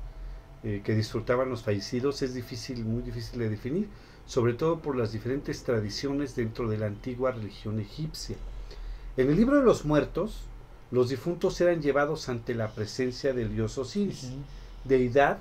eh, 0.66 0.82
que 0.84 0.94
disfrutaban 0.94 1.48
los 1.48 1.62
fallecidos, 1.62 2.20
es 2.22 2.34
difícil, 2.34 2.84
muy 2.84 3.02
difícil 3.02 3.38
de 3.38 3.48
definir, 3.48 3.88
sobre 4.26 4.52
todo 4.54 4.80
por 4.80 4.96
las 4.96 5.12
diferentes 5.12 5.62
tradiciones 5.62 6.34
dentro 6.34 6.68
de 6.68 6.76
la 6.78 6.86
antigua 6.86 7.30
religión 7.30 7.78
egipcia. 7.80 8.36
En 9.16 9.30
el 9.30 9.36
libro 9.36 9.56
de 9.56 9.62
los 9.64 9.84
muertos, 9.84 10.42
los 10.90 11.08
difuntos 11.08 11.60
eran 11.60 11.80
llevados 11.80 12.28
ante 12.28 12.54
la 12.54 12.68
presencia 12.68 13.32
del 13.32 13.54
dios 13.54 13.78
Osiris, 13.78 14.30
deidad 14.84 15.38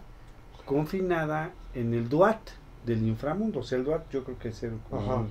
confinada 0.65 1.51
en 1.73 1.93
el 1.93 2.07
Duat 2.09 2.39
del 2.85 3.05
inframundo. 3.07 3.59
O 3.59 3.63
sea, 3.63 3.77
el 3.77 3.83
Duat 3.83 4.09
yo 4.11 4.23
creo 4.23 4.37
que 4.39 4.49
es 4.49 4.63
el, 4.63 4.73
como, 4.89 5.27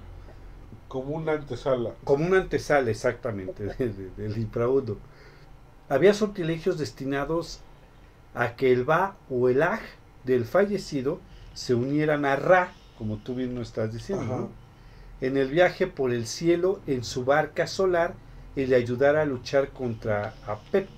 Como 0.88 1.16
una 1.16 1.33
antesala. 1.33 1.94
como 2.04 2.26
una 2.26 2.38
antesala 2.38 2.90
exactamente 2.90 3.64
de- 3.78 3.88
de- 3.88 4.11
del 4.16 4.38
inframundo. 4.38 4.98
Había 5.88 6.14
sortilegios 6.14 6.78
destinados 6.78 7.61
a 8.35 8.57
que 8.57 8.73
el 8.73 8.85
Ba 8.85 9.16
o 9.31 9.49
el 9.49 9.62
Aj 9.62 9.81
del 10.25 10.44
fallecido 10.44 11.20
se 11.55 11.75
unieran 11.75 12.25
a 12.25 12.37
Ra, 12.37 12.73
como 12.99 13.18
tú 13.18 13.35
bien 13.35 13.55
nos 13.55 13.68
estás 13.68 13.92
diciendo, 13.92 14.51
en 15.20 15.37
el 15.37 15.49
viaje 15.49 15.87
por 15.87 16.12
el 16.12 16.27
cielo 16.27 16.81
en 16.87 17.05
su 17.05 17.25
barca 17.25 17.66
solar 17.66 18.14
y 18.57 18.66
le 18.66 18.77
ayudara 18.77 19.23
a 19.23 19.25
luchar 19.25 19.68
contra 19.70 20.35
Apep. 20.47 20.88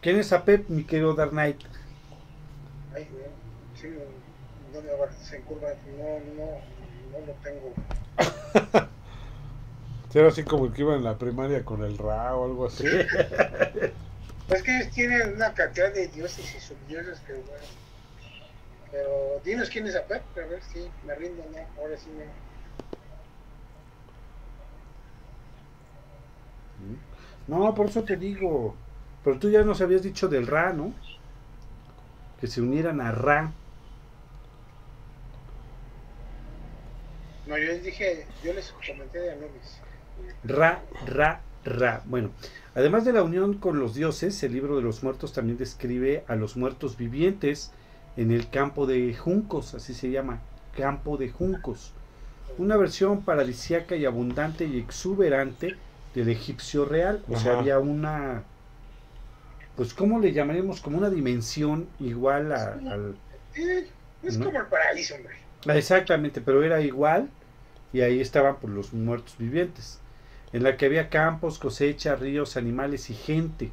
¿Quién 0.00 0.18
es 0.18 0.32
Apep, 0.32 0.68
mi 0.68 0.84
querido 0.84 1.14
Dark 1.14 1.30
Knight? 1.30 1.60
Ay, 2.94 3.08
sí, 3.74 3.88
no, 3.88 4.78
no, 6.36 6.60
no 7.12 7.26
lo 7.26 7.32
tengo. 7.42 7.72
Era 10.14 10.28
así 10.28 10.42
como 10.42 10.66
el 10.66 10.72
que 10.72 10.82
iba 10.82 10.94
en 10.94 11.04
la 11.04 11.16
primaria 11.16 11.64
con 11.64 11.82
el 11.82 11.96
Ra 11.96 12.36
o 12.36 12.44
algo 12.44 12.66
así. 12.66 12.84
Pues 14.48 14.62
que 14.62 14.90
tienen 14.92 15.34
una 15.34 15.54
cantidad 15.54 15.92
de 15.92 16.08
dioses 16.08 16.54
y 16.54 16.60
subdioses 16.60 17.20
que, 17.20 17.32
bueno. 17.32 17.64
Pero 18.90 19.40
dinos 19.44 19.70
quién 19.70 19.86
es 19.86 19.96
Apep, 19.96 20.22
a 20.36 20.46
ver 20.46 20.62
si 20.62 20.90
me 21.06 21.14
rindo, 21.14 21.42
no, 21.50 21.82
ahora 21.82 21.96
sí 21.96 22.10
no. 22.10 22.24
No, 27.48 27.74
por 27.74 27.86
eso 27.86 28.02
te 28.02 28.16
digo. 28.16 28.76
Pero 29.24 29.38
tú 29.38 29.50
ya 29.50 29.62
nos 29.62 29.80
habías 29.80 30.02
dicho 30.02 30.28
del 30.28 30.46
Ra, 30.46 30.72
¿no? 30.72 30.92
Que 32.40 32.46
se 32.46 32.60
unieran 32.60 33.00
a 33.00 33.12
Ra. 33.12 33.52
No, 37.46 37.56
yo 37.58 37.64
les 37.64 37.82
dije, 37.82 38.26
yo 38.42 38.52
les 38.52 38.72
comenté 38.86 39.18
de 39.18 39.32
Anubis. 39.32 39.80
Ra, 40.44 40.82
Ra, 41.06 41.40
Ra. 41.64 42.02
Bueno, 42.06 42.30
además 42.74 43.04
de 43.04 43.12
la 43.12 43.22
unión 43.22 43.54
con 43.54 43.78
los 43.78 43.94
dioses, 43.94 44.42
el 44.42 44.52
libro 44.52 44.76
de 44.76 44.82
los 44.82 45.02
muertos 45.02 45.32
también 45.32 45.58
describe 45.58 46.24
a 46.26 46.34
los 46.34 46.56
muertos 46.56 46.96
vivientes 46.96 47.72
en 48.16 48.30
el 48.32 48.48
campo 48.50 48.86
de 48.86 49.14
juncos, 49.14 49.74
así 49.74 49.94
se 49.94 50.10
llama, 50.10 50.40
campo 50.76 51.16
de 51.16 51.30
juncos. 51.30 51.92
Una 52.58 52.76
versión 52.76 53.22
paradisíaca 53.24 53.96
y 53.96 54.04
abundante 54.04 54.64
y 54.66 54.78
exuberante 54.78 55.76
del 56.14 56.28
egipcio 56.28 56.84
real. 56.84 57.22
O 57.30 57.38
sea, 57.38 57.58
había 57.58 57.78
una, 57.78 58.42
pues, 59.76 59.94
¿cómo 59.94 60.18
le 60.18 60.32
llamaríamos? 60.32 60.80
Como 60.80 60.98
una 60.98 61.10
dimensión 61.10 61.86
igual 62.00 62.52
a- 62.52 62.74
al, 62.74 63.14
Eh, 63.54 63.86
es 64.22 64.38
¿No? 64.38 64.46
como 64.46 64.60
el 64.60 64.66
paraíso, 64.66 65.14
hombre. 65.14 65.34
Ah, 65.68 65.76
Exactamente, 65.76 66.40
pero 66.40 66.62
era 66.62 66.80
igual 66.80 67.28
y 67.92 68.00
ahí 68.00 68.20
estaban 68.20 68.56
pues, 68.60 68.72
los 68.72 68.92
muertos 68.94 69.36
vivientes, 69.38 69.98
en 70.52 70.62
la 70.62 70.76
que 70.76 70.86
había 70.86 71.08
campos, 71.08 71.58
cosechas, 71.58 72.20
ríos, 72.20 72.56
animales 72.56 73.10
y 73.10 73.14
gente. 73.14 73.70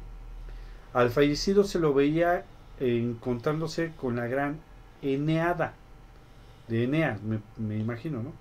Al 0.92 1.10
fallecido 1.10 1.64
se 1.64 1.78
lo 1.78 1.94
veía 1.94 2.44
eh, 2.80 2.98
encontrándose 2.98 3.92
con 3.96 4.16
la 4.16 4.26
gran 4.26 4.58
Eneada, 5.02 5.74
de 6.68 6.84
Eneas, 6.84 7.20
me, 7.22 7.40
me 7.56 7.76
imagino, 7.76 8.22
¿no? 8.22 8.32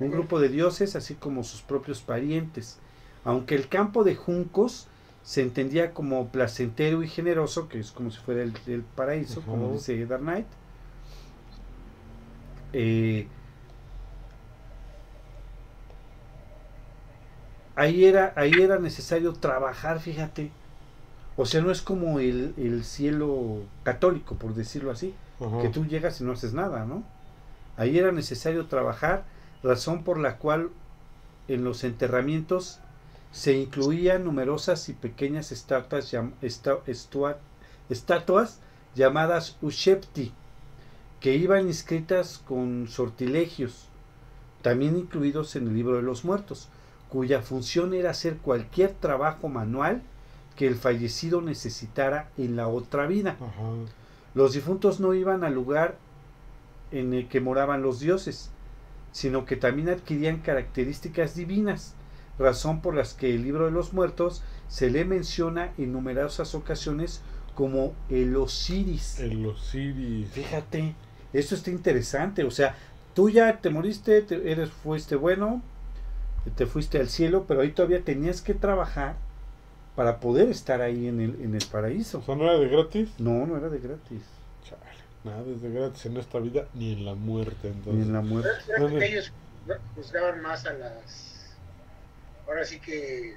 Un 0.00 0.10
grupo 0.10 0.40
de 0.40 0.48
dioses, 0.48 0.96
así 0.96 1.14
como 1.14 1.44
sus 1.44 1.62
propios 1.62 2.02
parientes. 2.02 2.78
Aunque 3.24 3.54
el 3.54 3.68
campo 3.68 4.04
de 4.04 4.16
juncos 4.16 4.88
se 5.22 5.42
entendía 5.42 5.92
como 5.94 6.28
placentero 6.28 7.02
y 7.02 7.08
generoso, 7.08 7.68
que 7.68 7.78
es 7.78 7.92
como 7.92 8.10
si 8.10 8.18
fuera 8.18 8.42
el, 8.42 8.52
el 8.66 8.82
paraíso, 8.82 9.40
como 9.42 9.72
dice 9.72 10.04
Dark 10.06 10.22
Knight, 10.22 10.46
eh, 12.72 13.28
ahí 17.76 18.04
era 18.04 18.32
ahí 18.36 18.60
era 18.60 18.78
necesario 18.78 19.32
trabajar 19.34 20.00
fíjate. 20.00 20.50
O 21.36 21.46
sea 21.46 21.60
no 21.62 21.70
es 21.70 21.82
como 21.82 22.20
el, 22.20 22.54
el 22.56 22.84
cielo 22.84 23.58
católico 23.82 24.36
por 24.36 24.54
decirlo 24.54 24.90
así 24.90 25.14
que 25.62 25.68
tú 25.68 25.84
llegas 25.86 26.20
y 26.20 26.24
no 26.24 26.32
haces 26.32 26.54
nada 26.54 26.84
no 26.84 27.02
ahí 27.76 27.98
era 27.98 28.12
necesario 28.12 28.66
trabajar 28.66 29.24
razón 29.62 30.04
por 30.04 30.18
la 30.18 30.36
cual 30.38 30.70
en 31.48 31.64
los 31.64 31.84
enterramientos 31.84 32.78
se 33.32 33.54
incluían 33.54 34.24
numerosas 34.24 34.88
y 34.88 34.92
pequeñas 34.92 35.50
estatuas, 35.52 36.12
llam- 36.12 36.32
esta- 36.40 36.78
estua- 36.86 37.36
estatuas 37.90 38.60
llamadas 38.94 39.56
Ushepti, 39.60 40.32
que 41.20 41.34
iban 41.34 41.66
inscritas 41.66 42.38
con 42.46 42.86
sortilegios, 42.88 43.88
también 44.62 44.96
incluidos 44.96 45.56
en 45.56 45.66
el 45.68 45.74
libro 45.74 45.96
de 45.96 46.02
los 46.02 46.24
muertos, 46.24 46.68
cuya 47.08 47.42
función 47.42 47.94
era 47.94 48.10
hacer 48.10 48.38
cualquier 48.38 48.92
trabajo 48.92 49.48
manual 49.48 50.02
que 50.56 50.66
el 50.66 50.76
fallecido 50.76 51.40
necesitara 51.40 52.30
en 52.38 52.56
la 52.56 52.68
otra 52.68 53.06
vida. 53.06 53.36
Ajá. 53.40 53.70
Los 54.34 54.52
difuntos 54.54 55.00
no 55.00 55.14
iban 55.14 55.44
al 55.44 55.54
lugar 55.54 55.96
en 56.90 57.12
el 57.14 57.28
que 57.28 57.40
moraban 57.40 57.82
los 57.82 58.00
dioses, 58.00 58.50
sino 59.12 59.44
que 59.46 59.56
también 59.56 59.88
adquirían 59.88 60.38
características 60.38 61.34
divinas, 61.34 61.94
razón 62.38 62.80
por 62.80 62.94
las 62.94 63.14
que 63.14 63.34
el 63.34 63.42
libro 63.42 63.66
de 63.66 63.70
los 63.70 63.92
muertos 63.92 64.42
se 64.68 64.90
le 64.90 65.04
menciona 65.04 65.72
en 65.78 65.92
numerosas 65.92 66.54
ocasiones 66.54 67.20
como 67.54 67.94
el 68.08 68.34
Osiris. 68.36 69.20
El 69.20 69.46
Osiris. 69.46 70.28
Fíjate, 70.30 70.94
eso 71.32 71.54
está 71.54 71.70
interesante, 71.70 72.42
o 72.42 72.50
sea, 72.50 72.76
tú 73.14 73.30
ya 73.30 73.60
te 73.60 73.70
moriste, 73.70 74.22
te- 74.22 74.50
eres, 74.50 74.70
fuiste 74.70 75.14
bueno, 75.14 75.62
te 76.50 76.66
fuiste 76.66 76.98
al 76.98 77.08
cielo, 77.08 77.44
pero 77.48 77.60
ahí 77.62 77.72
todavía 77.72 78.02
tenías 78.02 78.42
que 78.42 78.54
trabajar 78.54 79.16
para 79.96 80.18
poder 80.20 80.48
estar 80.48 80.80
ahí 80.82 81.06
en 81.08 81.20
el, 81.20 81.40
en 81.40 81.54
el 81.54 81.64
paraíso. 81.70 82.18
O 82.18 82.22
sea, 82.22 82.34
¿no 82.34 82.44
era 82.44 82.58
de 82.58 82.68
gratis? 82.68 83.10
No, 83.18 83.46
no 83.46 83.56
era 83.56 83.68
de 83.68 83.78
gratis. 83.78 84.22
Chale, 84.64 84.82
nada 85.24 85.42
es 85.50 85.62
de 85.62 85.70
gratis 85.70 86.06
en 86.06 86.16
esta 86.16 86.38
vida 86.40 86.66
ni 86.74 86.92
en 86.94 87.04
la 87.04 87.14
muerte. 87.14 87.68
Ni 87.70 87.76
Entonces, 87.76 88.06
en 88.06 88.12
la 88.12 88.20
muerte. 88.22 88.98
Que 88.98 89.06
ellos 89.06 89.32
juzgaban 89.94 90.42
más 90.42 90.66
a 90.66 90.72
las. 90.72 91.54
Ahora 92.46 92.64
sí 92.64 92.80
que. 92.80 93.36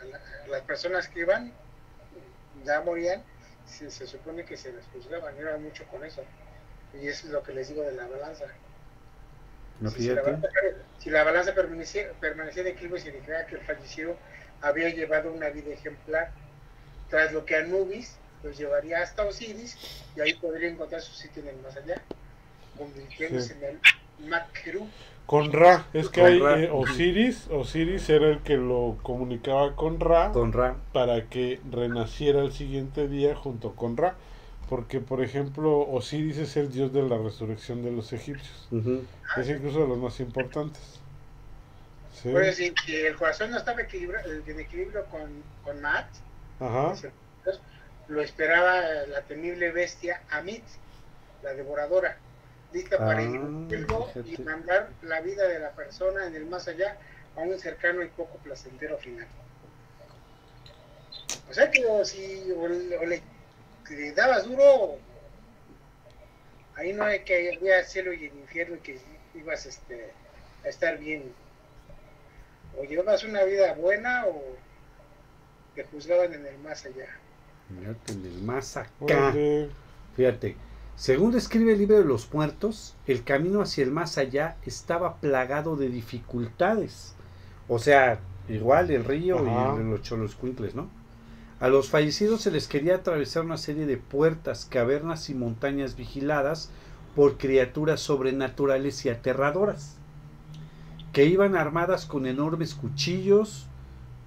A, 0.00 0.04
la- 0.04 0.16
a 0.44 0.48
las 0.48 0.60
personas 0.62 1.08
que 1.08 1.20
iban, 1.20 1.52
ya 2.64 2.82
morían, 2.82 3.22
se, 3.66 3.90
se 3.90 4.06
supone 4.06 4.44
que 4.44 4.56
se 4.56 4.72
les 4.72 4.84
juzgaban, 4.92 5.34
era 5.38 5.56
mucho 5.56 5.84
con 5.90 6.04
eso. 6.04 6.22
Y 7.02 7.08
eso 7.08 7.26
es 7.26 7.32
lo 7.32 7.42
que 7.42 7.52
les 7.54 7.68
digo 7.68 7.82
de 7.82 7.92
la 7.92 8.06
balanza. 8.06 8.44
No, 9.80 9.90
si, 9.90 10.02
si 10.02 10.08
la 10.08 10.22
balanza, 10.22 10.48
si 10.98 11.10
la 11.10 11.24
balanza 11.24 11.54
permanecía, 11.54 12.06
permanecía 12.20 12.62
en 12.62 12.68
equilibrio, 12.68 13.02
significaba 13.02 13.46
que 13.46 13.56
el 13.56 13.60
fallecido 13.62 14.16
había 14.62 14.88
llevado 14.90 15.32
una 15.32 15.50
vida 15.50 15.72
ejemplar. 15.72 16.30
Tras 17.10 17.32
lo 17.32 17.44
que 17.44 17.56
Anubis 17.56 18.16
los 18.42 18.56
llevaría 18.58 19.00
hasta 19.02 19.24
Osiris 19.24 19.76
y 20.16 20.20
ahí 20.20 20.34
podría 20.34 20.68
encontrar 20.70 21.00
su 21.00 21.12
sitio 21.14 21.42
en 21.42 21.48
el 21.48 21.56
más 21.58 21.76
allá, 21.76 22.00
convirtiéndose 22.76 23.54
Sí. 23.54 23.54
en 23.60 23.64
el 23.64 24.28
Makru. 24.28 24.88
Con 25.26 25.52
Ra, 25.52 25.86
es 25.92 26.08
que 26.08 26.20
Con 26.20 26.30
hay 26.30 26.38
Ra. 26.40 26.60
eh, 26.60 26.70
Osiris, 26.72 27.48
Osiris 27.50 28.08
era 28.10 28.28
el 28.28 28.40
que 28.42 28.56
lo 28.56 28.96
comunicaba 29.02 29.74
con 29.74 29.98
Ra 30.00 30.30
Con 30.32 30.52
Ra. 30.52 30.76
para 30.92 31.24
que 31.26 31.60
renaciera 31.70 32.42
el 32.42 32.52
siguiente 32.52 33.08
día 33.08 33.34
junto 33.34 33.74
con 33.74 33.96
Ra. 33.96 34.14
Porque, 34.68 35.00
por 35.00 35.22
ejemplo, 35.22 35.78
Osiris 35.78 36.38
es 36.38 36.56
el 36.56 36.72
dios 36.72 36.92
de 36.92 37.02
la 37.02 37.18
resurrección 37.18 37.84
de 37.84 37.92
los 37.92 38.12
egipcios. 38.12 38.68
Es 39.36 39.48
incluso 39.48 39.80
de 39.82 39.88
los 39.88 39.98
más 39.98 40.18
importantes. 40.20 40.82
Sí. 42.12 42.30
Decir, 42.30 42.74
si 42.84 42.96
el 42.96 43.14
corazón 43.16 43.50
no 43.50 43.58
estaba 43.58 43.80
equilibra- 43.82 44.22
en 44.24 44.58
equilibrio 44.58 45.04
con, 45.06 45.42
con 45.62 45.80
Maat, 45.80 46.06
Ajá. 46.58 46.94
lo 48.08 48.20
esperaba 48.22 48.80
la 49.06 49.20
temible 49.22 49.70
bestia 49.70 50.22
Amit, 50.30 50.64
la 51.42 51.54
devoradora, 51.54 52.16
lista 52.72 52.98
para 52.98 53.20
Ah, 53.20 53.22
irrumpirlo 53.22 54.08
y 54.24 54.40
mandar 54.42 54.90
la 55.02 55.20
vida 55.20 55.46
de 55.46 55.60
la 55.60 55.70
persona 55.72 56.26
en 56.26 56.34
el 56.34 56.46
más 56.46 56.66
allá 56.66 56.96
a 57.36 57.40
un 57.40 57.56
cercano 57.58 58.02
y 58.02 58.08
poco 58.08 58.38
placentero 58.38 58.98
final. 58.98 59.26
O 61.48 61.52
sea 61.54 61.70
que 61.70 61.84
o 61.86 62.04
si 62.04 62.50
o 62.50 62.66
le, 62.66 62.96
o 62.96 63.04
le- 63.06 63.22
le 63.90 64.12
dabas 64.12 64.44
duro, 64.46 64.96
ahí 66.76 66.92
no 66.92 67.04
hay 67.04 67.20
que 67.20 67.54
había 67.56 67.82
cielo 67.84 68.12
y 68.12 68.26
el 68.26 68.34
infierno 68.38 68.76
y 68.76 68.78
que 68.80 68.98
ibas 69.34 69.66
este, 69.66 70.12
a 70.64 70.68
estar 70.68 70.98
bien. 70.98 71.32
O 72.78 72.84
llevabas 72.84 73.24
una 73.24 73.42
vida 73.44 73.72
buena 73.74 74.26
o 74.26 74.42
te 75.74 75.84
juzgaban 75.84 76.32
en 76.34 76.46
el 76.46 76.58
más 76.58 76.84
allá. 76.84 77.06
Fíjate, 77.68 78.12
en 78.12 78.24
el 78.26 78.42
más 78.42 78.76
acá. 78.76 79.34
Fíjate. 80.14 80.56
Según 80.96 81.32
describe 81.32 81.72
el 81.72 81.78
libro 81.78 81.98
de 81.98 82.04
los 82.04 82.32
muertos, 82.32 82.94
el 83.06 83.22
camino 83.22 83.60
hacia 83.60 83.84
el 83.84 83.90
más 83.90 84.16
allá 84.16 84.56
estaba 84.64 85.16
plagado 85.16 85.76
de 85.76 85.88
dificultades. 85.90 87.14
O 87.68 87.78
sea, 87.78 88.18
igual 88.48 88.90
el 88.90 89.04
río 89.04 89.36
Ajá. 89.38 89.74
y 89.76 89.80
el- 89.80 89.90
los 89.90 90.02
choloscuincles, 90.02 90.74
¿no? 90.74 90.88
A 91.58 91.68
los 91.68 91.88
fallecidos 91.88 92.42
se 92.42 92.50
les 92.50 92.68
quería 92.68 92.96
atravesar 92.96 93.42
una 93.42 93.56
serie 93.56 93.86
de 93.86 93.96
puertas, 93.96 94.66
cavernas 94.66 95.30
y 95.30 95.34
montañas 95.34 95.96
vigiladas 95.96 96.70
por 97.14 97.38
criaturas 97.38 98.00
sobrenaturales 98.00 99.06
y 99.06 99.08
aterradoras, 99.08 99.96
que 101.14 101.24
iban 101.24 101.56
armadas 101.56 102.04
con 102.04 102.26
enormes 102.26 102.74
cuchillos 102.74 103.68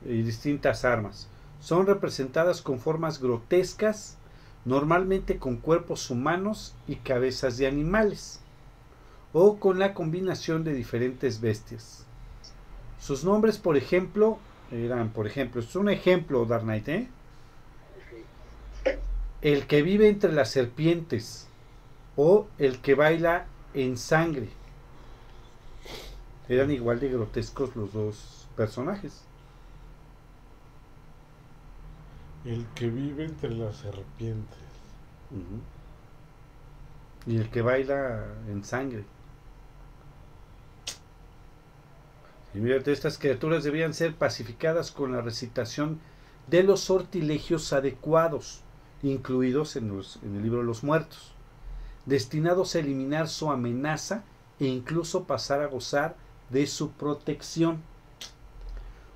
y 0.03 0.23
distintas 0.23 0.85
armas. 0.85 1.27
Son 1.61 1.85
representadas 1.85 2.63
con 2.63 2.79
formas 2.79 3.21
grotescas, 3.21 4.17
normalmente 4.65 5.37
con 5.37 5.57
cuerpos 5.57 6.09
humanos 6.09 6.73
y 6.87 6.95
cabezas 6.95 7.57
de 7.59 7.67
animales, 7.67 8.39
o 9.33 9.59
con 9.59 9.77
la 9.77 9.93
combinación 9.93 10.63
de 10.63 10.73
diferentes 10.73 11.41
bestias. 11.41 12.05
Sus 12.99 13.23
nombres, 13.23 13.59
por 13.59 13.77
ejemplo, 13.77 14.39
eran, 14.71 15.09
por 15.09 15.27
ejemplo, 15.27 15.61
es 15.61 15.75
un 15.75 15.89
ejemplo, 15.89 16.45
Dark 16.45 16.67
¿eh? 16.87 17.07
El 19.41 19.67
que 19.67 19.81
vive 19.81 20.09
entre 20.09 20.33
las 20.33 20.51
serpientes, 20.51 21.47
o 22.15 22.47
el 22.57 22.81
que 22.81 22.95
baila 22.95 23.45
en 23.73 23.97
sangre. 23.97 24.49
Eran 26.49 26.69
igual 26.71 26.99
de 26.99 27.09
grotescos 27.09 27.75
los 27.75 27.93
dos 27.93 28.47
personajes. 28.57 29.21
El 32.43 32.65
que 32.75 32.89
vive 32.89 33.23
entre 33.23 33.51
las 33.51 33.77
serpientes. 33.77 34.57
Y 37.25 37.37
el 37.37 37.49
que 37.49 37.61
baila 37.61 38.25
en 38.49 38.65
sangre. 38.65 39.05
Y 42.53 42.57
mírate, 42.57 42.91
estas 42.91 43.17
criaturas 43.17 43.63
debían 43.63 43.93
ser 43.93 44.15
pacificadas 44.15 44.91
con 44.91 45.13
la 45.13 45.21
recitación 45.21 45.99
de 46.47 46.63
los 46.63 46.81
sortilegios 46.81 47.71
adecuados, 47.73 48.63
incluidos 49.03 49.75
en, 49.75 49.89
los- 49.89 50.19
en 50.23 50.35
el 50.35 50.43
libro 50.43 50.59
de 50.59 50.65
los 50.65 50.83
muertos, 50.83 51.33
destinados 52.05 52.75
a 52.75 52.79
eliminar 52.79 53.27
su 53.27 53.51
amenaza 53.51 54.23
e 54.59 54.65
incluso 54.65 55.23
pasar 55.25 55.61
a 55.61 55.67
gozar 55.67 56.15
de 56.49 56.65
su 56.67 56.91
protección. 56.91 57.81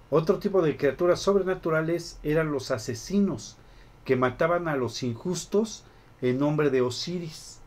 Otro 0.10 0.40
tipo 0.40 0.62
de 0.62 0.78
criaturas 0.78 1.20
sobrenaturales 1.20 2.20
eran 2.24 2.52
los 2.52 2.72
asesinos, 2.72 3.58
que 4.06 4.16
mataban 4.16 4.68
a 4.68 4.76
los 4.76 5.02
injustos 5.02 5.84
en 6.22 6.40
nombre 6.40 6.70
de 6.70 6.82
Osiris. 6.82 7.60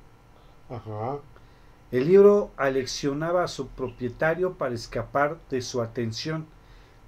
Ajá. 0.70 1.18
El 1.92 2.08
libro 2.08 2.50
aleccionaba 2.56 3.44
a 3.44 3.48
su 3.48 3.68
propietario 3.68 4.54
para 4.54 4.74
escapar 4.74 5.38
de 5.50 5.62
su 5.62 5.82
atención. 5.82 6.46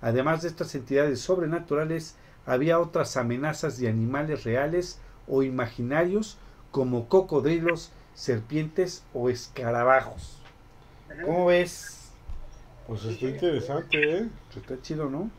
Además 0.01 0.43
de 0.43 0.49
estas 0.49 0.75
entidades 0.75 1.21
sobrenaturales, 1.21 2.17
había 2.49 2.81
otras 2.81 3.17
amenazas 3.17 3.79
de 3.79 3.89
animales 3.89 4.45
reales 4.45 4.99
o 5.29 5.43
imaginarios 5.43 6.37
como 6.73 7.09
cocodrilos, 7.09 7.91
serpientes 8.15 9.05
o 9.15 9.31
escarabajos. 9.31 10.39
¿Cómo 11.25 11.47
ves? 11.47 12.11
Pues 12.87 13.05
está 13.05 13.27
interesante, 13.27 14.19
¿eh? 14.19 14.29
Está 14.57 14.81
chido, 14.83 15.09
¿no? 15.09 15.31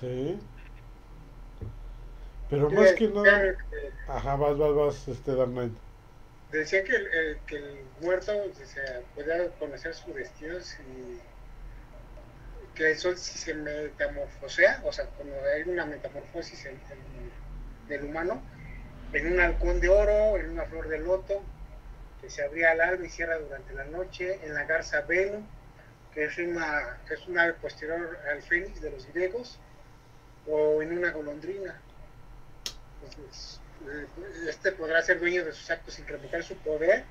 Sí. 0.00 0.38
Pero 2.48 2.70
más 2.70 2.92
que 2.92 3.08
nada. 3.08 3.44
Eh, 3.44 3.56
Ajá, 4.08 4.36
vas, 4.36 4.56
vas, 4.56 4.74
vas, 4.74 5.08
este 5.08 5.34
Dark 5.34 5.50
Knight. 5.50 5.72
Decía 6.52 6.82
que 6.82 6.96
el, 6.96 7.06
el- 7.06 7.38
que 7.46 7.56
el 7.56 7.78
muerto 8.00 8.32
o 8.32 8.66
sea, 8.66 9.00
podía 9.14 9.50
conocer 9.58 9.92
su 9.92 10.12
destino 10.14 10.58
si 10.60 11.20
que 12.78 12.92
el 12.92 12.96
sol 12.96 13.18
se 13.18 13.54
metamorfosea, 13.54 14.82
o 14.84 14.92
sea, 14.92 15.06
cuando 15.06 15.34
hay 15.52 15.62
una 15.62 15.84
metamorfosis 15.84 16.68
del 17.88 18.04
humano, 18.04 18.40
en 19.12 19.32
un 19.32 19.40
halcón 19.40 19.80
de 19.80 19.88
oro, 19.88 20.36
en 20.36 20.50
una 20.50 20.64
flor 20.64 20.88
de 20.88 20.98
loto, 20.98 21.42
que 22.20 22.30
se 22.30 22.44
abría 22.44 22.70
al 22.70 22.80
alba 22.80 23.04
y 23.04 23.08
cierra 23.08 23.36
durante 23.36 23.74
la 23.74 23.84
noche, 23.86 24.38
en 24.44 24.54
la 24.54 24.62
garza 24.62 25.00
Venu, 25.00 25.44
que 26.14 26.26
es 26.26 26.38
una, 26.38 27.00
es 27.10 27.26
una 27.26 27.42
ave 27.42 27.54
posterior 27.54 28.16
al 28.30 28.42
fénix 28.42 28.80
de 28.80 28.92
los 28.92 29.12
griegos, 29.12 29.58
o 30.46 30.80
en 30.80 30.96
una 30.96 31.10
golondrina. 31.10 31.80
Eh, 33.88 34.06
este 34.48 34.70
podrá 34.70 35.02
ser 35.02 35.18
dueño 35.18 35.44
de 35.44 35.52
sus 35.52 35.68
actos 35.68 35.98
revocar 36.06 36.44
su 36.44 36.56
poder 36.58 37.04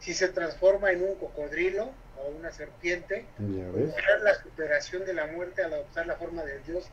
si 0.00 0.14
se 0.14 0.28
transforma 0.28 0.90
en 0.90 1.02
un 1.02 1.14
cocodrilo 1.14 1.92
o 2.18 2.28
una 2.28 2.50
serpiente, 2.50 3.26
lograr 3.38 4.20
la 4.22 4.34
superación 4.34 5.04
de 5.04 5.14
la 5.14 5.26
muerte 5.26 5.62
al 5.62 5.72
adoptar 5.74 6.06
la 6.06 6.16
forma 6.16 6.44
de 6.44 6.58
Dios, 6.60 6.88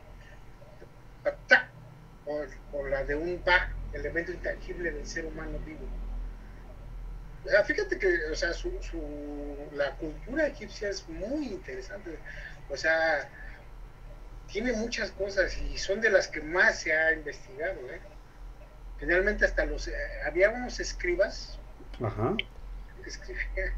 o, 2.26 2.44
o 2.72 2.86
la 2.88 3.04
de 3.04 3.14
un 3.14 3.42
Ba, 3.44 3.70
elemento 3.92 4.32
intangible 4.32 4.90
del 4.92 5.06
ser 5.06 5.24
humano 5.26 5.58
vivo. 5.60 5.86
Fíjate 7.66 7.98
que 7.98 8.08
o 8.32 8.34
sea, 8.34 8.54
su, 8.54 8.70
su- 8.82 9.68
la 9.72 9.90
cultura 9.96 10.46
egipcia 10.46 10.88
es 10.88 11.06
muy 11.08 11.48
interesante. 11.48 12.18
O 12.70 12.76
sea, 12.76 13.28
tiene 14.50 14.72
muchas 14.72 15.10
cosas 15.10 15.56
y 15.58 15.76
son 15.76 16.00
de 16.00 16.08
las 16.08 16.28
que 16.28 16.40
más 16.40 16.80
se 16.80 16.94
ha 16.96 17.12
investigado. 17.12 17.78
¿eh? 17.90 18.00
Generalmente 18.98 19.44
hasta 19.44 19.66
los... 19.66 19.88
eh, 19.88 19.92
había 20.24 20.48
unos 20.50 20.80
escribas 20.80 21.58
Ajá. 22.02 22.34
que, 23.02 23.10
escribían- 23.10 23.74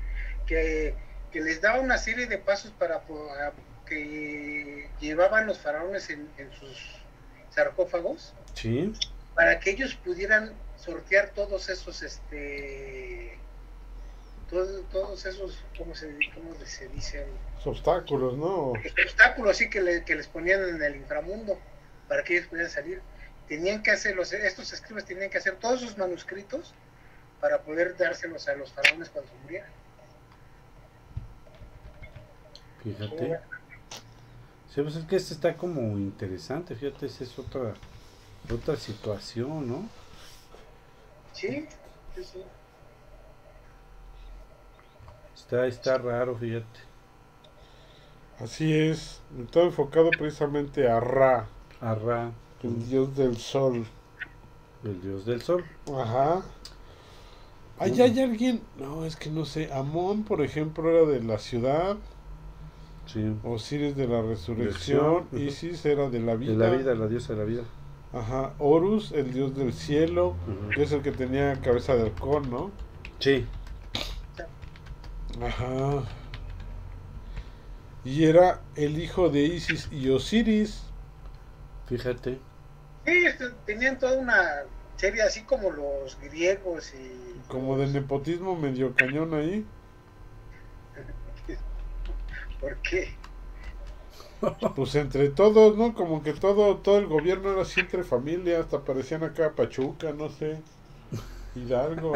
que, 0.46 0.94
que 1.32 1.40
les 1.40 1.60
daba 1.60 1.80
una 1.80 1.98
serie 1.98 2.26
de 2.26 2.38
pasos 2.38 2.70
para 2.78 3.02
que 3.86 4.88
llevaban 5.00 5.46
los 5.46 5.58
faraones 5.58 6.10
en, 6.10 6.28
en 6.38 6.52
sus 6.52 7.00
sarcófagos 7.50 8.32
Sí. 8.54 8.92
para 9.34 9.60
que 9.60 9.70
ellos 9.70 9.94
pudieran 9.94 10.52
sortear 10.76 11.30
todos 11.30 11.68
esos 11.68 12.02
este 12.02 13.38
todos, 14.50 14.88
todos 14.90 15.26
esos 15.26 15.62
cómo 15.76 15.94
se 15.94 16.16
cómo 16.34 16.54
se 16.64 16.88
dicen 16.88 17.24
Los 17.56 17.66
obstáculos, 17.66 18.36
¿no? 18.36 18.72
los 18.82 18.92
obstáculos 19.04 19.50
así 19.52 19.68
que, 19.70 19.80
le- 19.80 20.04
que 20.04 20.14
les 20.14 20.28
ponían 20.28 20.62
en 20.68 20.82
el 20.82 20.96
inframundo 20.96 21.58
para 22.08 22.22
que 22.24 22.36
ellos 22.36 22.48
pudieran 22.48 22.70
salir 22.70 23.02
tenían 23.48 23.82
que 23.82 23.90
hacer 23.90 24.14
los 24.16 24.32
estos 24.32 24.72
escribas 24.72 25.04
tenían 25.04 25.30
que 25.30 25.38
hacer 25.38 25.56
todos 25.56 25.80
sus 25.80 25.96
manuscritos 25.98 26.74
para 27.40 27.60
poder 27.62 27.96
dárselos 27.96 28.48
a 28.48 28.54
los 28.54 28.72
faraones 28.72 29.10
cuando 29.10 29.32
murieran 29.42 29.70
Fíjate. 32.86 33.40
Sí, 34.68 34.80
pues 34.82 34.94
es 34.94 35.04
que 35.06 35.16
este 35.16 35.34
está 35.34 35.56
como 35.56 35.80
interesante, 35.98 36.76
fíjate, 36.76 37.06
esa 37.06 37.24
es 37.24 37.36
otra 37.38 37.74
otra 38.52 38.76
situación, 38.76 39.66
¿no? 39.68 39.88
sí 41.32 41.66
sí 42.14 42.24
sí 42.24 42.42
Está, 45.34 45.66
está 45.66 45.98
raro, 45.98 46.36
fíjate. 46.36 46.80
Así 48.38 48.72
es. 48.72 49.20
Todo 49.50 49.64
enfocado 49.64 50.10
precisamente 50.10 50.88
a 50.88 51.00
Ra, 51.00 51.48
Arra, 51.80 52.32
el 52.62 52.88
dios 52.88 53.16
del 53.16 53.36
sol. 53.36 53.86
el 54.84 55.00
dios 55.02 55.24
del 55.26 55.42
sol. 55.42 55.64
Ajá. 55.94 56.42
Ahí 57.78 58.00
hay 58.00 58.20
alguien. 58.20 58.62
No, 58.76 59.04
es 59.04 59.16
que 59.16 59.30
no 59.30 59.44
sé. 59.44 59.72
Amón, 59.72 60.24
por 60.24 60.42
ejemplo, 60.42 60.90
era 60.90 61.10
de 61.10 61.22
la 61.22 61.38
ciudad. 61.38 61.96
Sí. 63.06 63.36
Osiris 63.44 63.96
de 63.96 64.08
la 64.08 64.22
resurrección. 64.22 65.26
Isis 65.32 65.84
era 65.86 66.10
de 66.10 66.20
la 66.20 66.34
vida. 66.34 66.52
De 66.52 66.58
la 66.58 66.76
vida, 66.76 66.94
la 66.94 67.06
diosa 67.06 67.34
de 67.34 67.38
la 67.38 67.44
vida. 67.44 67.62
Ajá. 68.12 68.54
Horus, 68.58 69.12
el 69.12 69.32
dios 69.32 69.56
del 69.56 69.72
cielo. 69.72 70.36
Ujú. 70.48 70.70
que 70.74 70.82
es 70.82 70.92
el 70.92 71.02
que 71.02 71.12
tenía 71.12 71.60
cabeza 71.60 71.94
de 71.94 72.02
halcón, 72.02 72.50
¿no? 72.50 72.70
Sí. 73.20 73.46
Ajá. 75.40 76.02
Y 78.04 78.24
era 78.24 78.60
el 78.76 78.98
hijo 78.98 79.28
de 79.28 79.42
Isis 79.42 79.88
y 79.90 80.08
Osiris. 80.10 80.84
Fíjate. 81.86 82.38
Sí, 83.04 83.24
este, 83.26 83.50
tenían 83.66 83.98
toda 83.98 84.18
una 84.18 84.64
serie 84.96 85.22
así 85.22 85.42
como 85.42 85.70
los 85.70 86.18
griegos 86.20 86.94
y 86.94 87.38
Como 87.48 87.76
de 87.78 87.86
nepotismo 87.88 88.56
medio 88.56 88.94
cañón 88.94 89.34
ahí. 89.34 89.66
¿Por 92.60 92.76
qué? 92.82 93.08
Pues 94.74 94.94
entre 94.94 95.30
todos, 95.30 95.76
¿no? 95.76 95.94
Como 95.94 96.22
que 96.22 96.32
todo, 96.32 96.76
todo 96.78 96.98
el 96.98 97.06
gobierno 97.06 97.52
era 97.52 97.62
así 97.62 97.80
entre 97.80 98.04
familia, 98.04 98.60
hasta 98.60 98.84
parecían 98.84 99.24
acá 99.24 99.54
Pachuca, 99.54 100.12
no 100.12 100.28
sé. 100.28 100.58
Hidalgo, 101.54 102.12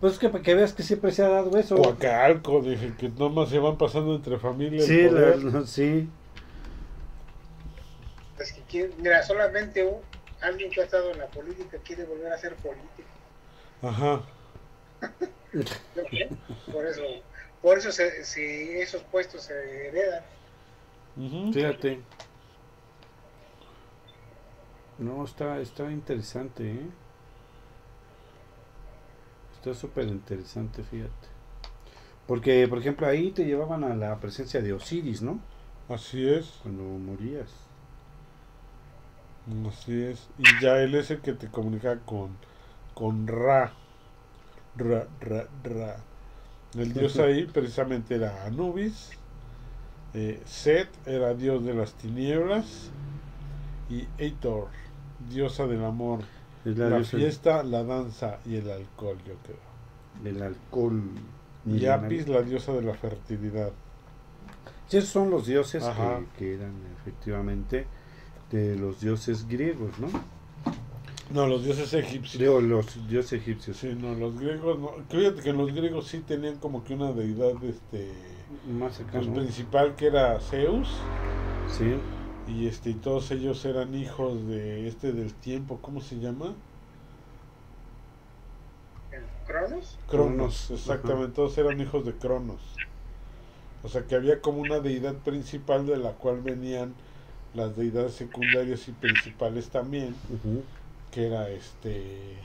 Pues 0.00 0.14
es 0.14 0.18
que 0.18 0.28
para 0.28 0.42
que 0.42 0.54
veas 0.54 0.72
que 0.72 0.82
siempre 0.82 1.10
se 1.10 1.22
ha 1.22 1.28
dado 1.28 1.56
eso. 1.56 1.76
Coacalco, 1.76 2.60
dije 2.60 2.92
que 2.98 3.08
nomás 3.08 3.48
se 3.50 3.58
van 3.58 3.76
pasando 3.76 4.14
entre 4.14 4.38
familias. 4.38 4.86
Sí, 4.86 5.02
la- 5.10 5.36
la- 5.36 5.66
sí. 5.66 6.08
Pues 8.36 8.52
que 8.52 8.62
quiere- 8.62 8.92
mira, 8.98 9.22
solamente 9.22 9.84
un- 9.84 10.02
alguien 10.40 10.70
que 10.70 10.80
ha 10.80 10.84
estado 10.84 11.10
en 11.10 11.18
la 11.18 11.26
política 11.28 11.78
quiere 11.84 12.04
volver 12.04 12.32
a 12.32 12.38
ser 12.38 12.54
político. 12.56 13.08
Ajá. 13.82 14.22
¿no? 15.94 16.02
Por 16.72 16.86
eso, 16.86 17.02
por 17.64 17.78
eso 17.78 17.92
se, 17.92 18.24
se- 18.24 18.82
esos 18.82 19.02
puestos 19.04 19.44
se 19.44 19.88
heredan. 19.88 20.24
Fíjate. 21.52 22.02
No, 24.98 25.24
está, 25.24 25.60
está 25.60 25.90
interesante, 25.92 26.64
¿eh? 26.68 26.90
Está 29.54 29.72
súper 29.74 30.06
interesante, 30.08 30.82
fíjate. 30.82 31.28
Porque, 32.26 32.66
por 32.68 32.78
ejemplo, 32.78 33.06
ahí 33.06 33.32
te 33.32 33.44
llevaban 33.44 33.84
a 33.84 33.94
la 33.96 34.18
presencia 34.20 34.62
de 34.62 34.72
Osiris, 34.72 35.22
¿no? 35.22 35.40
Así 35.88 36.26
es, 36.28 36.62
Cuando 36.62 36.82
morías. 36.98 37.50
así 39.68 40.02
es. 40.02 40.28
Y 40.38 40.56
ya 40.58 40.78
él 40.82 40.94
es 40.94 41.10
el 41.10 41.20
que 41.20 41.32
te 41.34 41.50
comunica 41.50 42.00
con, 42.04 42.38
con 42.94 43.26
Ra. 43.26 43.74
Ra, 44.76 45.08
Ra, 45.20 45.48
Ra. 45.62 46.04
El 46.76 46.92
dios 46.92 47.18
ahí 47.18 47.46
precisamente 47.46 48.16
era 48.16 48.44
Anubis. 48.44 49.10
Eh, 50.12 50.40
Set 50.44 50.88
era 51.06 51.34
dios 51.34 51.64
de 51.64 51.74
las 51.74 51.94
tinieblas. 51.94 52.90
Y 53.90 54.06
Eitor, 54.18 54.68
diosa 55.30 55.66
del 55.66 55.84
amor. 55.84 56.20
La, 56.64 57.04
fiesta, 57.04 57.62
la 57.62 57.84
danza 57.84 58.38
y 58.46 58.56
el 58.56 58.70
alcohol, 58.70 59.18
yo 59.26 59.34
creo. 59.44 60.22
del 60.22 60.42
alcohol. 60.42 61.02
Y. 61.66 61.86
Apis, 61.86 62.28
la 62.28 62.42
diosa 62.42 62.72
de 62.72 62.82
la 62.82 62.94
fertilidad. 62.94 63.72
Sí, 64.88 64.98
esos 64.98 65.10
son 65.10 65.30
los 65.30 65.46
dioses 65.46 65.84
que 66.38 66.54
eran 66.54 66.74
efectivamente 67.00 67.86
de 68.50 68.76
los 68.76 69.00
dioses 69.00 69.46
griegos, 69.48 69.98
¿no? 69.98 70.08
No, 71.30 71.46
los 71.46 71.64
dioses 71.64 71.92
egipcios. 71.94 72.38
Digo, 72.40 72.60
los 72.60 73.06
dioses 73.08 73.40
egipcios. 73.40 73.78
Sí, 73.78 73.94
no, 73.94 74.14
los 74.14 74.38
griegos 74.38 74.78
no. 74.78 74.92
Fíjate 75.08 75.42
que 75.42 75.52
los 75.52 75.72
griegos 75.72 76.06
sí 76.08 76.20
tenían 76.20 76.58
como 76.58 76.84
que 76.84 76.94
una 76.94 77.12
deidad 77.12 77.62
este 77.64 78.12
Más 78.78 79.00
acá, 79.00 79.10
pues, 79.12 79.26
¿no? 79.26 79.34
principal 79.34 79.96
que 79.96 80.06
era 80.06 80.38
Zeus 80.40 80.88
Sí. 81.66 81.84
y 82.46 82.66
este 82.66 82.90
y 82.90 82.94
todos 82.94 83.30
ellos 83.30 83.64
eran 83.64 83.94
hijos 83.94 84.46
de 84.46 84.86
este 84.88 85.12
del 85.12 85.34
tiempo, 85.34 85.80
¿cómo 85.82 86.00
se 86.00 86.18
llama? 86.20 86.56
¿El 89.10 89.24
Cronos? 89.46 89.98
Cronos, 90.06 90.70
exactamente, 90.70 91.34
todos 91.34 91.56
eran 91.58 91.80
hijos 91.80 92.04
de 92.04 92.16
Cronos. 92.18 92.80
O 93.82 93.88
sea 93.88 94.06
que 94.06 94.14
había 94.14 94.40
como 94.40 94.60
una 94.62 94.80
deidad 94.80 95.22
principal 95.22 95.86
de 95.86 95.96
la 95.98 96.12
cual 96.12 96.42
venían 96.42 96.94
las 97.54 97.76
deidades 97.76 98.14
secundarias 98.14 98.88
y 98.88 98.92
principales 98.92 99.70
también. 99.70 100.14
Que 101.14 101.28
era 101.28 101.48
este 101.48 102.36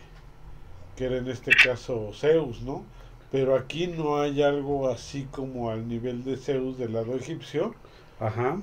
que 0.96 1.06
era 1.06 1.18
en 1.18 1.28
este 1.28 1.52
caso 1.52 2.12
Zeus, 2.14 2.62
¿no? 2.62 2.86
Pero 3.32 3.56
aquí 3.56 3.88
no 3.88 4.22
hay 4.22 4.44
algo 4.44 4.90
así 4.90 5.28
como 5.32 5.72
al 5.72 5.88
nivel 5.88 6.24
de 6.24 6.38
Zeus 6.38 6.78
del 6.78 6.94
lado 6.94 7.16
egipcio. 7.16 7.74
Ajá. 8.20 8.60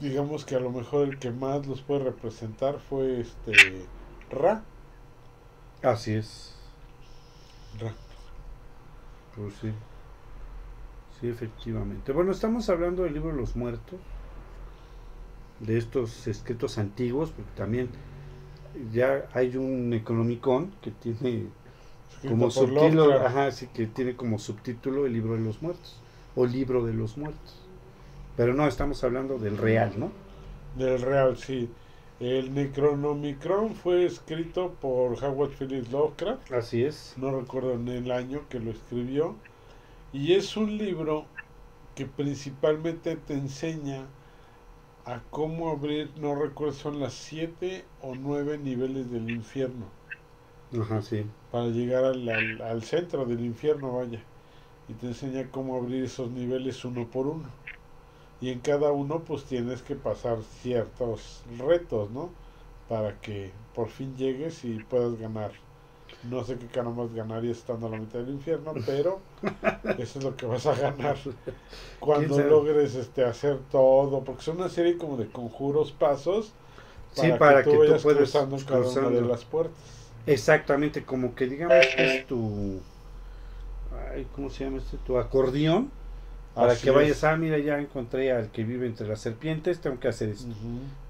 Digamos 0.00 0.44
que 0.44 0.54
a 0.54 0.60
lo 0.60 0.70
mejor 0.70 1.08
el 1.08 1.18
que 1.18 1.30
más 1.30 1.66
los 1.66 1.82
puede 1.82 2.04
representar 2.04 2.78
fue 2.78 3.20
este 3.20 3.86
Ra. 4.30 4.62
Así 5.82 6.14
es. 6.14 6.54
Ra. 7.80 7.92
Pues 9.34 9.54
sí. 9.60 9.72
Sí, 11.20 11.28
efectivamente. 11.28 12.12
Bueno, 12.12 12.30
estamos 12.30 12.68
hablando 12.68 13.02
del 13.02 13.14
libro 13.14 13.30
de 13.30 13.36
los 13.36 13.56
muertos. 13.56 13.98
De 15.58 15.76
estos 15.76 16.26
escritos 16.26 16.78
antiguos, 16.78 17.30
porque 17.30 17.50
también 17.54 17.90
ya 18.92 19.28
hay 19.32 19.56
un 19.56 19.90
Necronomicon 19.90 20.72
que 20.80 20.90
tiene 20.90 21.46
como 22.28 22.50
subtítulo, 22.50 23.12
ajá, 23.14 23.50
sí 23.50 23.68
que 23.72 23.86
tiene 23.86 24.14
como 24.14 24.38
subtítulo 24.38 25.06
el 25.06 25.12
libro 25.12 25.34
de 25.34 25.40
los 25.40 25.62
muertos 25.62 26.00
o 26.34 26.46
libro 26.46 26.84
de 26.84 26.92
los 26.92 27.16
muertos. 27.16 27.56
Pero 28.36 28.54
no, 28.54 28.66
estamos 28.66 29.02
hablando 29.04 29.38
del 29.38 29.56
real, 29.58 29.92
¿no? 29.98 30.12
Del 30.76 31.02
Real, 31.02 31.36
sí. 31.36 31.68
El 32.20 32.54
Necronomicron 32.54 33.74
fue 33.74 34.04
escrito 34.04 34.76
por 34.80 35.22
Howard 35.22 35.50
Phillips 35.58 35.90
Lovecraft. 35.90 36.52
Así 36.52 36.84
es. 36.84 37.14
no 37.16 37.38
recuerdo 37.38 37.72
en 37.72 37.88
el 37.88 38.10
año 38.10 38.42
que 38.48 38.60
lo 38.60 38.70
escribió, 38.70 39.36
y 40.12 40.34
es 40.34 40.56
un 40.56 40.76
libro 40.76 41.24
que 41.94 42.06
principalmente 42.06 43.16
te 43.16 43.34
enseña 43.34 44.06
a 45.14 45.24
cómo 45.30 45.70
abrir, 45.70 46.16
no 46.16 46.34
recuerdo, 46.34 46.74
son 46.74 47.00
las 47.00 47.14
siete 47.14 47.90
o 47.98 48.14
nueve 48.14 48.58
niveles 48.58 49.10
del 49.10 49.28
infierno. 49.30 49.92
Ajá, 50.72 51.00
sí. 51.02 51.32
Para 51.50 51.66
llegar 51.68 52.04
al, 52.04 52.28
al, 52.28 52.60
al 52.62 52.82
centro 52.82 53.26
del 53.26 53.40
infierno, 53.44 53.92
vaya. 53.96 54.26
Y 54.88 54.94
te 54.94 55.06
enseña 55.08 55.50
cómo 55.50 55.76
abrir 55.76 56.04
esos 56.04 56.30
niveles 56.30 56.84
uno 56.84 57.10
por 57.10 57.26
uno. 57.28 57.50
Y 58.40 58.50
en 58.50 58.60
cada 58.60 58.92
uno 58.92 59.24
pues 59.24 59.46
tienes 59.46 59.82
que 59.82 59.96
pasar 59.96 60.42
ciertos 60.42 61.44
retos, 61.58 62.10
¿no? 62.10 62.36
Para 62.88 63.20
que 63.20 63.54
por 63.74 63.88
fin 63.90 64.16
llegues 64.16 64.64
y 64.64 64.80
puedas 64.80 65.16
ganar. 65.16 65.52
No 66.24 66.44
sé 66.44 66.56
qué 66.56 66.66
carambas 66.66 67.14
ganarías 67.14 67.58
estando 67.58 67.86
a 67.86 67.90
la 67.90 67.96
mitad 67.96 68.18
del 68.18 68.30
infierno, 68.30 68.74
pero 68.84 69.20
eso 69.98 70.18
es 70.18 70.24
lo 70.24 70.36
que 70.36 70.46
vas 70.46 70.66
a 70.66 70.74
ganar 70.74 71.16
cuando 71.98 72.38
logres 72.40 72.94
este 72.94 73.24
hacer 73.24 73.58
todo, 73.70 74.22
porque 74.22 74.42
son 74.42 74.58
una 74.58 74.68
serie 74.68 74.98
como 74.98 75.16
de 75.16 75.28
conjuros, 75.28 75.92
pasos, 75.92 76.52
Sí, 77.12 77.32
para 77.38 77.64
que 77.64 77.70
tú 77.70 77.78
vayas 77.78 78.02
puedas 78.02 78.18
cruzando 78.18 78.56
cada 78.66 78.88
una 78.88 79.10
de 79.10 79.22
las 79.22 79.44
puertas. 79.44 80.10
Exactamente, 80.26 81.04
como 81.04 81.34
que 81.34 81.46
digamos 81.46 81.86
que 81.96 82.18
es 82.18 82.26
tu. 82.26 82.80
Ay, 84.12 84.26
¿Cómo 84.34 84.50
se 84.50 84.64
llama 84.64 84.78
este? 84.78 84.96
Tu 84.98 85.18
acordeón. 85.18 85.90
Para 86.54 86.72
Así 86.72 86.84
que 86.84 86.90
vayas, 86.90 87.18
es. 87.18 87.24
ah, 87.24 87.36
mira, 87.36 87.58
ya 87.58 87.78
encontré 87.78 88.32
al 88.32 88.50
que 88.50 88.64
vive 88.64 88.86
entre 88.86 89.06
las 89.08 89.20
serpientes, 89.20 89.80
tengo 89.80 89.98
que 89.98 90.08
hacer 90.08 90.30
esto. 90.30 90.52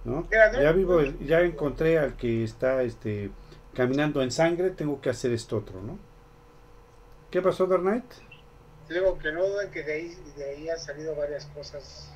¿no? 0.04 0.26
Ya 0.30 0.72
vivo, 0.72 1.00
ya 1.02 1.40
encontré 1.40 1.98
al 1.98 2.14
que 2.14 2.44
está, 2.44 2.82
este, 2.82 3.30
caminando 3.74 4.22
en 4.22 4.30
sangre, 4.30 4.70
tengo 4.70 5.00
que 5.00 5.10
hacer 5.10 5.32
esto 5.32 5.58
otro, 5.58 5.80
¿no? 5.80 5.98
¿Qué 7.30 7.40
pasó, 7.40 7.66
Dark 7.66 7.82
Knight? 7.82 8.04
Digo 8.88 9.18
que 9.18 9.30
no 9.30 9.46
duden 9.46 9.70
que 9.70 9.84
de 9.84 9.92
ahí, 9.92 10.18
de 10.36 10.50
ahí 10.50 10.68
han 10.68 10.78
salido 10.78 11.14
varias 11.14 11.46
cosas 11.46 12.12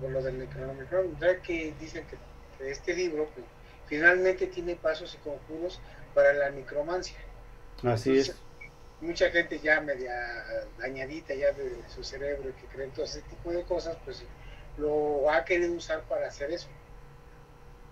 con 0.00 0.12
lo 0.12 0.22
del 0.22 0.38
Necronomicon. 0.38 1.18
Ya 1.18 1.40
que 1.40 1.74
dicen 1.80 2.04
que, 2.06 2.16
que 2.58 2.70
este 2.70 2.94
libro 2.94 3.28
pues, 3.34 3.46
finalmente 3.86 4.46
tiene 4.46 4.76
pasos 4.76 5.14
y 5.14 5.18
conjuros 5.18 5.80
para 6.14 6.32
la 6.34 6.50
necromancia. 6.50 7.16
Así 7.82 8.18
es. 8.18 8.36
Mucha 9.00 9.30
gente 9.30 9.58
ya 9.58 9.80
media 9.80 10.12
dañadita 10.78 11.34
ya 11.34 11.52
de 11.52 11.78
su 11.88 12.04
cerebro 12.04 12.52
que 12.60 12.66
creen 12.66 12.90
todo 12.90 13.06
ese 13.06 13.22
tipo 13.22 13.50
de 13.50 13.62
cosas, 13.62 13.96
pues 14.04 14.22
lo 14.76 15.30
ha 15.30 15.44
querido 15.46 15.72
usar 15.72 16.02
para 16.02 16.28
hacer 16.28 16.50
eso. 16.50 16.68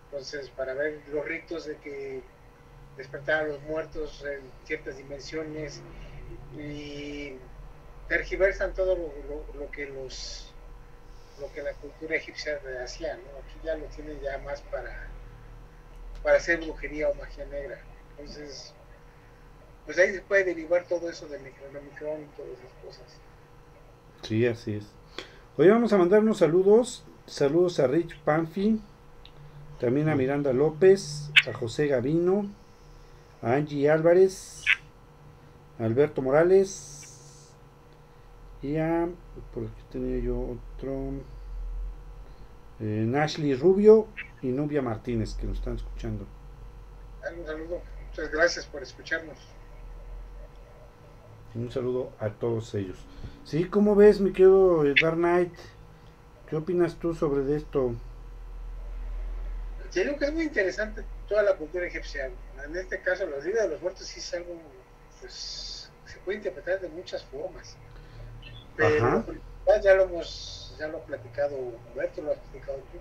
Entonces, 0.04 0.50
para 0.50 0.74
ver 0.74 1.00
los 1.10 1.24
ritos 1.24 1.64
de 1.64 1.76
que 1.76 2.22
despertar 2.98 3.44
a 3.44 3.48
los 3.48 3.62
muertos 3.62 4.22
en 4.24 4.42
ciertas 4.66 4.98
dimensiones 4.98 5.80
y 6.58 7.32
tergiversan 8.08 8.74
todo 8.74 8.94
lo, 8.96 9.12
lo- 9.28 9.60
lo 9.60 9.70
que 9.70 9.86
los 9.86 10.44
lo 11.40 11.52
que 11.52 11.62
la 11.62 11.72
cultura 11.74 12.16
egipcia 12.16 12.60
hacía, 12.82 13.14
¿no? 13.14 13.22
Aquí 13.38 13.60
ya 13.64 13.76
lo 13.76 13.84
tienen 13.86 14.20
ya 14.20 14.38
más 14.38 14.60
para 14.62 15.08
para 16.22 16.36
hacer 16.38 16.60
brujería 16.60 17.08
o 17.08 17.14
magia 17.14 17.44
negra. 17.46 17.80
Entonces, 18.18 18.74
pues 19.86 19.96
ahí 19.98 20.12
se 20.12 20.20
puede 20.22 20.44
derivar 20.44 20.84
todo 20.88 21.08
eso 21.08 21.28
del 21.28 21.44
Necronomicron 21.44 22.22
y 22.22 22.26
todas 22.36 22.50
esas 22.58 22.72
cosas. 22.84 23.06
Sí, 24.22 24.44
así 24.46 24.74
es. 24.74 24.84
Hoy 25.56 25.68
vamos 25.68 25.92
a 25.92 25.96
mandar 25.98 26.20
unos 26.20 26.38
saludos. 26.38 27.04
Saludos 27.26 27.78
a 27.78 27.86
Rich 27.86 28.18
Panfi, 28.24 28.80
también 29.78 30.08
a 30.08 30.16
Miranda 30.16 30.52
López, 30.52 31.30
a 31.48 31.52
José 31.52 31.86
Gavino, 31.86 32.46
Angie 33.42 33.88
Álvarez, 33.88 34.64
Alberto 35.78 36.22
Morales 36.22 37.52
y 38.62 38.76
a, 38.76 39.08
por 39.54 39.64
aquí 39.64 39.82
tenía 39.92 40.18
yo 40.18 40.56
otro, 40.76 41.12
eh, 42.80 43.04
Nashley 43.06 43.54
Rubio 43.54 44.08
y 44.42 44.48
Nubia 44.48 44.82
Martínez 44.82 45.34
que 45.34 45.46
nos 45.46 45.58
están 45.58 45.76
escuchando. 45.76 46.26
Un 47.36 47.46
saludo, 47.46 47.80
muchas 48.08 48.32
gracias 48.32 48.66
por 48.66 48.82
escucharnos. 48.82 49.38
Un 51.54 51.70
saludo 51.70 52.10
a 52.18 52.30
todos 52.30 52.74
ellos. 52.74 52.98
Sí, 53.44 53.64
¿cómo 53.66 53.94
ves, 53.94 54.20
mi 54.20 54.32
querido 54.32 54.82
Dark 55.00 55.16
Knight? 55.16 55.54
¿Qué 56.48 56.56
opinas 56.56 56.96
tú 56.96 57.14
sobre 57.14 57.54
esto? 57.54 57.94
Yo 59.92 60.02
creo 60.02 60.18
que 60.18 60.24
es 60.24 60.32
muy 60.32 60.42
interesante 60.42 61.04
toda 61.28 61.42
la 61.42 61.54
cultura 61.54 61.86
egipcia. 61.86 62.30
En 62.64 62.76
este 62.76 63.00
caso, 63.00 63.26
la 63.26 63.36
vida 63.38 63.62
de 63.62 63.68
los 63.68 63.82
muertos 63.82 64.06
sí 64.06 64.20
es 64.20 64.34
algo, 64.34 64.60
pues, 65.20 65.90
se 66.06 66.18
puede 66.20 66.38
interpretar 66.38 66.80
de 66.80 66.88
muchas 66.88 67.24
formas. 67.24 67.76
Pero 68.76 69.06
Ajá. 69.06 69.24
ya, 69.82 69.94
lo 69.94 70.04
hemos, 70.04 70.74
ya 70.78 70.88
lo 70.88 70.98
ha 70.98 71.04
platicado 71.04 71.56
Humberto, 71.56 72.22
lo 72.22 72.32
has 72.32 72.38
platicado 72.38 72.78
tú, 72.92 72.98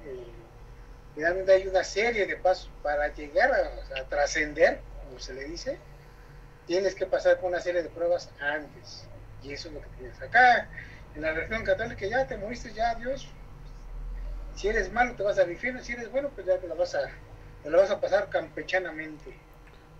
finalmente 1.15 1.51
hay 1.51 1.67
una 1.67 1.83
serie 1.83 2.25
de 2.25 2.35
pasos 2.35 2.69
para 2.83 3.13
llegar 3.13 3.51
a, 3.51 3.99
a 3.99 4.03
trascender, 4.05 4.81
como 5.05 5.19
se 5.19 5.33
le 5.33 5.45
dice, 5.45 5.77
tienes 6.65 6.95
que 6.95 7.05
pasar 7.05 7.39
por 7.39 7.49
una 7.49 7.61
serie 7.61 7.83
de 7.83 7.89
pruebas 7.89 8.29
antes. 8.39 9.07
Y 9.43 9.53
eso 9.53 9.69
es 9.69 9.75
lo 9.75 9.81
que 9.81 9.87
tienes 9.97 10.21
acá. 10.21 10.67
En 11.15 11.21
la 11.21 11.31
religión 11.31 11.63
católica 11.63 12.05
ya 12.05 12.27
te 12.27 12.37
moriste, 12.37 12.73
ya 12.73 12.95
Dios. 12.95 13.29
Si 14.55 14.67
eres 14.67 14.91
malo 14.91 15.15
te 15.15 15.23
vas 15.23 15.37
al 15.37 15.51
infierno, 15.51 15.81
si 15.81 15.93
eres 15.93 16.11
bueno 16.11 16.29
pues 16.29 16.45
ya 16.47 16.57
te 16.57 16.67
la 16.67 16.73
vas 16.73 16.95
a, 16.95 17.09
te 17.63 17.69
la 17.69 17.77
vas 17.77 17.91
a 17.91 17.99
pasar 18.01 18.29
campechanamente. 18.29 19.33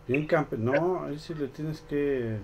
Bien, 0.07 0.25
campe 0.25 0.57
no, 0.57 1.03
ahí 1.05 1.19
sí 1.19 1.33
le 1.35 1.47
tienes 1.49 1.81
que... 1.81 2.39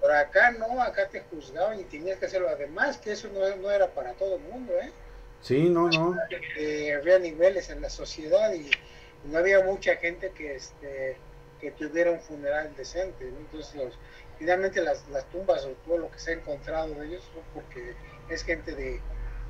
Por 0.00 0.10
acá 0.12 0.50
no, 0.50 0.82
acá 0.82 1.08
te 1.08 1.20
juzgaban 1.20 1.78
y 1.78 1.84
tenías 1.84 2.18
que 2.18 2.26
hacerlo. 2.26 2.48
Además 2.48 2.98
que 2.98 3.12
eso 3.12 3.28
no, 3.28 3.54
no 3.56 3.70
era 3.70 3.94
para 3.94 4.14
todo 4.14 4.36
el 4.36 4.42
mundo, 4.42 4.72
¿eh? 4.80 4.92
Sí, 5.40 5.68
no, 5.68 5.88
no. 5.88 6.14
Eh, 6.56 6.92
había 6.94 7.18
niveles 7.18 7.70
en 7.70 7.80
la 7.80 7.90
sociedad 7.90 8.52
y 8.54 8.78
no 9.22 9.38
había 9.38 9.64
mucha 9.64 9.96
gente 9.96 10.32
que 10.32 10.54
este 10.56 11.20
que 11.60 11.72
tuviera 11.72 12.12
un 12.12 12.20
funeral 12.20 12.74
decente. 12.76 13.24
¿no? 13.32 13.38
Entonces, 13.40 13.74
los- 13.74 13.98
finalmente 14.38 14.80
las, 14.80 15.08
las 15.08 15.28
tumbas 15.30 15.64
o 15.64 15.70
todo 15.84 15.98
lo 15.98 16.10
que 16.10 16.18
se 16.20 16.30
ha 16.30 16.34
encontrado 16.34 16.94
de 16.94 17.06
ellos 17.06 17.28
fue 17.32 17.42
porque 17.52 17.96
es 18.28 18.44
gente 18.44 18.74
de 18.76 19.02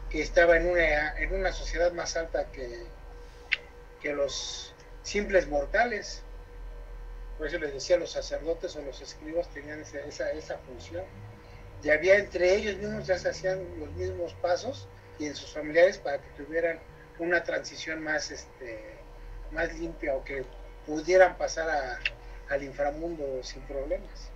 que 0.09 0.23
estaba 0.23 0.57
en 0.57 0.69
una, 0.71 1.19
en 1.19 1.35
una 1.35 1.53
sociedad 1.53 1.93
más 1.93 2.17
alta 2.17 2.51
que, 2.51 2.95
que 4.01 4.13
los 4.13 4.75
simples 5.09 5.49
mortales. 5.49 6.23
Por 7.39 7.47
eso 7.47 7.59
les 7.59 7.73
decía, 7.73 7.97
los 7.97 8.11
sacerdotes 8.11 8.77
o 8.77 8.83
los 8.83 9.01
escribas 9.01 9.49
tenían 9.49 9.81
esa, 9.81 10.01
esa, 10.01 10.31
esa 10.33 10.59
función. 10.59 11.05
Y 11.83 11.91
había 11.91 12.19
entre 12.19 12.57
ellos 12.57 12.77
mismos, 12.77 13.07
ya 13.07 13.19
se 13.19 13.29
hacían 13.29 13.59
los 13.79 13.91
mismos 13.93 14.35
pasos 14.35 14.89
y 15.19 15.27
en 15.27 15.35
sus 15.35 15.53
familiares 15.53 15.99
para 15.99 16.19
que 16.19 16.43
tuvieran 16.43 16.79
una 17.19 17.43
transición 17.43 18.03
más 18.03 18.31
este 18.31 18.99
más 19.53 19.77
limpia 19.79 20.15
o 20.15 20.25
que 20.25 20.45
pudieran 20.87 21.39
pasar 21.39 21.99
al 22.49 22.63
inframundo 22.63 23.43
sin 23.43 23.63
problemas. 23.63 24.31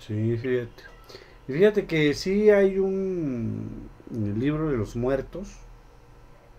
Sí, 0.00 0.36
fíjate. 0.36 0.82
Fíjate 1.46 1.86
que 1.86 2.14
sí 2.14 2.50
hay 2.50 2.78
un 2.78 3.88
libro 4.10 4.70
de 4.70 4.76
los 4.76 4.96
muertos, 4.96 5.48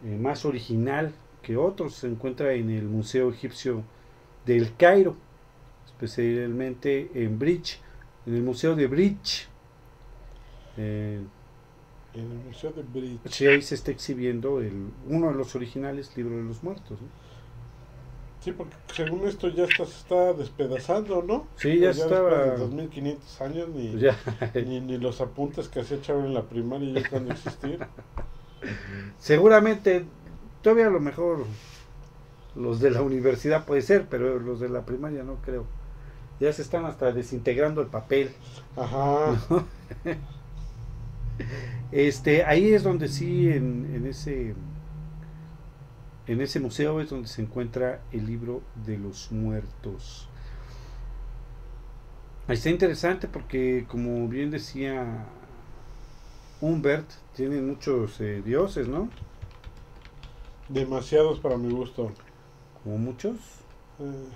eh, 0.03 0.17
más 0.17 0.45
original 0.45 1.13
que 1.45 1.57
otros, 1.57 1.93
se 1.93 2.07
encuentra 2.07 2.53
en 2.53 2.71
el 2.71 2.85
Museo 2.85 3.29
Egipcio 3.29 3.83
del 4.47 4.75
Cairo, 4.75 5.15
especialmente 5.85 7.11
en 7.13 7.37
Bridge, 7.37 7.79
en 8.25 8.35
el 8.35 8.41
Museo 8.41 8.75
de 8.75 8.87
Bridge. 8.87 9.47
Eh, 10.77 11.19
En 12.15 12.31
el 12.31 12.37
Museo 12.47 12.71
de 12.71 12.81
Bridge. 12.81 13.19
sí, 13.29 13.45
ahí 13.45 13.61
se 13.61 13.75
está 13.75 13.91
exhibiendo 13.91 14.59
el, 14.59 14.89
uno 15.07 15.27
de 15.29 15.35
los 15.35 15.55
originales 15.55 16.15
libros 16.17 16.37
de 16.37 16.43
los 16.45 16.63
muertos. 16.63 16.99
¿no? 17.01 17.07
Sí, 18.39 18.51
porque 18.51 18.75
según 18.93 19.27
esto 19.27 19.47
ya 19.49 19.63
está, 19.65 19.85
se 19.85 19.97
está 19.97 20.33
despedazando, 20.33 21.21
¿no? 21.23 21.47
Sí, 21.57 21.79
ya 21.79 21.87
Pues 21.89 21.99
estaba- 21.99 22.43
de 22.45 22.57
2500 22.57 23.41
años 23.41 23.69
ni, 23.69 23.89
Pues 23.89 24.01
ya, 24.01 24.17
ni, 24.65 24.79
ni 24.81 24.97
los 24.97 25.19
apuntes 25.21 25.67
que 25.67 25.81
hacía 25.81 26.01
Chavo 26.01 26.21
en 26.21 26.33
la 26.33 26.43
primaria 26.43 26.91
ya 26.93 26.99
están 27.01 27.25
de 27.25 27.31
existir. 27.33 27.79
seguramente, 29.19 30.05
todavía 30.65 30.87
a 30.87 30.89
lo 30.89 30.99
mejor 30.99 31.45
los 32.55 32.79
de 32.79 32.89
la 32.89 33.03
universidad 33.03 33.65
puede 33.65 33.83
ser, 33.83 34.07
pero 34.09 34.39
los 34.39 34.59
de 34.59 34.67
la 34.67 34.83
primaria 34.83 35.21
no 35.21 35.35
creo. 35.35 35.67
Ya 36.39 36.51
se 36.51 36.63
están 36.63 36.85
hasta 36.85 37.11
desintegrando 37.11 37.81
el 37.81 37.87
papel. 37.87 38.31
Ajá. 38.75 39.39
Este, 41.91 42.43
ahí 42.45 42.73
es 42.73 42.83
donde 42.83 43.09
sí, 43.09 43.49
en, 43.49 43.91
en 43.93 44.07
ese 44.07 44.55
en 46.27 46.41
ese 46.41 46.59
museo 46.59 46.99
es 47.01 47.09
donde 47.09 47.27
se 47.27 47.41
encuentra 47.41 48.01
el 48.11 48.25
libro 48.25 48.61
de 48.85 48.97
los 48.97 49.31
muertos. 49.31 50.27
Está 52.47 52.69
interesante 52.69 53.27
porque, 53.27 53.85
como 53.87 54.27
bien 54.27 54.49
decía 54.49 55.25
Humbert, 56.61 57.05
tienen 57.35 57.67
muchos 57.67 58.19
eh, 58.21 58.41
dioses, 58.43 58.87
¿no? 58.87 59.09
Demasiados 60.69 61.39
para 61.39 61.57
mi 61.57 61.69
gusto. 61.71 62.11
Como 62.83 62.97
muchos. 62.97 63.37
Eh, 63.99 64.29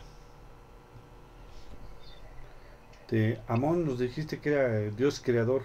De 3.09 3.39
Amón 3.47 3.85
nos 3.85 3.99
dijiste 3.99 4.39
que 4.39 4.49
era 4.51 4.79
el 4.81 4.95
dios 4.95 5.19
creador, 5.19 5.63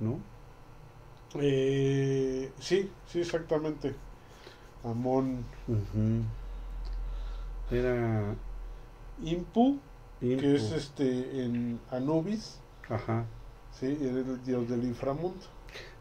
¿no? 0.00 0.18
eh, 1.40 2.50
sí, 2.60 2.90
sí, 3.06 3.20
exactamente. 3.20 3.94
Amón. 4.84 5.44
Era 7.70 8.34
Impu, 9.24 9.78
Impu. 10.20 10.40
que 10.40 10.54
es 10.56 10.72
este 10.72 11.44
en 11.44 11.80
Anubis, 11.90 12.58
Ajá. 12.88 13.24
sí, 13.78 13.86
era 14.00 14.18
el 14.18 14.44
dios 14.44 14.68
del 14.68 14.84
inframundo. 14.84 15.46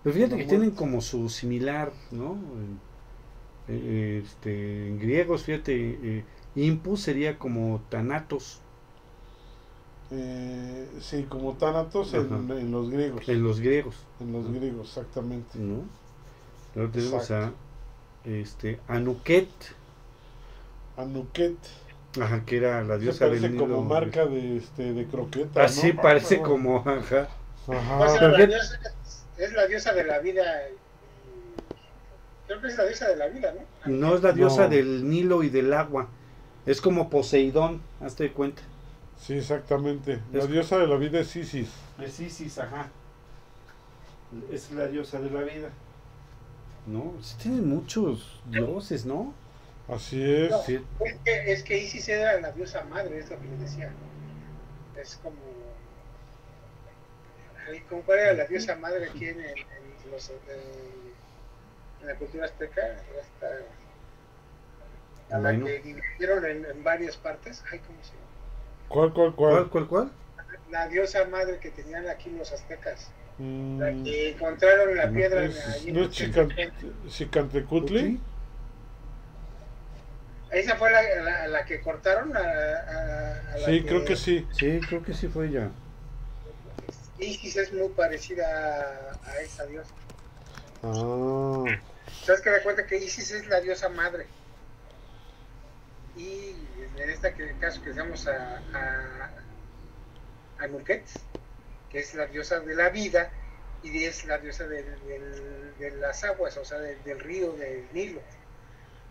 Pero 0.04 0.14
fíjate 0.16 0.38
que 0.38 0.46
tienen 0.46 0.72
como 0.72 1.02
su 1.02 1.30
similar, 1.30 1.91
¿no? 2.12 2.38
En, 3.68 3.76
eh, 3.86 4.22
este, 4.26 4.88
en 4.89 4.99
griegos, 4.99 5.43
fíjate, 5.43 5.74
eh, 6.01 6.26
Impu 6.55 6.97
sería 6.97 7.38
como 7.39 7.82
Thanatos 7.89 8.61
Eh, 10.11 10.88
sí, 11.01 11.26
como 11.28 11.53
Thanatos 11.57 12.14
en, 12.14 12.26
Ajá. 12.26 12.36
en 12.59 12.72
los 12.72 12.89
griegos. 12.89 13.28
en 13.28 13.43
los 13.43 13.59
griegos, 13.59 13.95
En 14.20 14.32
los 14.32 14.51
griegos, 14.51 14.89
exactamente. 14.89 15.57
¿no? 15.59 15.89
Luego 16.76 16.91
tenemos 16.91 17.30
Exacto. 17.32 17.55
a 18.26 18.30
este, 18.30 18.80
Anuket, 18.88 19.49
Anuket. 20.97 21.57
ajá, 22.22 22.45
que 22.45 22.57
era 22.57 22.84
la 22.84 22.97
diosa 22.97 23.28
del 23.28 23.41
parece 23.41 23.55
como 23.55 23.78
Nilo. 23.78 23.82
marca 23.82 24.26
de 24.26 24.57
este 24.57 24.93
de 24.93 25.05
croqueta. 25.07 25.64
Así 25.64 25.93
¿no? 25.93 26.01
parece 26.01 26.38
Ah, 26.38 26.43
como, 26.43 26.78
ajá. 26.88 27.30
O 27.68 28.07
sea, 28.07 28.28
Ajá. 28.28 28.28
la 28.30 28.45
diosa- 28.45 28.80
es 29.38 29.53
la 29.53 29.68
diosa 29.68 29.93
de 29.93 30.03
la 30.05 30.20
vida. 30.20 30.43
Y- 32.56 32.60
Creo 32.60 32.62
que 32.62 32.68
es 32.68 32.78
la 32.78 32.86
diosa 32.86 33.08
de 33.10 33.16
la 33.16 33.28
vida, 33.28 33.54
¿no? 33.86 33.91
No 33.91 34.16
es 34.16 34.22
la 34.24 34.32
diosa 34.32 34.64
No. 34.64 34.70
del 34.70 35.10
Nilo 35.10 35.43
y 35.43 35.49
del 35.49 35.74
agua. 35.74 36.08
Es 36.66 36.80
como 36.82 37.10
Poseidón, 37.10 37.82
hazte 38.01 38.32
cuenta. 38.32 38.62
Sí, 39.20 39.34
exactamente. 39.38 40.20
La 40.32 40.39
Es- 40.43 40.49
diosa 40.49 40.78
de 40.78 40.88
la 40.88 40.95
vida 40.97 41.20
es 41.20 41.36
Isis. 41.36 41.70
Es 42.01 42.20
Isis, 42.20 42.58
ajá. 42.58 42.88
Es 44.51 44.72
la 44.72 44.88
diosa 44.88 45.20
de 45.20 45.30
la 45.30 45.41
vida. 45.41 45.70
No, 46.88 47.14
sí 47.22 47.36
tienen 47.41 47.68
muchos 47.70 48.41
dioses, 48.49 49.06
¿no? 49.06 49.34
Así 49.88 50.22
es. 50.24 50.49
No. 50.51 50.62
Sí. 50.64 50.80
Es 51.06 51.16
que, 51.24 51.51
es 51.54 51.64
que 51.64 51.78
Isis 51.78 52.10
era 52.10 52.39
la 52.41 52.51
diosa 52.51 52.84
madre, 52.86 53.20
es 53.20 53.30
lo 53.30 53.39
que 53.39 53.45
les 53.47 53.60
decía. 53.62 53.91
Es 54.99 55.20
como. 55.22 55.36
¿Cómo 57.89 58.01
cuál 58.01 58.20
era 58.20 58.34
la 58.34 58.45
diosa 58.45 58.76
madre 58.76 59.06
aquí 59.10 59.26
en, 59.26 59.39
en- 59.39 59.58
en 59.58 60.12
los, 60.12 60.30
en- 60.30 61.14
en 62.04 62.08
la 62.08 62.16
cultura 62.16 62.45
azteca? 62.45 62.82
Esta, 63.20 63.47
a 65.36 65.39
la 65.39 65.51
que 65.51 65.80
dividieron 65.80 66.45
en, 66.45 66.66
en 66.66 66.84
varias 66.84 67.18
partes. 67.18 67.64
Ay, 67.72 67.80
¿cómo 67.80 67.97
se 68.04 68.12
llama? 68.12 68.28
¿Cuál, 68.89 69.14
cuál, 69.14 69.36
cuál? 69.36 69.51
¿Cuál, 69.51 69.70
cuál, 69.70 69.88
cuál? 69.88 70.12
La 70.70 70.88
diosa 70.88 71.26
madre 71.26 71.60
que 71.60 71.72
tenían 71.72 72.08
aquí 72.08 72.30
los 72.30 72.51
aztecas. 72.51 73.10
Mm, 73.39 73.80
La 73.80 73.91
que 74.04 74.30
encontraron 74.32 74.95
la 74.95 75.10
no 75.10 75.18
piedra 75.20 75.43
es- 75.43 75.68
allí 75.68 75.91
¿No 75.91 76.04
es. 76.04 76.12
Chicantecutli? 77.08 78.20
Esa 80.51 80.76
fue 80.76 80.91
la, 80.91 81.01
la, 81.24 81.47
la 81.47 81.66
que 81.66 81.82
cortaron 81.82 82.36
a, 82.38 82.39
a- 82.39 83.54
a 83.54 83.58
la 83.58 83.66
Sí, 83.66 83.82
creo 83.82 84.06
que 84.06 84.16
sí. 84.16 84.47
Sí, 84.51 84.80
creo 84.88 85.01
que 85.04 85.14
sí 85.14 85.28
fue 85.28 85.47
ella. 85.47 85.72
Isis 87.18 87.56
es 87.58 87.74
muy 87.74 87.89
parecida 87.89 88.45
a, 88.45 89.30
a 89.32 89.38
esa 89.41 89.66
diosa. 89.66 89.91
Ah, 90.84 91.64
¿Sabes 92.26 92.42
que 92.42 92.50
da 92.50 92.64
cuenta 92.64 92.86
que 92.86 92.98
Isis 92.98 93.32
es 93.32 93.48
la 93.48 93.60
diosa 93.62 93.90
madre? 93.90 94.26
Y 96.16 96.56
en 96.98 97.10
este 97.10 97.34
caso 97.60 97.82
que 97.82 97.90
usamos 97.92 98.28
a, 98.28 98.58
a, 98.74 99.30
a 100.64 100.68
Nuket, 100.68 101.04
que 101.90 102.00
es 102.00 102.14
la 102.16 102.28
diosa 102.28 102.60
de 102.60 102.76
la 102.76 102.90
vida, 102.90 103.32
y 103.84 104.04
es 104.06 104.26
la 104.26 104.38
diosa 104.38 104.66
de 104.68 104.86
las 106.00 106.24
aguas, 106.24 106.56
o 106.58 106.64
sea, 106.64 106.80
del, 106.80 107.04
del 107.04 107.20
río, 107.20 107.54
del 107.54 107.86
Nilo. 107.94 108.22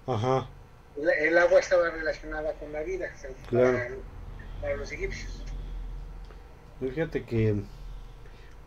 ajá. 0.07 0.49
El, 0.97 1.09
el 1.09 1.39
agua 1.39 1.59
estaba 1.61 1.89
relacionada 1.91 2.53
con 2.55 2.71
la 2.73 2.83
vida, 2.83 3.11
o 3.15 3.19
sea, 3.19 3.31
Claro. 3.49 3.73
para, 3.79 3.91
para 4.61 4.77
los 4.77 4.93
egipcios. 4.93 5.43
Pero 6.81 6.93
Fíjate 6.93 7.25
que 7.25 7.57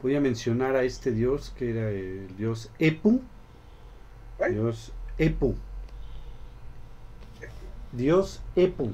voy 0.02 0.16
a 0.16 0.22
mencionar 0.22 0.76
a 0.76 0.84
este 0.84 1.12
dios 1.12 1.54
que 1.58 1.70
era 1.72 1.90
el 1.90 2.36
dios 2.38 2.72
Epu. 2.80 3.22
Dios 4.50 4.92
Epu. 5.18 5.56
Dios 7.92 8.42
Epu. 8.56 8.92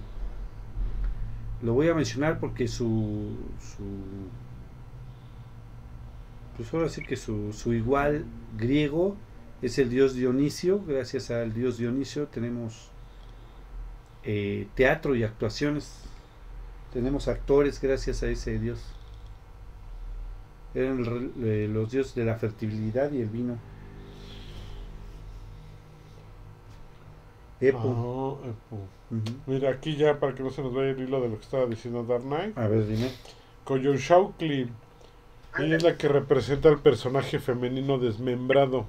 Lo 1.62 1.74
voy 1.74 1.90
a 1.90 1.94
mencionar 1.94 2.40
porque 2.40 2.68
su. 2.68 3.36
su 3.60 3.84
pues 6.58 6.74
ahora 6.74 6.90
sí 6.90 7.02
que 7.04 7.16
su, 7.16 7.54
su 7.54 7.74
igual 7.74 8.26
griego 8.58 9.16
es 9.62 9.78
el 9.80 9.90
dios 9.90 10.14
Dionisio. 10.14 10.84
Gracias 10.86 11.32
al 11.32 11.54
dios 11.54 11.78
Dionisio 11.78 12.28
tenemos 12.28 12.90
eh, 14.24 14.68
teatro 14.76 15.16
y 15.16 15.24
actuaciones. 15.24 16.04
Tenemos 16.94 17.28
actores 17.28 17.82
gracias 17.82 18.22
a 18.24 18.28
ese 18.28 18.60
dios. 18.60 18.84
Eran 20.74 21.32
eh, 21.42 21.70
los 21.72 21.92
dioses 21.92 22.16
de 22.16 22.26
la 22.26 22.36
fertilidad 22.36 23.12
y 23.12 23.22
el 23.22 23.30
vino. 23.30 23.58
Epo. 27.62 28.40
Ah. 28.44 28.76
Mira, 29.46 29.70
aquí 29.70 29.96
ya 29.96 30.20
para 30.20 30.34
que 30.34 30.44
no 30.44 30.50
se 30.50 30.62
nos 30.62 30.74
vaya 30.74 30.90
el 30.90 31.00
hilo 31.00 31.22
de 31.22 31.30
lo 31.30 31.38
que 31.38 31.44
estaba 31.44 31.66
diciendo 31.68 32.04
Dark 32.04 32.24
Knight. 32.24 32.58
A 32.58 32.68
ver, 32.68 32.88
dime. 32.88 33.12
Coyolxauhqui. 33.66 34.68
Ella 35.60 35.76
es 35.76 35.84
la 35.84 35.98
que 35.98 36.08
representa 36.08 36.70
al 36.70 36.80
personaje 36.80 37.40
femenino 37.40 37.98
desmembrado. 37.98 38.86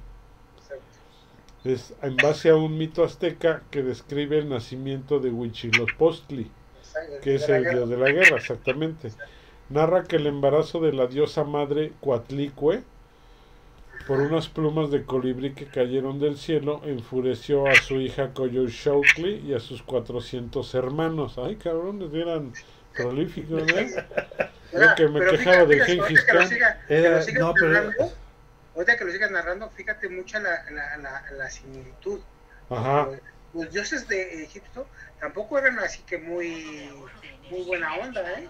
Es 1.63 1.93
en 2.01 2.17
base 2.17 2.49
a 2.49 2.55
un 2.55 2.77
mito 2.77 3.03
azteca 3.03 3.63
que 3.69 3.83
describe 3.83 4.37
el 4.37 4.49
nacimiento 4.49 5.19
de 5.19 5.29
Huitzilopochtli, 5.29 6.49
que 7.21 7.35
es 7.35 7.47
el 7.47 7.63
dios 7.63 7.89
de 7.89 7.97
la 7.97 8.11
guerra, 8.11 8.37
exactamente. 8.37 9.11
Narra 9.69 10.03
que 10.03 10.17
el 10.17 10.27
embarazo 10.27 10.81
de 10.81 10.91
la 10.91 11.07
diosa 11.07 11.45
madre 11.45 11.93
Coatlicue, 12.01 12.83
por 14.07 14.19
unas 14.19 14.47
plumas 14.49 14.91
de 14.91 15.03
colibrí 15.05 15.53
que 15.53 15.65
cayeron 15.67 16.19
del 16.19 16.37
cielo, 16.37 16.81
enfureció 16.85 17.67
a 17.67 17.75
su 17.75 17.95
hija 18.01 18.33
Coyolxauhqui 18.33 19.41
y 19.45 19.53
a 19.53 19.59
sus 19.59 19.81
400 19.83 20.73
hermanos. 20.75 21.37
Ay, 21.37 21.55
cabrones, 21.55 22.13
eran 22.13 22.53
prolíficos, 22.95 23.63
¿eh? 23.71 23.89
Lo 24.73 24.95
que 24.95 25.07
me 25.07 25.19
pero 25.19 25.31
quejaba 25.31 25.65
del 25.65 25.83
fíjate, 25.83 26.01
Gengis 26.01 26.21
Khan. 26.23 26.49
que 26.87 27.09
lo 27.09 27.21
sigas 27.21 27.33
no, 27.39 27.53
pero- 27.53 27.69
narrando, 27.71 28.13
ahorita 28.75 28.97
que 28.97 29.05
lo 29.05 29.11
sigas 29.11 29.31
narrando, 29.31 29.69
fíjate 29.69 30.09
mucha 30.09 30.39
la, 30.39 30.63
la, 30.71 30.97
la, 30.97 31.23
la 31.37 31.49
similitud. 31.49 32.19
Ajá. 32.69 33.05
Los, 33.05 33.19
los 33.63 33.71
dioses 33.73 34.07
de 34.07 34.43
Egipto 34.43 34.87
tampoco 35.19 35.57
eran 35.59 35.77
así 35.79 36.01
que 36.07 36.17
muy, 36.17 36.89
muy 37.51 37.63
buena 37.63 37.95
onda, 37.97 38.21
¿eh? 38.39 38.49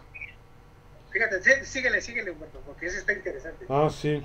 Fíjate, 1.11 1.43
sí- 1.43 1.65
síguele, 1.65 2.01
síguele, 2.01 2.31
Humberto, 2.31 2.59
porque 2.65 2.87
eso 2.87 2.97
está 2.97 3.13
interesante. 3.13 3.65
Ah, 3.69 3.89
sí. 3.91 4.21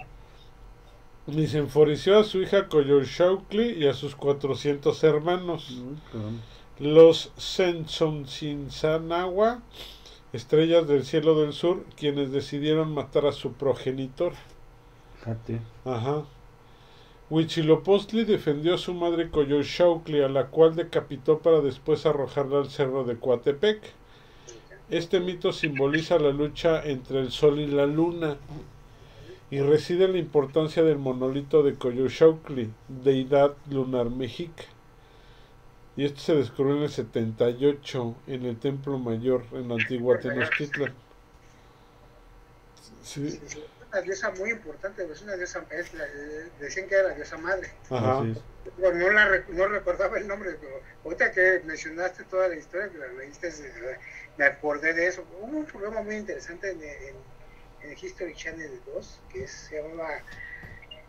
Se 1.28 1.58
enfureció 1.58 2.18
a 2.18 2.24
su 2.24 2.40
hija 2.40 2.68
Coyolxauhqui 2.68 3.74
y 3.76 3.86
a 3.86 3.92
sus 3.92 4.16
400 4.16 5.04
hermanos. 5.04 5.82
Los 6.78 7.32
Senchoncinsanagua, 7.36 9.60
estrellas 10.32 10.88
del 10.88 11.04
cielo 11.04 11.38
del 11.38 11.52
sur, 11.52 11.84
quienes 11.96 12.32
decidieron 12.32 12.94
matar 12.94 13.26
a 13.26 13.32
su 13.32 13.52
progenitor. 13.52 14.32
Fíjate. 15.18 15.60
Ajá. 15.84 16.24
Huitzilopochtli 17.28 18.24
defendió 18.24 18.76
a 18.76 18.78
su 18.78 18.94
madre 18.94 19.30
Coyolxauhqui, 19.30 20.22
a 20.22 20.30
la 20.30 20.46
cual 20.46 20.76
decapitó 20.76 21.40
para 21.40 21.60
después 21.60 22.06
arrojarla 22.06 22.60
al 22.60 22.70
cerro 22.70 23.04
de 23.04 23.18
Coatepec. 23.18 23.82
Este 24.88 25.20
mito 25.20 25.52
simboliza 25.52 26.18
la 26.18 26.30
lucha 26.30 26.82
entre 26.84 27.20
el 27.20 27.30
sol 27.30 27.60
y 27.60 27.66
la 27.66 27.84
luna 27.84 28.38
y 29.50 29.60
reside 29.60 30.04
en 30.06 30.12
la 30.12 30.18
importancia 30.18 30.82
del 30.82 30.98
monolito 30.98 31.62
de 31.62 31.76
Coyolxauhqui, 31.76 32.74
deidad 32.88 33.56
lunar 33.66 34.10
mexica. 34.10 34.64
Y 35.96 36.06
esto 36.06 36.20
se 36.20 36.34
descubrió 36.34 36.76
en 36.78 36.84
el 36.84 36.88
78 36.88 38.22
en 38.26 38.46
el 38.46 38.58
Templo 38.58 38.98
Mayor 38.98 39.44
en 39.52 39.68
la 39.68 39.74
antigua 39.74 40.18
Tenochtitlan. 40.18 40.94
Sí, 43.02 43.40
Sí, 43.46 43.64
una 43.90 44.00
diosa 44.02 44.30
muy 44.32 44.50
importante, 44.50 45.04
es 45.10 45.22
una 45.22 45.36
diosa, 45.36 45.66
es 45.70 45.92
la- 45.94 46.06
decían 46.60 46.88
que 46.88 46.94
era 46.94 47.08
la 47.08 47.14
diosa 47.14 47.36
madre. 47.38 47.68
ajá. 47.90 48.24
Pero 48.76 48.94
no, 48.94 49.10
la, 49.10 49.44
no 49.48 49.66
recordaba 49.68 50.18
el 50.18 50.26
nombre, 50.26 50.52
pero 50.60 50.82
ahorita 51.04 51.32
que 51.32 51.62
mencionaste 51.64 52.24
toda 52.24 52.48
la 52.48 52.56
historia, 52.56 52.90
que 52.90 52.98
la 52.98 53.08
leíste, 53.08 53.50
me 54.36 54.44
acordé 54.44 54.92
de 54.94 55.06
eso. 55.06 55.24
Hubo 55.40 55.58
un 55.58 55.66
programa 55.66 56.02
muy 56.02 56.16
interesante 56.16 56.70
en, 56.70 56.82
en, 56.82 57.16
en 57.90 57.96
History 58.00 58.34
Channel 58.34 58.80
2, 58.86 59.20
que 59.32 59.44
es- 59.44 59.50
se 59.50 59.82
llamaba 59.82 60.22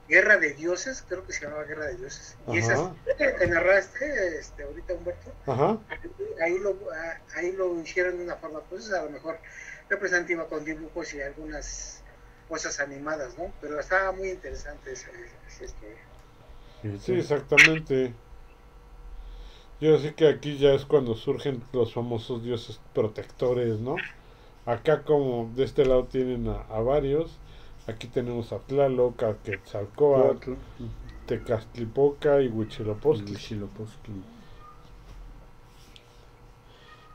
Guerra 0.08 0.38
de 0.38 0.54
Dioses, 0.54 1.04
creo 1.08 1.26
que 1.26 1.34
se 1.34 1.46
llamaba 1.46 1.64
Guerra 1.66 1.86
de 1.88 1.98
Dioses. 1.98 2.36
Y 2.52 2.58
esas 2.58 2.92
que 3.18 3.48
narraste 3.48 4.40
este, 4.40 4.64
ahorita, 4.64 4.94
Humberto, 4.94 5.32
Ajá. 5.46 5.78
ahí 6.42 6.58
lo, 6.60 6.76
ahí 7.36 7.52
lo 7.52 7.80
hicieron 7.80 8.18
de 8.18 8.24
una 8.24 8.36
forma, 8.36 8.62
pues 8.62 8.92
a 8.92 9.04
lo 9.04 9.12
mejor 9.12 9.38
representativa 9.90 10.48
con 10.48 10.66
dibujos 10.66 11.14
y 11.14 11.22
algunas 11.22 12.04
cosas 12.48 12.80
animadas, 12.80 13.38
¿no? 13.38 13.54
Pero 13.62 13.80
estaba 13.80 14.12
muy 14.12 14.30
interesante 14.30 14.92
esa, 14.94 15.10
esa 15.48 15.64
historia. 15.66 15.98
Sí, 17.00 17.14
exactamente. 17.14 18.14
Yo 19.80 19.98
sé 19.98 20.14
que 20.14 20.28
aquí 20.28 20.58
ya 20.58 20.74
es 20.74 20.86
cuando 20.86 21.16
surgen 21.16 21.64
los 21.72 21.94
famosos 21.94 22.44
dioses 22.44 22.80
protectores, 22.94 23.80
¿no? 23.80 23.96
Acá 24.70 25.02
como 25.02 25.50
de 25.56 25.64
este 25.64 25.84
lado 25.84 26.04
tienen 26.04 26.48
a, 26.48 26.62
a 26.70 26.80
varios, 26.80 27.40
aquí 27.88 28.06
tenemos 28.06 28.54
a 28.54 28.60
Tlaloc, 28.60 29.24
a 29.24 29.36
Quetzalcóatl, 29.44 30.54
Tecastlipoca 31.26 32.40
y. 32.44 32.50
Huitzilopochtli. 32.50 33.34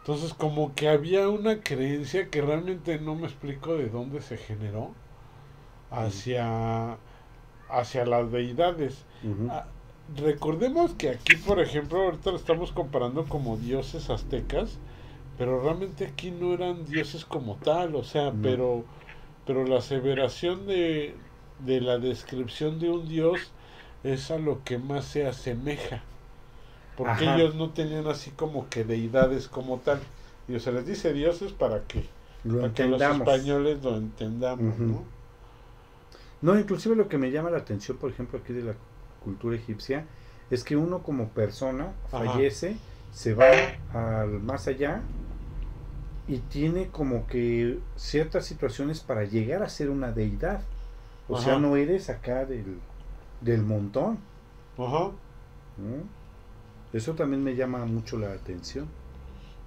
Entonces 0.01 0.35
como 0.35 0.75
que 0.75 0.89
había 0.89 1.29
una 1.29 1.61
creencia 1.61 2.29
que 2.29 2.43
realmente 2.43 2.99
no 2.99 3.15
me 3.15 3.27
explico 3.27 3.77
de 3.77 3.89
dónde 3.89 4.21
se 4.21 4.37
generó 4.37 4.91
hacia, 5.93 6.99
hacia 7.69 8.05
las 8.05 8.33
deidades. 8.33 9.05
Ah, 9.49 9.67
recordemos 10.17 10.95
que 10.95 11.11
aquí, 11.11 11.37
por 11.37 11.61
ejemplo, 11.61 12.03
ahorita 12.03 12.33
lo 12.33 12.37
estamos 12.37 12.73
comparando 12.73 13.27
como 13.27 13.57
dioses 13.59 14.11
aztecas, 14.11 14.81
pero 15.37 15.61
realmente 15.63 16.07
aquí 16.07 16.31
no 16.31 16.55
eran 16.55 16.85
dioses 16.85 17.25
como 17.25 17.57
tal, 17.59 17.95
o 17.97 18.05
sea, 18.05 18.35
No. 18.35 18.51
pero, 18.51 18.85
pero 19.47 19.65
la 19.67 19.79
aseveración 19.79 20.67
de, 20.67 21.17
de 21.59 21.81
la 21.81 21.99
descripción 21.99 22.79
de 22.81 22.91
un 22.91 23.09
dios 23.09 23.53
es 24.05 24.31
a 24.31 24.39
lo 24.39 24.65
que 24.65 24.79
más 24.79 25.07
se 25.07 25.27
asemeja, 25.27 26.03
porque 26.97 27.25
Ajá. 27.25 27.35
ellos 27.35 27.55
no 27.55 27.71
tenían 27.71 28.07
así 28.09 28.31
como 28.33 28.69
que 28.71 28.85
deidades 28.85 29.49
como 29.49 29.79
tal, 29.81 30.01
y 30.49 30.59
se 30.61 30.73
les 30.73 30.87
dice 30.87 31.13
dioses 31.13 31.53
para 31.53 31.83
que, 31.87 32.05
Lo 32.45 32.61
para 32.61 32.75
que 32.75 32.85
los 32.87 33.09
españoles 33.09 33.83
lo 33.83 33.97
entendamos. 33.97 34.79
¿no? 34.81 35.05
No, 36.43 36.59
inclusive 36.59 36.95
lo 36.97 37.09
que 37.09 37.19
me 37.19 37.31
llama 37.31 37.51
la 37.51 37.59
atención, 37.59 37.97
por 37.99 38.11
ejemplo, 38.11 38.39
aquí 38.39 38.53
de 38.53 38.63
la 38.63 38.75
cultura 39.19 39.57
egipcia, 39.57 40.07
es 40.51 40.65
que 40.65 40.77
uno 40.77 41.03
como 41.03 41.29
persona 41.31 41.93
Ajá. 42.13 42.41
fallece, 42.43 42.77
se 43.11 43.35
va 43.35 43.47
al 43.93 44.41
más 44.41 44.67
allá 44.69 45.01
y 46.27 46.39
tiene 46.39 46.89
como 46.89 47.27
que 47.27 47.79
ciertas 47.97 48.47
situaciones 48.47 49.01
para 49.01 49.25
llegar 49.25 49.63
a 49.63 49.69
ser 49.69 49.91
una 49.91 50.13
deidad. 50.13 50.63
O 51.29 51.39
sea, 51.39 51.59
no 51.59 51.77
eres 51.77 52.11
acá 52.11 52.45
del, 52.45 52.79
del 53.41 53.63
montón. 53.63 54.19
Ajá. 54.77 55.11
¿no? 55.79 56.25
Eso 56.93 57.15
también 57.15 57.43
me 57.43 57.57
llama 57.57 57.85
mucho 57.87 58.19
la 58.19 58.33
atención. 58.33 58.87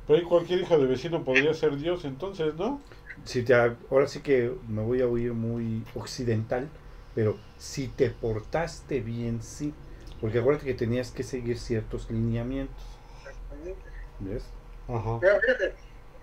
Pero 0.06 0.20
ahí 0.20 0.26
cualquier 0.26 0.62
hija 0.62 0.78
de 0.78 0.86
vecino 0.86 1.24
podría 1.24 1.54
ser 1.54 1.76
dios 1.76 2.06
entonces, 2.06 2.56
¿no? 2.56 2.80
Si 3.26 3.44
te, 3.44 3.54
ahora 3.54 4.08
sí 4.08 4.22
que 4.22 4.54
me 4.68 4.82
voy 4.82 5.02
a 5.02 5.08
oír 5.08 5.34
muy 5.34 5.84
occidental, 5.96 6.70
pero 7.14 7.38
si 7.58 7.88
te 7.88 8.10
portaste 8.10 9.02
bien, 9.02 9.42
sí. 9.42 9.74
Porque 10.22 10.40
acuérdate 10.40 10.68
que 10.68 10.74
tenías 10.74 11.12
que 11.12 11.24
seguir 11.24 11.58
ciertos 11.58 12.10
lineamientos. 12.10 12.84
Exactamente. 13.20 13.82
¿Ves? 14.20 14.46
Ajá. 14.88 15.18
Pero 15.20 15.40
fíjate, 15.42 15.74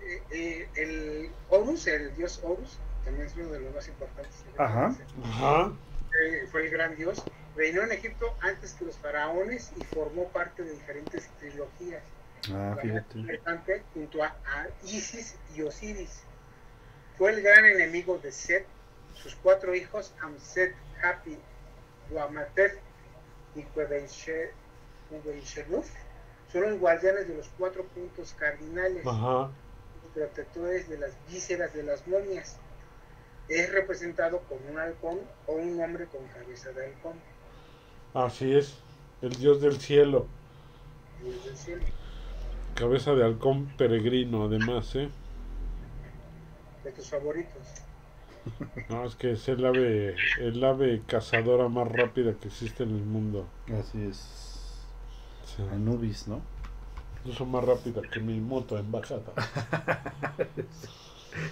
eh, 0.05 0.21
eh, 0.31 0.69
el 0.75 1.31
Horus, 1.49 1.87
el 1.87 2.15
dios 2.15 2.39
Horus, 2.43 2.77
también 3.03 3.27
es 3.27 3.35
uno 3.35 3.49
de 3.49 3.59
los 3.59 3.73
más 3.75 3.87
importantes. 3.87 4.33
Ajá. 4.57 4.95
Ajá. 5.23 5.71
Eh, 6.23 6.47
Fue 6.51 6.65
el 6.65 6.69
gran 6.71 6.95
dios. 6.95 7.23
Reinó 7.55 7.83
en 7.83 7.91
Egipto 7.91 8.35
antes 8.41 8.73
que 8.73 8.85
los 8.85 8.97
faraones 8.97 9.71
y 9.77 9.83
formó 9.85 10.27
parte 10.29 10.63
de 10.63 10.71
diferentes 10.71 11.27
trilogías. 11.39 12.03
Ah, 12.53 12.75
fíjate. 12.81 13.17
importante, 13.19 13.83
junto 13.93 14.23
a, 14.23 14.27
a 14.27 14.67
Isis 14.83 15.35
y 15.55 15.61
Osiris. 15.61 16.23
Fue 17.17 17.31
el 17.31 17.41
gran 17.41 17.65
enemigo 17.65 18.17
de 18.17 18.31
Set. 18.31 18.65
Sus 19.13 19.35
cuatro 19.35 19.73
hijos, 19.73 20.13
Amset, 20.21 20.75
Hapi, 21.01 21.37
Duamatef 22.09 22.73
y 23.55 23.61
Quebenche- 23.63 24.51
Quebenchernuf, 25.09 25.89
son 26.51 26.61
los 26.63 26.79
guardianes 26.79 27.27
de 27.27 27.35
los 27.35 27.49
cuatro 27.57 27.85
puntos 27.85 28.33
cardinales. 28.37 29.05
Ajá. 29.07 29.49
Protectores 30.15 30.89
de 30.89 30.97
las 30.97 31.11
vísceras 31.29 31.73
de 31.73 31.83
las 31.83 32.07
momias. 32.07 32.57
Es 33.47 33.71
representado 33.71 34.41
con 34.49 34.57
un 34.71 34.79
halcón 34.79 35.19
o 35.45 35.53
un 35.53 35.79
hombre 35.79 36.07
con 36.07 36.25
cabeza 36.27 36.71
de 36.71 36.85
halcón. 36.85 37.13
Así 38.13 38.55
es. 38.55 38.79
El 39.21 39.35
dios 39.35 39.61
del 39.61 39.79
cielo. 39.79 40.25
Dios 41.21 41.45
del 41.45 41.55
cielo. 41.55 41.83
Cabeza 42.73 43.13
de 43.13 43.23
halcón 43.23 43.67
peregrino, 43.77 44.45
además, 44.45 44.95
¿eh? 44.95 45.09
De 46.83 46.91
tus 46.91 47.09
favoritos. 47.09 47.61
No, 48.89 49.05
es 49.05 49.15
que 49.15 49.31
es 49.31 49.47
el 49.47 49.65
ave, 49.65 50.15
el 50.37 50.63
ave 50.63 51.01
cazadora 51.07 51.67
más 51.67 51.91
rápida 51.91 52.35
que 52.35 52.47
existe 52.49 52.83
en 52.83 52.91
el 52.91 53.03
mundo. 53.03 53.47
Así 53.73 54.05
es. 54.05 54.85
Sí. 55.45 55.63
Anubis, 55.71 56.27
¿no? 56.27 56.41
Incluso 57.25 57.45
más 57.45 57.63
rápida 57.65 58.09
que 58.09 58.21
mi 58.21 58.39
moto 58.39 58.77
en 58.77 58.89
bajada. 58.91 59.33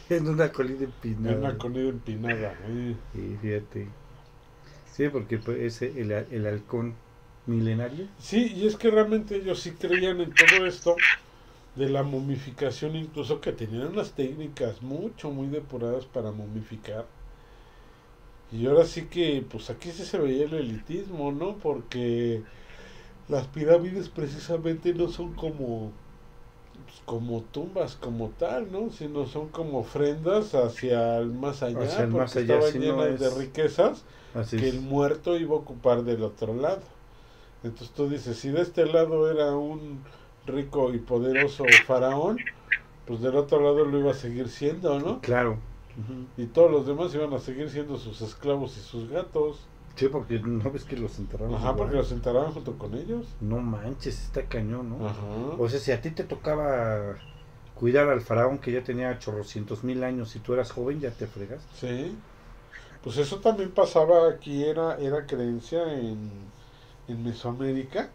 En 0.09 0.27
una 0.27 0.51
colina 0.51 0.83
En 1.25 1.35
empinada. 1.35 1.39
una 1.39 1.57
comida 1.57 1.89
empinada. 1.89 2.55
¿eh? 2.61 3.03
Sí, 3.11 3.37
fíjate. 3.37 3.97
Sí, 4.85 5.09
porque 5.09 5.37
pues, 5.39 5.59
ese, 5.59 5.99
el, 6.01 6.11
el 6.11 6.45
halcón 6.47 7.01
milenario. 7.45 8.09
Sí, 8.17 8.51
y 8.55 8.65
es 8.67 8.75
que 8.77 8.89
realmente 8.89 9.35
ellos 9.35 9.59
sí 9.61 9.77
creían 9.77 10.19
en 10.21 10.35
todo 10.35 10.65
esto 10.65 11.05
de 11.75 11.89
la 11.89 12.03
momificación, 12.03 12.95
incluso 12.95 13.39
que 13.41 13.53
tenían 13.53 13.87
unas 13.89 14.15
técnicas 14.15 14.81
mucho, 14.83 15.31
muy 15.31 15.47
depuradas 15.49 16.05
para 16.07 16.31
momificar. 16.31 17.09
Y 18.51 18.67
ahora 18.67 18.85
sí 18.85 19.09
que, 19.09 19.41
pues 19.49 19.69
aquí 19.69 19.91
sí 19.91 20.05
se 20.05 20.19
veía 20.19 20.45
el 20.45 20.53
elitismo, 20.53 21.31
¿no? 21.31 21.59
Porque 21.59 22.45
las 23.27 23.47
pirámides 23.47 24.09
precisamente 24.09 24.93
no 24.93 25.09
son 25.09 25.35
como 25.35 25.93
como 27.05 27.43
tumbas 27.43 27.95
como 27.95 28.31
tal, 28.31 28.71
¿no? 28.71 28.89
Sino 28.89 29.25
son 29.25 29.49
como 29.49 29.79
ofrendas 29.79 30.53
hacia 30.55 31.17
el 31.17 31.27
más 31.33 31.63
allá, 31.63 32.03
el 32.03 32.09
porque 32.09 32.25
más 32.25 32.35
allá, 32.35 32.55
estaban 32.55 32.73
no 32.73 32.79
llenas 32.79 33.19
de 33.19 33.29
riquezas 33.29 34.05
Así 34.33 34.57
que 34.57 34.67
es. 34.67 34.69
el 34.69 34.81
muerto 34.81 35.37
iba 35.37 35.55
a 35.55 35.59
ocupar 35.59 36.03
del 36.03 36.23
otro 36.23 36.53
lado. 36.55 36.83
Entonces 37.63 37.93
tú 37.93 38.09
dices, 38.09 38.37
si 38.39 38.49
de 38.51 38.61
este 38.61 38.85
lado 38.85 39.31
era 39.31 39.55
un 39.57 40.05
rico 40.45 40.93
y 40.93 40.99
poderoso 40.99 41.79
faraón, 41.79 42.45
pues 43.05 43.21
del 43.21 43.35
otro 43.37 43.61
lado 43.61 43.85
lo 43.85 43.99
iba 43.99 44.11
a 44.11 44.15
seguir 44.15 44.49
siendo, 44.49 44.99
¿no? 44.99 45.21
Claro. 45.21 45.59
Y 46.35 46.47
todos 46.47 46.71
los 46.71 46.87
demás 46.87 47.13
iban 47.15 47.33
a 47.33 47.39
seguir 47.39 47.69
siendo 47.69 47.97
sus 47.97 48.21
esclavos 48.21 48.77
y 48.77 48.81
sus 48.81 49.09
gatos. 49.09 49.69
Sí, 49.95 50.07
porque 50.07 50.39
no 50.39 50.71
ves 50.71 50.85
que 50.85 50.97
los 50.97 51.19
enterraron. 51.19 51.53
Ajá, 51.55 51.65
igual? 51.65 51.77
porque 51.77 51.95
los 51.97 52.11
enterraban 52.11 52.51
junto 52.51 52.77
con 52.77 52.95
ellos. 52.95 53.27
No 53.41 53.59
manches, 53.59 54.23
está 54.23 54.43
cañón, 54.43 54.89
¿no? 54.89 55.07
Ajá. 55.07 55.25
O 55.57 55.69
sea, 55.69 55.79
si 55.79 55.91
a 55.91 56.01
ti 56.01 56.11
te 56.11 56.23
tocaba 56.23 57.17
cuidar 57.75 58.09
al 58.09 58.21
faraón 58.21 58.59
que 58.59 58.71
ya 58.71 58.83
tenía 58.83 59.19
chorrocientos 59.19 59.83
mil 59.83 60.03
años 60.03 60.35
y 60.35 60.39
tú 60.39 60.53
eras 60.53 60.71
joven, 60.71 60.99
ya 60.99 61.11
te 61.11 61.27
fregas. 61.27 61.61
Sí. 61.79 62.15
Pues 63.03 63.17
eso 63.17 63.39
también 63.39 63.71
pasaba 63.71 64.29
aquí, 64.29 64.63
era, 64.63 64.97
era 64.97 65.25
creencia 65.25 65.93
en, 65.93 66.31
en 67.07 67.23
Mesoamérica. 67.23 68.09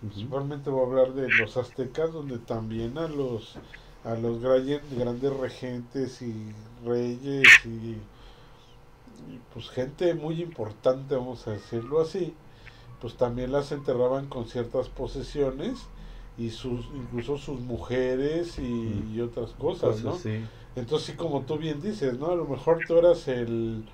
Principalmente 0.00 0.68
voy 0.68 0.80
a 0.80 0.86
hablar 0.86 1.14
de 1.14 1.28
los 1.30 1.56
aztecas, 1.56 2.12
donde 2.12 2.38
también 2.38 2.98
a 2.98 3.08
los 3.08 3.56
a 4.06 4.14
los 4.14 4.40
grandes 4.40 5.36
regentes 5.36 6.22
y 6.22 6.52
reyes 6.84 7.48
y, 7.64 7.96
y, 9.28 9.38
pues 9.52 9.68
gente 9.70 10.14
muy 10.14 10.42
importante, 10.42 11.14
vamos 11.16 11.46
a 11.48 11.52
decirlo 11.52 12.00
así, 12.00 12.34
pues 13.00 13.16
también 13.16 13.52
las 13.52 13.72
enterraban 13.72 14.28
con 14.28 14.46
ciertas 14.46 14.88
posesiones 14.88 15.90
y 16.38 16.50
sus 16.50 16.86
incluso 16.94 17.38
sus 17.38 17.60
mujeres 17.60 18.58
y, 18.58 18.62
Mm. 18.62 19.14
y 19.16 19.20
otras 19.20 19.52
cosas, 19.52 20.02
¿no? 20.02 20.14
sí. 20.16 20.48
Entonces, 20.76 21.08
sí, 21.08 21.16
como 21.16 21.42
tú 21.46 21.58
bien 21.58 21.80
dices, 21.80 22.18
¿no? 22.18 22.28
A 22.32 22.36
lo 22.36 22.46
mejor 22.46 22.84
tú 22.86 22.98
eras 22.98 23.28
el, 23.28 23.84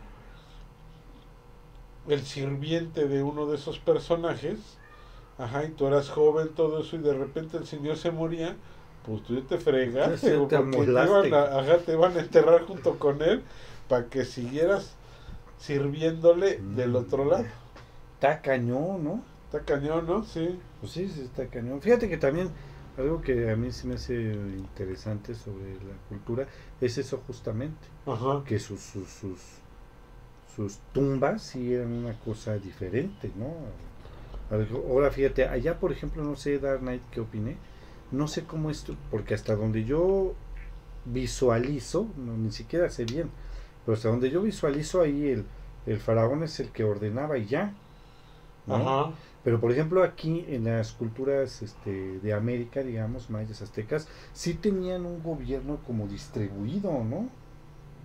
el 2.09 2.23
sirviente 2.23 3.07
de 3.09 3.23
uno 3.23 3.47
de 3.47 3.57
esos 3.57 3.79
personajes, 3.79 4.59
ajá, 5.39 5.64
y 5.64 5.70
tú 5.70 5.87
eras 5.87 6.11
joven, 6.11 6.49
todo 6.55 6.81
eso, 6.81 6.97
y 6.97 7.01
de 7.01 7.14
repente 7.14 7.57
el 7.57 7.66
señor 7.66 7.97
se 7.97 8.11
moría, 8.11 8.57
pues 9.07 9.23
tú 9.25 9.35
ya 9.37 9.47
te 9.47 9.59
fregaste, 9.59 10.16
Sí, 10.18 10.47
te 10.49 10.59
te 10.59 11.05
iban, 11.05 11.35
a, 11.35 11.43
ajá, 11.61 11.79
te 11.79 11.93
iban 11.93 12.16
a 12.16 12.20
enterrar 12.20 12.66
junto 12.66 12.99
con 12.99 13.23
él 13.23 13.43
para 13.89 14.07
que 14.09 14.25
siguieras 14.25 14.97
sirviéndole 15.63 16.59
del 16.59 16.91
Mm. 16.91 16.97
otro 16.97 17.25
lado. 17.25 17.45
Está 18.15 18.41
cañón, 18.43 19.05
¿no? 19.05 19.23
Está 19.47 19.61
cañón, 19.61 20.07
¿no? 20.07 20.25
Sí. 20.25 20.59
Pues 20.81 20.93
sí, 20.93 21.09
sí 21.09 21.23
está 21.23 21.47
cañón. 21.47 21.81
Fíjate 21.81 22.09
que 22.09 22.17
también 22.19 22.49
algo 22.99 23.21
que 23.23 23.51
a 23.51 23.57
mí 23.57 23.71
se 23.71 23.87
me 23.87 23.95
hace 23.95 24.15
interesante 24.15 25.35
sobre 25.35 25.75
la 25.75 25.95
cultura 26.09 26.47
es 26.81 26.99
eso 26.99 27.23
justamente, 27.27 27.87
Ajá. 28.07 28.43
que 28.45 28.59
sus 28.59 28.81
sus 28.81 29.09
sus, 29.09 29.41
sus 30.57 30.79
tumbas 30.93 31.43
sí 31.43 31.73
eran 31.75 31.93
una 31.93 32.13
cosa 32.15 32.59
diferente, 32.59 33.31
¿no? 33.39 33.53
Ahora 34.91 35.11
fíjate, 35.11 35.49
allá 35.49 35.79
por 35.79 35.93
ejemplo, 35.93 36.23
no 36.23 36.37
sé, 36.37 36.59
Dark 36.59 36.81
Knight, 36.81 37.03
¿qué 37.11 37.21
opiné? 37.21 37.57
No 38.11 38.29
sé 38.29 38.45
cómo 38.45 38.69
esto, 38.69 38.95
porque 39.11 39.33
hasta 39.33 39.57
donde 39.57 39.85
yo 39.85 40.35
visualizo, 41.07 42.07
no, 42.19 42.37
ni 42.37 42.51
siquiera 42.53 42.91
sé 42.91 43.07
bien, 43.07 43.31
pero 43.85 43.97
hasta 43.97 44.09
donde 44.09 44.30
yo 44.30 44.43
visualizo 44.43 45.01
ahí 45.03 45.28
el, 45.28 45.47
el 45.87 46.01
faraón 46.01 46.43
es 46.43 46.61
el 46.61 46.70
que 46.72 46.85
ordenaba 46.85 47.39
y 47.39 47.47
ya, 47.47 47.74
¿no? 48.66 48.91
Ajá. 48.91 49.12
Pero 49.45 49.61
por 49.61 49.72
ejemplo 49.72 50.03
aquí 50.05 50.45
en 50.49 50.64
las 50.64 50.93
culturas 50.93 51.62
este, 51.62 52.20
de 52.20 52.33
América, 52.35 52.83
digamos, 52.83 53.30
mayas, 53.30 53.62
aztecas, 53.62 54.09
sí 54.33 54.55
tenían 54.55 55.07
un 55.07 55.22
gobierno 55.22 55.78
como 55.87 56.09
distribuido, 56.09 57.05
¿no? 57.05 57.30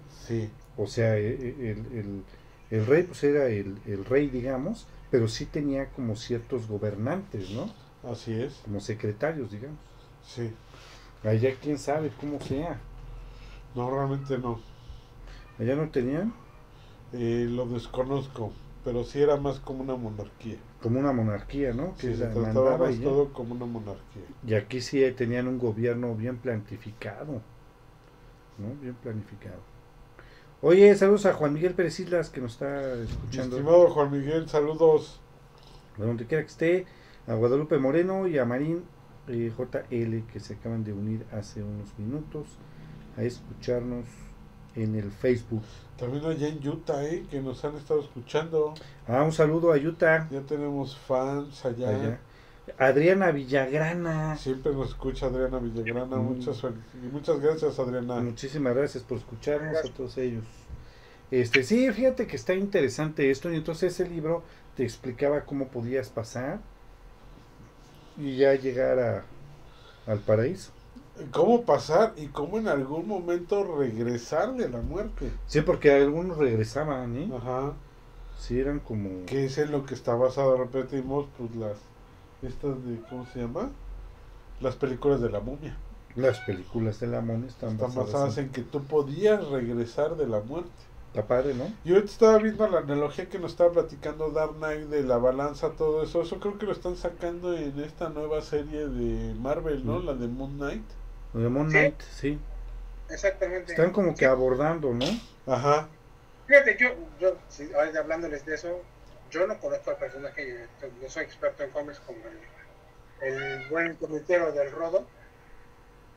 Sí. 0.10 0.50
O 0.76 0.88
sea, 0.88 1.18
e- 1.18 1.28
e- 1.34 1.72
el, 1.72 1.80
el- 2.00 2.26
el 2.70 2.86
rey 2.86 3.04
pues 3.04 3.24
era 3.24 3.48
el, 3.48 3.82
el 3.86 4.06
rey, 4.06 4.28
digamos, 4.30 4.88
pero 5.10 5.28
sí 5.28 5.46
tenía 5.46 5.92
como 5.92 6.16
ciertos 6.16 6.68
gobernantes, 6.68 7.50
¿no? 7.50 7.74
Así 8.04 8.34
es. 8.34 8.56
Como 8.64 8.80
secretarios, 8.82 9.52
digamos. 9.52 9.80
Sí. 10.22 10.52
Allá 11.24 11.60
quién 11.62 11.78
sabe 11.78 12.12
cómo 12.20 12.40
sea. 12.42 12.82
No, 13.76 13.90
realmente 13.90 14.38
no. 14.38 14.60
Allá 15.60 15.76
no 15.76 15.90
tenían 15.90 16.34
Eh, 17.14 17.48
lo 17.50 17.66
desconozco, 17.68 18.52
pero 18.84 19.04
sí 19.04 19.22
era 19.22 19.38
más 19.38 19.60
como 19.60 19.82
una 19.84 19.96
monarquía. 19.96 20.58
como 20.82 21.00
una 21.00 21.12
monarquía, 21.14 21.74
¿no? 21.74 21.94
Sí, 21.98 22.08
Que 22.08 22.16
se 22.16 22.26
la 22.28 22.34
trataba 22.34 22.78
más 22.78 23.00
todo 23.00 23.34
como 23.34 23.56
una 23.56 23.66
monarquía. 23.66 24.24
Y 24.46 24.54
aquí 24.56 24.82
sí 24.82 25.00
tenían 25.16 25.48
un 25.48 25.58
gobierno 25.58 26.16
bien 26.16 26.38
planificado, 26.38 27.42
¿no? 28.58 28.76
Bien 28.82 28.96
planificado. 28.96 29.60
Oye, 30.62 30.96
saludos 30.96 31.26
a 31.26 31.34
Juan 31.34 31.54
Miguel 31.54 31.74
Pérez 31.76 32.00
Islas 32.00 32.30
que 32.30 32.42
nos 32.42 32.54
está 32.54 32.94
Mi 32.96 33.04
escuchando. 33.04 33.58
estimado 33.58 33.90
Juan 33.90 34.12
Miguel, 34.12 34.50
saludos. 34.50 35.22
de 35.98 36.06
donde 36.06 36.26
quiera 36.26 36.44
que 36.44 36.50
esté, 36.50 36.86
a 37.28 37.34
Guadalupe 37.36 37.78
Moreno 37.80 38.28
y 38.28 38.38
a 38.38 38.46
Marín 38.46 38.84
eh, 39.28 39.52
JL 39.58 40.26
que 40.32 40.40
se 40.40 40.54
acaban 40.56 40.84
de 40.84 40.94
unir 40.94 41.26
hace 41.32 41.64
unos 41.64 41.98
minutos 42.00 42.48
a 43.18 43.24
escucharnos 43.24 44.06
en 44.78 44.96
el 44.96 45.12
Facebook. 45.12 45.64
También 45.98 46.26
allá 46.26 46.48
en 46.48 46.66
Utah, 46.68 47.04
¿eh? 47.04 47.26
que 47.30 47.42
nos 47.42 47.66
han 47.66 47.76
estado 47.76 48.02
escuchando. 48.02 48.76
Ah, 49.08 49.24
un 49.24 49.32
saludo 49.32 49.74
a 49.74 49.78
Utah. 49.78 50.28
Ya 50.30 50.42
tenemos 50.42 50.96
fans 50.96 51.66
allá. 51.66 51.90
allá. 51.90 52.20
Adriana 52.78 53.32
Villagrana. 53.32 54.38
Siempre 54.38 54.74
nos 54.74 54.90
escucha 54.90 55.26
Adriana 55.26 55.58
Villagrana. 55.58 56.18
Mm. 56.18 56.24
Muchas, 56.24 56.64
muchas 57.12 57.40
gracias, 57.40 57.80
Adriana. 57.80 58.20
Muchísimas 58.20 58.76
gracias 58.76 59.04
por 59.04 59.18
escucharnos 59.18 59.78
a 59.78 59.94
todos 59.94 60.18
ellos. 60.18 60.44
Este, 61.32 61.64
sí, 61.64 61.92
fíjate 61.92 62.28
que 62.28 62.36
está 62.36 62.54
interesante 62.54 63.30
esto 63.32 63.52
y 63.52 63.56
entonces 63.56 63.94
ese 63.94 64.08
libro 64.08 64.44
te 64.76 64.84
explicaba 64.84 65.44
cómo 65.44 65.68
podías 65.68 66.10
pasar 66.10 66.60
y 68.18 68.38
ya 68.38 68.54
llegar 68.54 69.00
a, 69.00 69.26
al 70.06 70.20
paraíso. 70.20 70.72
¿Cómo 71.32 71.64
pasar 71.64 72.14
y 72.18 72.28
cómo 72.28 72.58
en 72.58 72.68
algún 72.68 73.08
momento 73.08 73.64
regresar 73.78 74.56
de 74.56 74.70
la 74.70 74.82
muerte? 74.82 75.32
Sí, 75.48 75.62
porque 75.62 75.92
algunos 75.92 76.38
regresaban, 76.38 77.18
¿eh? 77.18 77.32
Ajá. 77.36 77.74
Sí, 78.40 78.60
eran 78.60 78.80
como... 78.80 79.26
Que 79.26 79.46
es 79.46 79.58
en 79.58 79.72
lo 79.72 79.86
que 79.86 79.94
está 79.94 80.16
basado, 80.16 80.58
repetimos, 80.58 81.28
pues 81.38 81.56
las. 81.56 81.78
Estas 82.44 82.84
de. 82.86 83.02
¿Cómo 83.10 83.26
se 83.26 83.42
llama? 83.42 83.72
Las 84.62 84.76
películas 84.76 85.22
de 85.22 85.30
la 85.30 85.40
momia. 85.40 85.76
Las 86.16 86.40
películas 86.42 87.00
de 87.00 87.08
la 87.08 87.22
mona 87.22 87.48
están, 87.48 87.72
Están 87.72 87.90
basadas, 87.90 88.14
basadas 88.14 88.38
en... 88.38 88.46
en 88.46 88.52
que 88.52 88.62
tú 88.62 88.84
podías 88.84 89.48
regresar 89.48 90.16
de 90.18 90.28
la 90.28 90.40
muerte. 90.42 90.70
Está 91.08 91.26
padre, 91.26 91.54
¿no? 91.56 91.66
Y 91.84 91.94
ahorita 91.94 92.12
estaba 92.12 92.38
viendo 92.38 92.68
la 92.68 92.80
analogía 92.80 93.28
que 93.30 93.40
nos 93.40 93.52
estaba 93.52 93.72
platicando 93.72 94.30
Dark 94.30 94.56
Knight 94.58 94.88
de 94.90 95.04
la 95.04 95.18
balanza, 95.18 95.72
todo 95.72 96.04
eso. 96.04 96.22
Eso 96.22 96.40
creo 96.40 96.58
que 96.58 96.66
lo 96.66 96.72
están 96.74 96.96
sacando 96.96 97.56
en 97.56 97.80
esta 97.80 98.10
nueva 98.10 98.42
serie 98.42 98.88
de 98.88 99.34
Marvel, 99.36 99.86
¿no? 99.86 100.00
Mm. 100.00 100.06
La 100.06 100.14
de 100.14 100.28
Moon 100.28 100.58
Knight. 100.58 100.84
De 101.34 101.50
Moon 101.50 101.70
Sí. 101.72 101.78
Knight, 101.78 102.02
sí. 102.02 102.40
Exactamente. 103.10 103.72
Están 103.72 103.92
como 103.92 104.16
que 104.16 104.26
abordando, 104.26 104.94
¿no? 104.94 105.06
Ajá. 105.46 105.88
Fíjate, 106.48 106.78
yo, 106.78 106.96
yo 107.20 107.38
si, 107.50 107.72
ahora 107.74 108.00
hablándoles 108.00 108.46
de 108.46 108.56
eso, 108.56 108.82
yo 109.30 109.46
no 109.48 109.60
conozco 109.60 109.92
al 109.92 109.98
personaje, 109.98 110.68
no 111.02 111.10
soy 111.10 111.24
experto 111.24 111.64
en 111.64 111.72
cómics 111.72 112.00
como 112.00 112.20
el, 113.22 113.34
el 113.34 113.70
buen 113.70 113.96
comitero 113.96 114.52
del 114.52 114.72
Rodo. 114.72 115.08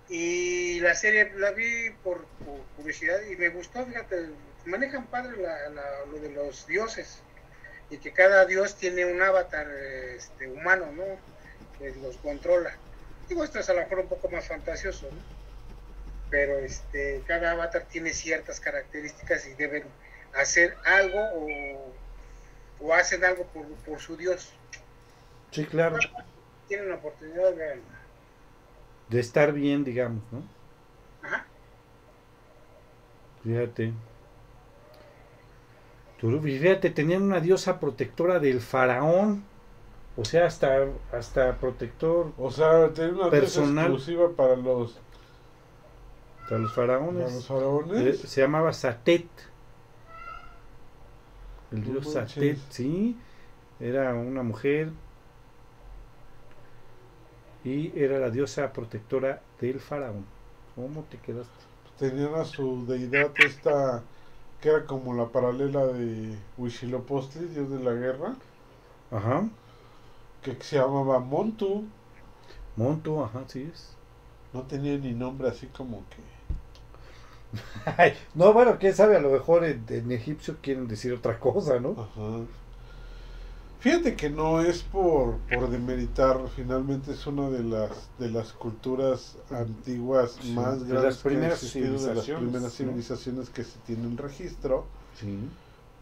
Y 0.09 0.81
la 0.81 0.95
serie 0.95 1.33
la 1.37 1.53
vi 1.53 1.91
por, 2.03 2.25
por 2.45 2.59
publicidad 2.77 3.21
y 3.31 3.37
me 3.37 3.49
gustó, 3.51 3.85
fíjate, 3.87 4.31
manejan 4.65 5.07
padre 5.07 5.37
la- 5.41 5.69
la- 5.69 6.05
lo 6.11 6.19
de 6.19 6.31
los 6.31 6.67
dioses 6.67 7.23
y 7.91 7.99
que 7.99 8.13
cada 8.13 8.45
dios 8.47 8.77
tiene 8.77 9.05
un 9.05 9.23
avatar 9.23 9.69
este, 10.17 10.49
humano, 10.49 10.87
¿no? 10.93 11.05
Que 11.79 11.95
los 12.03 12.17
controla. 12.19 12.73
Digo, 13.31 13.45
esto 13.45 13.61
es 13.61 13.71
a 13.71 13.75
lo 13.75 13.81
mejor 13.81 14.01
un 14.01 14.09
poco 14.09 14.29
más 14.29 14.49
fantasioso, 14.49 15.07
¿no? 15.07 15.19
Pero 16.31 16.59
este, 16.59 17.23
cada 17.29 17.53
avatar 17.53 17.87
tiene 17.89 18.13
ciertas 18.13 18.59
características 18.59 19.47
y 19.47 19.55
deben 19.55 19.85
hacer 20.35 20.77
algo 20.85 21.21
o, 21.35 21.93
o 22.81 22.93
hacen 22.93 23.25
algo 23.25 23.45
por, 23.47 23.67
por 23.87 24.01
su 24.01 24.17
dios. 24.17 24.53
Sí, 25.53 25.65
claro. 25.65 25.97
Tienen 26.67 26.89
la 26.89 26.97
oportunidad 26.97 27.53
de 27.53 27.81
De 29.09 29.21
estar 29.21 29.53
bien, 29.53 29.85
digamos, 29.85 30.23
¿no? 30.33 30.43
Ajá. 31.23 31.47
Fíjate. 33.45 33.93
Fíjate, 36.21 36.91
tenían 36.91 37.23
una 37.23 37.41
diosa 37.41 37.79
protectora 37.79 38.41
del 38.41 38.61
faraón. 38.61 39.45
O 40.21 40.25
sea, 40.25 40.47
hasta, 40.47 40.87
hasta 41.13 41.57
protector 41.57 42.33
O 42.37 42.51
sea, 42.51 42.93
tiene 42.93 43.13
una 43.13 43.31
Personal. 43.31 43.87
exclusiva 43.87 44.29
para 44.37 44.55
los, 44.55 44.99
para 46.47 46.61
los 46.61 46.73
para 46.73 46.99
faraones. 46.99 48.25
Eh, 48.25 48.27
se 48.27 48.41
llamaba 48.43 48.73
Satet. 48.75 49.29
El 51.73 51.85
dios. 51.85 52.13
Satet, 52.13 52.59
sí. 52.69 53.17
Era 53.81 54.15
una 54.15 54.43
mujer. 54.43 54.91
Y 57.65 57.99
era 57.99 58.19
la 58.19 58.29
diosa 58.31 58.73
protectora 58.73 59.41
del 59.59 59.81
faraón. 59.81 60.27
¿Cómo 60.75 61.03
te 61.05 61.19
quedaste? 61.19 61.65
Tenían 61.99 62.35
a 62.35 62.45
su 62.45 62.87
deidad 62.87 63.33
esta, 63.39 64.03
que 64.61 64.69
era 64.69 64.87
como 64.87 65.15
la 65.15 65.27
paralela 65.29 65.87
de 65.87 66.35
Huitzilopochtli, 66.59 67.47
dios 67.49 67.71
de 67.71 67.79
la 67.81 67.93
guerra, 67.93 68.35
Ajá. 69.11 69.49
Que 70.43 70.57
se 70.61 70.77
llamaba 70.77 71.19
Montu. 71.21 71.85
Monto, 72.77 73.25
ajá, 73.25 73.45
sí 73.47 73.69
es. 73.73 73.97
No 74.53 74.63
tenía 74.63 74.97
ni 74.99 75.13
nombre 75.13 75.49
así 75.49 75.67
como 75.69 76.03
que... 76.11 76.17
Ay, 77.97 78.15
no, 78.35 78.53
bueno, 78.53 78.79
quién 78.79 78.95
sabe, 78.95 79.17
a 79.17 79.21
lo 79.21 79.31
mejor 79.31 79.65
en, 79.65 79.85
en 79.89 80.13
egipcio 80.13 80.59
quieren 80.63 80.87
decir 80.89 81.13
otra 81.13 81.39
cosa, 81.41 81.81
¿no? 81.81 81.97
Ajá. 81.99 82.47
Fíjate 83.81 84.15
que 84.15 84.29
no 84.29 84.61
es 84.61 84.83
por, 84.83 85.39
por 85.49 85.71
demeritar, 85.71 86.39
finalmente 86.55 87.13
es 87.13 87.27
una 87.27 87.49
de 87.49 87.63
las 87.65 88.11
de 88.19 88.29
las 88.31 88.53
culturas 88.53 89.39
antiguas 89.51 90.39
Sí, 90.41 90.53
más 90.53 90.87
de 90.87 90.93
grandes 90.93 91.23
que 91.25 91.37
de 91.37 91.49
las 91.49 91.61
civilizaciones, 91.73 92.35
primeras 92.35 92.63
¿no? 92.63 92.71
civilizaciones 92.71 93.49
que 93.49 93.65
se 93.65 93.79
tienen 93.81 94.19
registro. 94.19 94.85
Sí. 95.19 95.39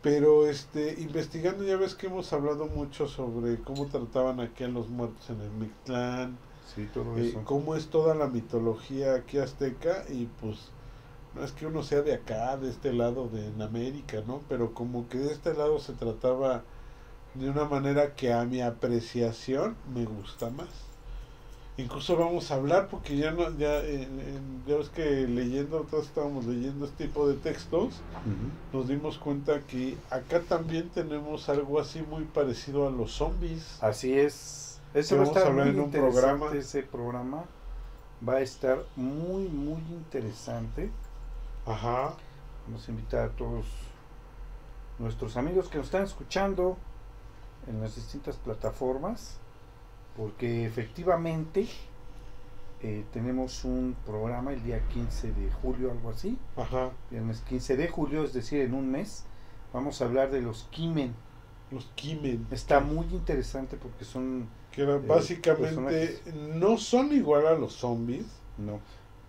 Pero 0.09 0.47
este, 0.49 0.95
investigando 1.01 1.65
ya 1.65 1.77
ves 1.77 1.95
que 1.95 2.07
hemos 2.07 2.33
hablado 2.33 2.67
mucho 2.67 3.07
sobre 3.09 3.59
cómo 3.61 3.87
trataban 3.87 4.41
aquí 4.41 4.65
a 4.65 4.69
los 4.69 4.89
muertos 4.89 5.29
en 5.29 5.41
el 5.43 5.51
Mictlán, 5.51 6.39
Sí, 6.75 6.89
todo 6.95 7.17
eh, 7.19 7.29
eso. 7.29 7.43
cómo 7.45 7.75
es 7.75 7.89
toda 7.89 8.15
la 8.15 8.27
mitología 8.27 9.15
aquí 9.15 9.39
azteca 9.39 10.05
y 10.09 10.27
pues 10.41 10.71
no 11.35 11.45
es 11.45 11.53
que 11.53 11.67
uno 11.67 11.83
sea 11.83 12.01
de 12.03 12.15
acá, 12.15 12.57
de 12.57 12.71
este 12.71 12.93
lado 12.93 13.29
de 13.29 13.47
en 13.49 13.61
América, 13.61 14.23
¿no? 14.27 14.41
Pero 14.49 14.73
como 14.73 15.09
que 15.09 15.19
de 15.19 15.33
este 15.33 15.53
lado 15.55 15.79
se 15.79 15.93
trataba 15.93 16.63
de 17.35 17.51
una 17.51 17.65
manera 17.67 18.15
que 18.15 18.33
a 18.33 18.45
mi 18.45 18.63
apreciación 18.63 19.77
me 19.95 20.07
gusta 20.07 20.49
más. 20.51 20.88
Incluso 21.79 22.17
vamos 22.17 22.51
a 22.51 22.57
hablar 22.57 22.89
porque 22.89 23.17
ya 23.17 23.31
no 23.31 23.57
ya 23.57 23.79
en- 23.85 24.21
en- 24.21 24.63
ya 24.67 24.77
ves 24.77 24.89
que 24.89 25.27
leyendo 25.29 25.81
todos 25.89 26.07
estábamos 26.07 26.45
leyendo 26.45 26.85
este 26.87 27.07
tipo 27.07 27.29
de 27.29 27.35
textos 27.37 27.95
nos 28.73 28.89
dimos 28.89 29.17
cuenta 29.17 29.61
que 29.61 29.97
acá 30.11 30.41
también 30.41 30.89
tenemos 30.91 31.49
algo 31.49 31.79
así 31.79 32.03
muy 32.03 32.25
parecido 32.25 32.87
a 32.87 32.91
los 32.91 33.13
zombies. 33.13 33.79
Así 33.81 34.13
es. 34.19 34.81
Eso 34.93 35.17
va 35.17 35.23
a 35.23 35.25
vamos 35.27 35.37
a 35.37 35.41
estar 35.41 35.55
muy 35.55 35.69
en 35.69 35.81
un 35.81 35.91
programa. 35.93 36.53
Ese 36.53 36.83
programa 36.83 37.45
va 38.29 38.35
a 38.35 38.41
estar 38.41 38.79
muy, 38.97 39.45
muy 39.49 39.81
interesante. 39.93 40.91
Ajá. 41.65 42.15
Vamos 42.67 42.89
a 42.89 42.91
invitar 42.91 43.21
a 43.21 43.29
todos 43.31 43.67
nuestros 44.99 45.37
amigos 45.37 45.69
que 45.69 45.79
nos 45.79 45.87
están 45.87 46.03
escuchando 46.03 46.77
en 47.69 47.81
las 47.81 47.95
distintas 47.95 48.37
plataformas, 48.37 49.37
porque 50.19 50.67
efectivamente 50.67 51.69
eh, 52.83 53.05
tenemos 53.13 53.65
un 53.65 53.97
programa 54.05 54.53
el 54.53 54.63
día 54.65 54.81
15 54.89 55.33
de 55.33 55.51
julio, 55.51 55.93
algo 55.93 56.11
así, 56.11 56.37
Ajá. 56.57 56.91
viernes 57.09 57.41
15 57.49 57.77
de 57.77 57.89
julio, 57.89 58.25
es 58.25 58.33
decir, 58.33 58.61
en 58.61 58.75
un 58.75 58.91
mes, 58.91 59.25
vamos 59.73 60.03
a 60.03 60.07
hablar 60.07 60.31
de 60.33 60.43
los 60.43 60.65
Kimen. 60.71 61.15
Los 61.71 61.87
Kimen. 61.95 62.49
Está 62.51 62.81
muy 62.81 63.07
interesante 63.13 63.77
porque 63.77 64.05
son, 64.05 64.49
Que 64.73 64.83
eh, 64.83 64.99
básicamente 65.07 66.21
no 66.57 66.79
son 66.79 67.13
igual 67.13 67.47
a 67.47 67.55
los 67.55 67.75
zombies, 67.75 68.27
no, 68.59 68.81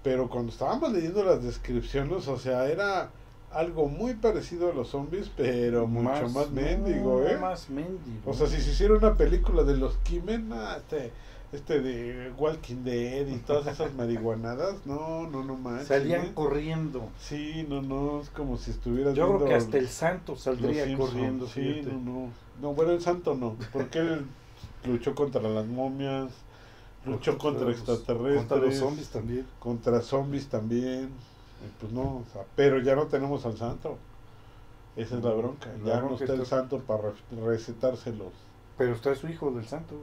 pero 0.03 0.27
cuando 0.27 0.51
estábamos 0.51 0.91
leyendo 0.91 1.23
las 1.23 1.43
descripciones, 1.43 2.27
o 2.27 2.37
sea, 2.39 2.67
era 2.67 3.11
algo 3.54 3.88
muy 3.88 4.14
parecido 4.14 4.72
a 4.72 4.74
los 4.74 4.89
zombies, 4.89 5.30
pero 5.36 5.88
mucho 5.88 6.30
más, 6.30 6.52
mendigo, 6.52 7.26
¿eh? 7.26 7.38
Más 7.38 7.70
mendigo. 7.70 8.22
O 8.26 8.34
sea, 8.34 8.47
si 8.47 8.62
se 8.62 8.72
hiciera 8.72 8.93
una 8.95 9.16
película 9.16 9.64
de 9.64 9.76
los 9.78 9.97
Kimen, 9.97 10.52
ah, 10.54 10.78
este, 10.78 11.12
este 11.52 11.80
de 11.82 12.32
Walking 12.38 12.84
Dead 12.84 13.26
y 13.28 13.38
todas 13.38 13.66
esas 13.68 13.93
marihuanadas, 13.95 14.86
no, 14.86 15.28
no, 15.28 15.43
no 15.43 15.56
manches. 15.56 15.88
Salían 15.88 16.26
¿eh? 16.26 16.32
corriendo. 16.36 17.10
Sí, 17.20 17.66
no, 17.68 17.82
no, 17.82 18.22
es 18.22 18.30
como 18.30 18.58
si 18.58 18.70
estuvieras 18.72 19.16
Yo 19.16 19.28
creo 19.38 19.47
que 19.47 19.56
hasta 19.56 19.78
el 19.78 19.88
santo 19.88 20.36
saldría 20.36 20.95
corriendo. 20.95 21.47
Sí, 21.47 21.82
no, 21.86 22.00
no. 22.00 22.28
No, 22.62 22.74
bueno, 22.74 22.91
el 22.91 23.02
santo 23.02 23.34
no, 23.36 23.56
porque 23.74 24.00
él 24.00 24.26
luchó 24.86 25.16
contra 25.16 25.41
las 25.41 25.66
momias, 25.66 26.30
luchó 27.06 27.38
contra 27.39 27.66
los- 27.66 27.78
extraterrestres, 27.78 28.38
Contra 28.38 28.58
los 28.58 28.76
zombies 28.76 29.10
también. 29.10 29.45
contra 29.60 30.02
zombies 30.02 30.47
también. 30.50 31.10
Y 31.66 31.80
Pues 31.80 31.91
no, 31.91 32.01
o 32.01 32.24
sea, 32.34 32.43
pero 32.55 32.80
ya 32.80 32.95
no 32.95 33.07
tenemos 33.07 33.45
al 33.45 33.57
santo. 33.57 33.97
Esa 34.95 35.18
es 35.18 35.24
la 35.24 35.32
bronca. 35.32 35.70
La 35.84 35.95
Ya 35.95 36.01
no 36.01 36.16
está 36.16 36.34
el 36.34 36.45
santo 36.45 36.80
para 36.80 37.03
re- 37.03 37.41
recetárselos. 37.45 38.34
Pero 38.78 38.93
está 38.93 39.14
su 39.16 39.28
hijo 39.28 39.51
del 39.51 39.66
santo. 39.66 39.95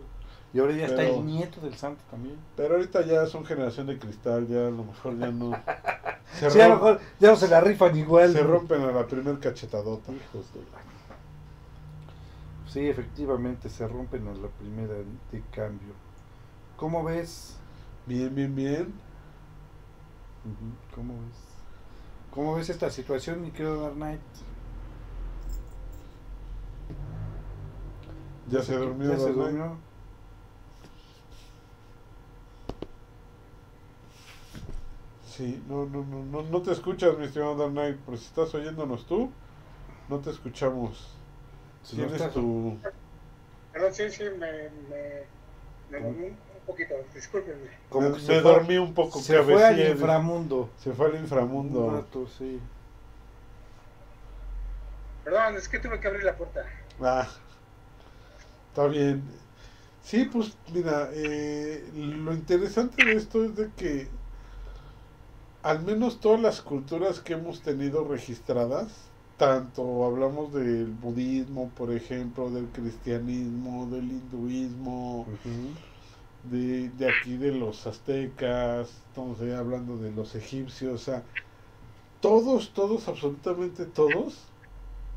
Y 0.54 0.58
ahora 0.58 0.74
ya 0.74 0.86
está 0.86 1.02
el 1.02 1.26
nieto 1.26 1.60
del 1.60 1.74
santo 1.74 2.02
también. 2.10 2.36
Pero 2.56 2.76
ahorita 2.76 3.04
ya 3.04 3.26
son 3.26 3.44
generación 3.44 3.86
de 3.88 3.98
cristal, 3.98 4.46
ya 4.48 4.68
a 4.68 4.70
lo 4.70 4.84
mejor 4.84 5.18
ya 5.18 5.30
no. 5.30 5.56
Se, 6.40 6.50
Sí, 6.50 6.60
a 6.60 6.68
lo 6.68 6.74
mejor 6.74 7.00
ya 7.20 7.30
no 7.30 7.36
se 7.36 7.48
la 7.48 7.60
rifan 7.60 7.96
igual. 7.96 8.32
se 8.32 8.42
¿no? 8.42 8.48
rompen 8.48 8.82
a 8.82 8.92
la 8.92 9.06
primer 9.06 9.38
cachetadota. 9.38 10.12
Hijos 10.12 10.52
de 10.52 10.60
Sí, 12.72 12.88
efectivamente 12.88 13.68
se 13.70 13.86
rompen 13.88 14.26
a 14.28 14.34
la 14.34 14.48
primera 14.48 14.94
de 14.94 15.42
cambio. 15.54 15.94
¿Cómo 16.76 17.04
ves? 17.04 17.56
Bien, 18.06 18.34
bien, 18.34 18.54
bien. 18.54 18.92
¿Cómo 20.94 21.14
ves? 21.14 21.45
¿Cómo 22.36 22.54
ves 22.54 22.68
esta 22.68 22.90
situación, 22.90 23.40
mi 23.40 23.50
querido 23.50 23.80
Dark 23.80 23.94
Knight? 23.94 24.20
Ya 28.50 28.62
se 28.62 28.76
durmió. 28.76 29.10
¿Ya 29.10 29.18
se 29.18 29.32
durmió? 29.32 29.78
Sí, 35.26 35.64
no, 35.66 35.86
no, 35.86 36.04
no, 36.04 36.24
no, 36.26 36.42
no 36.42 36.60
te 36.62 36.72
escuchas, 36.72 37.16
mi 37.16 37.24
estimado 37.24 37.56
Dark 37.56 37.72
Knight, 37.72 37.96
pero 38.04 38.18
si 38.18 38.26
estás 38.26 38.54
oyéndonos 38.54 39.06
tú, 39.06 39.30
no 40.10 40.18
te 40.18 40.28
escuchamos. 40.28 41.08
Tienes 41.88 42.32
tu... 42.34 42.76
Perdón, 43.72 43.94
sí, 43.94 44.10
sí, 44.10 44.24
me, 44.38 44.68
me, 44.90 46.16
poquito, 46.66 46.94
discúlpenme. 47.14 47.68
como 47.88 48.08
me 48.10 48.14
que 48.16 48.20
me 48.20 48.26
se 48.26 48.40
fue- 48.42 48.52
dormí 48.52 48.76
un 48.78 48.92
poco. 48.94 49.20
Se 49.20 49.42
fue 49.42 49.64
al 49.64 49.80
inframundo. 49.90 50.68
Se 50.78 50.92
fue 50.92 51.06
al 51.06 51.12
Un 51.14 51.20
inframundo. 51.20 51.90
rato, 51.90 52.26
sí. 52.38 52.60
Perdón, 55.24 55.56
es 55.56 55.68
que 55.68 55.78
tuve 55.78 55.98
que 56.00 56.06
abrir 56.08 56.24
la 56.24 56.36
puerta. 56.36 56.64
Ah, 57.00 57.26
está 58.70 58.86
bien. 58.86 59.22
Sí, 60.02 60.24
pues 60.32 60.56
mira, 60.72 61.08
eh, 61.12 61.84
lo 61.94 62.32
interesante 62.32 63.04
de 63.04 63.14
esto 63.14 63.44
es 63.44 63.56
de 63.56 63.70
que 63.76 64.08
al 65.64 65.82
menos 65.82 66.20
todas 66.20 66.40
las 66.40 66.60
culturas 66.62 67.18
que 67.18 67.32
hemos 67.32 67.60
tenido 67.60 68.06
registradas, 68.06 68.86
tanto 69.36 70.04
hablamos 70.04 70.54
del 70.54 70.86
budismo, 70.86 71.70
por 71.76 71.92
ejemplo, 71.92 72.48
del 72.50 72.66
cristianismo, 72.68 73.86
del 73.90 74.04
hinduismo, 74.12 75.26
de, 76.50 76.90
de 76.90 77.08
aquí 77.08 77.36
de 77.36 77.52
los 77.52 77.86
aztecas, 77.86 78.90
estamos 79.08 79.40
ahí 79.40 79.52
hablando 79.52 79.96
de 79.98 80.10
los 80.12 80.34
egipcios, 80.34 80.94
o 80.94 81.04
sea, 81.04 81.22
todos, 82.20 82.70
todos, 82.70 83.08
absolutamente 83.08 83.84
todos, 83.86 84.38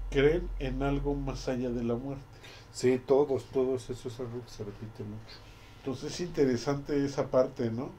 creen 0.09 0.49
en 0.59 0.83
algo 0.83 1.15
más 1.15 1.47
allá 1.47 1.69
de 1.69 1.83
la 1.83 1.95
muerte. 1.95 2.23
Sí, 2.71 3.01
todos, 3.05 3.45
todos, 3.45 3.89
eso 3.89 4.07
es 4.09 4.19
algo 4.19 4.43
que 4.43 4.49
se 4.49 4.63
repite 4.63 5.03
mucho. 5.03 5.37
Entonces 5.79 6.13
es 6.13 6.19
interesante 6.21 7.03
esa 7.03 7.27
parte, 7.27 7.71
¿no? 7.71 7.89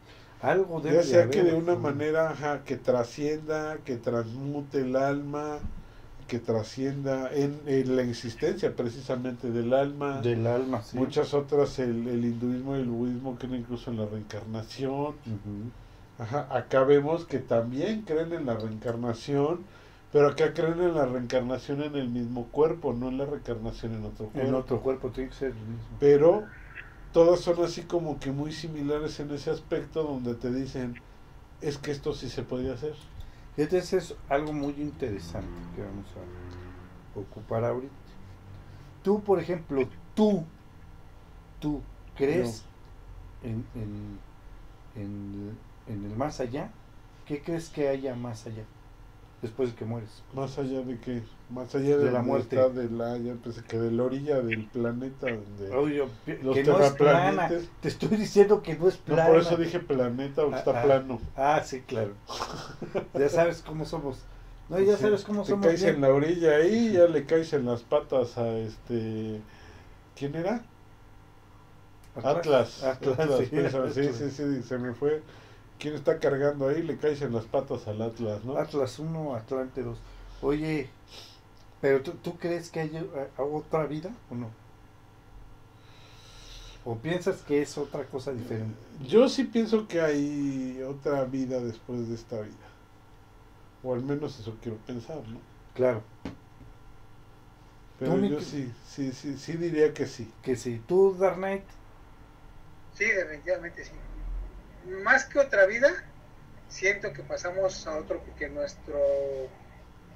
Algo 0.43 0.81
debe 0.81 0.97
Ya 0.97 1.03
sea 1.03 1.31
que 1.31 1.41
haber, 1.41 1.53
de 1.53 1.59
una 1.59 1.76
manera 1.76 2.31
ajá, 2.31 2.64
que 2.64 2.76
trascienda, 2.76 3.78
que 3.85 3.97
transmute 3.97 4.81
el 4.81 4.97
alma, 4.97 5.59
que 6.31 6.39
trascienda 6.39 7.28
en, 7.35 7.61
en 7.66 7.97
la 7.97 8.03
existencia 8.03 8.74
precisamente 8.76 9.51
del 9.51 9.74
alma. 9.74 10.20
Del 10.22 10.47
alma, 10.47 10.81
sí. 10.81 10.97
Muchas 10.97 11.35
otras, 11.35 11.78
el, 11.81 12.07
el 12.07 12.24
hinduismo 12.24 12.76
y 12.76 12.81
el 12.81 12.89
budismo 12.89 13.37
creen 13.37 13.57
incluso 13.57 13.91
en 13.91 13.97
la 13.97 14.07
reencarnación. 14.07 15.16
Ajá, 16.18 16.47
acá 16.57 16.85
vemos 16.85 17.26
que 17.26 17.41
también 17.41 18.03
creen 18.03 18.33
en 18.33 18.47
la 18.47 18.55
reencarnación, 18.55 19.66
pero 20.12 20.28
acá 20.28 20.55
creen 20.55 20.81
en 20.81 20.95
la 20.95 21.07
reencarnación 21.07 21.83
en 21.83 21.97
el 21.97 22.09
mismo 22.09 22.47
cuerpo, 22.53 22.93
no 22.93 23.09
en 23.09 23.18
la 23.18 23.26
reencarnación 23.26 23.95
en 23.95 24.05
otro 24.05 24.26
cuerpo. 24.26 24.49
En 24.49 24.55
otro 24.55 24.81
cuerpo 24.81 25.11
tiene 25.11 25.31
que 25.31 25.37
ser 25.37 25.49
el 25.49 25.55
mismo. 25.57 25.97
Pero 25.99 26.45
todas 27.12 27.41
son 27.41 27.64
así 27.64 27.83
como 27.83 28.20
que 28.20 28.31
muy 28.31 28.53
similares 28.53 29.18
en 29.18 29.33
ese 29.33 29.51
aspecto 29.51 30.05
donde 30.05 30.35
te 30.37 30.53
dicen, 30.53 30.95
es 31.61 31.76
que 31.78 31.91
esto 31.91 32.12
sí 32.14 32.28
se 32.28 32.43
podía 32.43 32.74
hacer. 32.74 32.95
Ese 33.64 33.98
es 33.98 34.16
algo 34.28 34.52
muy 34.52 34.72
interesante 34.80 35.66
que 35.74 35.82
vamos 35.82 36.06
a 36.16 37.18
ocupar 37.20 37.64
ahorita. 37.64 37.92
Tú, 39.02 39.22
por 39.22 39.40
ejemplo, 39.40 39.88
tú, 40.14 40.44
tú, 41.58 41.82
¿crees 42.14 42.64
en, 43.42 43.66
en, 43.74 44.20
en, 44.94 45.58
en 45.86 46.04
el 46.04 46.16
más 46.16 46.40
allá? 46.40 46.70
¿Qué 47.26 47.42
crees 47.42 47.70
que 47.70 47.88
haya 47.88 48.14
más 48.14 48.46
allá? 48.46 48.64
Después 49.43 49.70
de 49.70 49.74
que 49.76 49.84
mueres. 49.86 50.22
Más 50.34 50.59
allá 50.59 50.82
de 50.82 50.99
que, 50.99 51.22
más 51.49 51.74
allá 51.74 51.97
de, 51.97 52.05
De 52.05 52.11
la 52.11 52.20
muerte. 52.20 52.57
de 52.57 52.91
la, 52.91 53.16
ya 53.16 53.32
pensé 53.43 53.62
que 53.64 53.78
de 53.78 53.91
la 53.91 54.03
orilla 54.05 54.43
del 54.43 54.66
planeta 54.66 55.28
donde 55.30 55.74
Oye, 55.74 56.05
los 56.43 56.55
que 56.55 56.62
no 56.64 56.78
es 56.78 56.93
plana. 56.93 57.51
Te 57.80 57.88
estoy 57.88 58.09
diciendo 58.18 58.62
que 58.62 58.76
no 58.76 58.88
es 58.88 58.99
No, 58.99 59.14
plana. 59.14 59.30
por 59.30 59.38
eso 59.41 59.57
dije 59.57 59.80
planeta, 59.80 60.43
porque 60.43 60.57
Ah, 60.57 60.59
está 60.59 60.80
ah. 60.80 60.82
plano. 60.82 61.20
Ah, 61.36 61.62
sí, 61.64 61.80
claro. 61.86 62.12
ya 63.14 63.28
sabes 63.30 63.62
cómo 63.66 63.86
somos. 63.86 64.18
No, 64.68 64.78
ya 64.78 64.97
Sí, 64.97 65.03
sabes 65.05 65.24
cómo 65.24 65.43
te 65.43 65.49
somos. 65.51 65.66
caes 65.66 65.82
bien. 65.82 65.95
en 65.95 66.01
la 66.03 66.09
orilla 66.11 66.57
ahí, 66.57 66.93
ya 66.93 67.07
le 67.07 67.24
caes 67.24 67.53
en 67.55 67.64
las 67.64 67.80
patas 67.82 68.36
a 68.36 68.47
este. 68.59 69.41
¿Quién 70.16 70.34
era? 70.34 70.62
Atlas. 72.22 72.82
Atlas, 72.84 73.18
Atlas, 73.18 73.38
sí, 73.38 73.47
piensa, 73.47 73.91
sí, 73.91 74.01
Atlas. 74.01 74.16
sí, 74.16 74.30
sí, 74.30 74.62
se 74.62 74.78
me 74.78 74.93
fue. 74.95 75.22
¿Quién 75.81 75.95
está 75.95 76.18
cargando 76.20 76.68
ahí? 76.68 76.83
Le 76.83 76.97
caes 76.99 77.22
en 77.22 77.33
las 77.33 77.45
patas 77.47 77.89
al 77.89 78.03
Atlas, 78.03 78.45
¿no? 78.45 78.57
Atlas 78.59 78.99
1, 78.99 79.35
Atlante 79.35 79.83
2. 79.83 79.99
Oye, 80.43 80.89
¿pero 81.81 82.03
tú, 82.03 82.12
tú 82.12 82.37
crees 82.39 82.70
que 82.70 82.81
hay 82.81 82.97
eh, 82.97 83.28
otra 83.39 83.87
vida 83.87 84.11
o 84.31 84.35
no? 84.35 84.51
¿O 86.85 86.97
piensas 86.97 87.43
que 87.43 87.61
es 87.62 87.76
otra 87.78 88.05
cosa 88.05 88.33
diferente? 88.33 88.76
Yo 89.07 89.28
sí 89.28 89.45
pienso 89.45 89.87
que 89.89 90.01
hay 90.01 90.83
otra 90.83 91.24
vida 91.24 91.61
después 91.61 92.09
de 92.09 92.14
esta 92.14 92.41
vida. 92.41 92.55
O 93.83 93.95
al 93.95 94.03
menos 94.03 94.39
eso 94.39 94.57
quiero 94.62 94.78
pensar, 94.78 95.16
¿no? 95.28 95.39
Claro, 95.74 96.03
Pero 97.99 98.18
yo 98.26 98.39
que- 98.39 98.45
sí, 98.45 98.72
sí, 98.87 99.12
sí, 99.12 99.37
sí 99.39 99.53
diría 99.55 99.93
que 99.95 100.07
sí. 100.07 100.31
que 100.43 100.57
si 100.57 100.78
tú, 100.78 101.14
Dark 101.18 101.37
Knight, 101.37 101.64
Sí, 102.95 103.05
definitivamente 103.07 103.85
sí. 103.85 103.93
Más 105.05 105.24
que 105.24 105.39
otra 105.39 105.66
vida, 105.66 105.91
siento 106.68 107.12
que 107.12 107.22
pasamos 107.22 107.87
a 107.87 107.97
otro, 107.99 108.22
que 108.39 108.49
nuestro, 108.49 108.99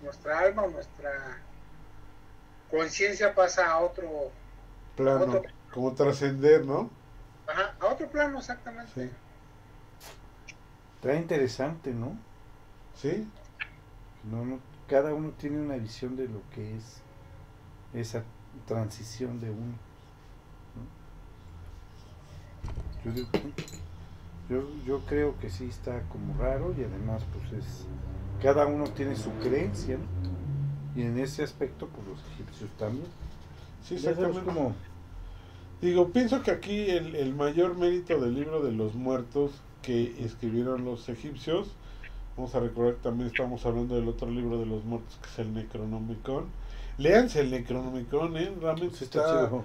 nuestra 0.02 0.38
alma 0.38 0.66
nuestra 0.66 1.38
conciencia 2.70 3.34
pasa 3.34 3.70
a 3.70 3.80
otro, 3.80 4.32
Plano, 4.96 5.24
Otro. 5.24 5.42
como 5.72 5.92
trascender, 5.92 6.64
¿no? 6.64 6.88
ajá, 7.46 7.74
a 7.80 7.86
otro 7.86 8.08
plano 8.08 8.38
exactamente. 8.38 8.92
Sí. 8.94 9.10
está 10.96 11.14
interesante, 11.14 11.92
¿no? 11.92 12.16
¿Sí? 12.94 13.28
No, 14.22 14.44
no, 14.44 14.60
Cada 14.88 15.12
uno 15.12 15.32
tiene 15.32 15.60
una 15.60 15.76
visión 15.76 16.16
de 16.16 16.28
lo 16.28 16.40
que 16.54 16.76
es 16.76 17.02
esa 17.92 18.22
transición 18.66 19.40
de 19.40 19.50
uno. 19.50 19.74
¿no? 23.04 23.04
Yo, 23.04 23.12
digo 23.12 23.28
yo, 24.48 24.62
yo 24.86 25.00
creo 25.06 25.38
que 25.38 25.50
sí 25.50 25.66
está 25.66 26.02
como 26.08 26.36
raro 26.38 26.74
y 26.76 26.82
además 26.82 27.22
pues 27.32 27.64
es 27.64 27.86
cada 28.42 28.66
uno 28.66 28.84
tiene 28.84 29.16
su 29.16 29.30
creencia 29.42 29.96
¿no? 29.96 31.00
y 31.00 31.02
en 31.06 31.18
ese 31.18 31.42
aspecto 31.42 31.88
pues 31.88 32.06
los 32.06 32.20
egipcios 32.34 32.70
también. 32.78 33.06
Sí, 33.82 33.94
exactamente. 33.94 34.42
como 34.42 34.74
Digo, 35.80 36.08
pienso 36.10 36.42
que 36.42 36.50
aquí 36.50 36.88
el, 36.88 37.14
el 37.14 37.34
mayor 37.34 37.76
mérito 37.76 38.18
del 38.18 38.34
libro 38.34 38.62
de 38.62 38.72
los 38.72 38.94
muertos 38.94 39.50
que 39.82 40.14
escribieron 40.24 40.84
los 40.84 41.08
egipcios, 41.10 41.68
vamos 42.36 42.54
a 42.54 42.60
recordar 42.60 42.94
que 42.94 43.02
también 43.02 43.28
estamos 43.28 43.66
hablando 43.66 43.94
del 43.94 44.08
otro 44.08 44.30
libro 44.30 44.58
de 44.58 44.66
los 44.66 44.82
muertos 44.84 45.18
que 45.20 45.28
es 45.28 45.38
el 45.40 45.52
Necronomicon. 45.52 46.46
Léanse 46.96 47.40
el 47.40 47.50
Necronomicon, 47.50 48.36
¿eh? 48.36 48.52
Realmente 48.60 48.96
sí, 48.96 49.04
está, 49.04 49.44
está, 49.44 49.56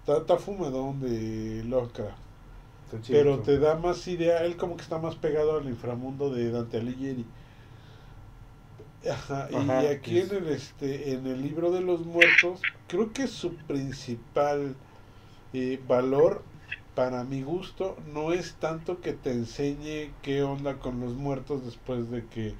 está, 0.00 0.16
está 0.18 0.36
fumadón 0.38 1.00
de 1.00 1.62
Lovecraft. 1.64 2.25
Chido. 3.00 3.28
Pero 3.28 3.42
te 3.42 3.58
da 3.58 3.76
más 3.78 4.06
idea, 4.08 4.44
él 4.44 4.56
como 4.56 4.76
que 4.76 4.82
está 4.82 4.98
más 4.98 5.16
pegado 5.16 5.56
al 5.58 5.68
inframundo 5.68 6.30
de 6.30 6.50
Dante 6.50 6.78
Alighieri. 6.78 7.32
Ajá, 9.08 9.48
Ajá, 9.50 9.82
y 9.82 9.86
aquí 9.86 10.18
es- 10.18 10.20
en 10.20 10.32
el 10.34 10.48
este 10.48 11.12
en 11.12 11.26
el 11.26 11.40
libro 11.42 11.70
de 11.70 11.80
los 11.80 12.04
muertos 12.06 12.68
creo 12.86 13.12
que 13.12 13.26
su 13.28 13.64
principal 13.64 14.80
eh, 15.52 15.80
valor 15.84 16.50
para 16.94 17.24
mi 17.24 17.42
gusto 17.42 17.96
no 18.06 18.32
es 18.32 18.58
tanto 18.58 19.00
que 19.00 19.14
te 19.14 19.32
enseñe 19.32 20.18
qué 20.22 20.42
onda 20.44 20.78
con 20.80 21.00
los 21.00 21.14
muertos 21.16 21.64
después 21.64 22.10
de 22.10 22.28
que 22.28 22.58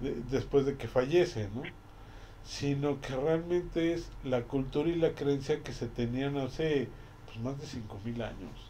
de- 0.00 0.22
después 0.22 0.66
de 0.66 0.76
que 0.78 0.88
fallece, 0.88 1.50
¿no? 1.50 1.74
Sino 2.42 3.00
que 3.00 3.16
realmente 3.16 3.92
es 3.94 4.12
la 4.22 4.46
cultura 4.48 4.90
y 4.90 4.96
la 4.96 5.14
creencia 5.14 5.62
que 5.64 5.72
se 5.74 5.88
tenían 5.88 6.36
hace 6.38 6.92
pues, 7.26 7.38
más 7.40 7.58
de 7.60 7.66
5000 7.66 8.22
años. 8.22 8.67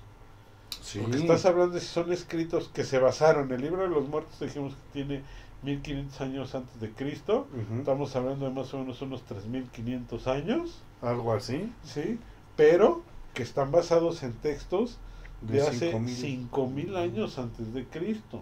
Sí. 0.89 1.01
Porque 1.01 1.19
estás 1.19 1.45
hablando 1.45 1.75
de 1.75 1.81
si 1.81 1.89
son 1.89 2.11
escritos 2.13 2.71
que 2.73 2.83
se 2.83 2.99
basaron. 2.99 3.53
El 3.53 3.61
libro 3.61 3.83
de 3.83 3.89
los 3.89 4.09
muertos 4.09 4.41
dijimos 4.41 4.73
que 4.73 4.81
tiene 4.95 5.23
1500 5.63 6.21
años 6.23 6.55
antes 6.55 6.81
de 6.81 6.91
Cristo. 6.93 7.47
Estamos 7.77 8.17
hablando 8.17 8.47
de 8.47 8.53
más 8.53 8.73
o 8.73 8.79
menos 8.79 9.03
unos 9.03 9.23
3500 9.25 10.27
años, 10.29 10.81
Algo 11.03 11.35
así. 11.35 11.71
¿sí? 11.85 12.19
Pero 12.57 13.03
que 13.35 13.43
están 13.43 13.71
basados 13.71 14.23
en 14.23 14.33
textos 14.33 14.99
de, 15.43 15.59
De 15.59 15.63
hace 15.63 15.91
5000. 15.91 16.17
5000 16.17 16.97
años 16.97 17.39
antes 17.39 17.75
de 17.75 17.85
Cristo. 17.85 18.41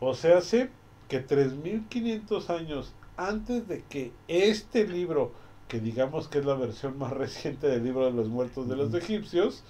O 0.00 0.14
sea, 0.14 0.38
hace 0.38 0.70
que 1.08 1.20
3500 1.20 2.48
años 2.48 2.94
antes 3.18 3.68
de 3.68 3.84
que 3.88 4.12
este 4.26 4.86
libro, 4.86 5.32
que 5.68 5.80
digamos 5.80 6.28
que 6.28 6.38
es 6.38 6.46
la 6.46 6.54
versión 6.54 6.98
más 6.98 7.12
reciente 7.24 7.66
del 7.66 7.84
libro 7.84 8.06
de 8.06 8.12
los 8.12 8.28
muertos 8.28 8.68
de 8.68 8.76
los 8.76 8.94
egipcios, 8.94 9.64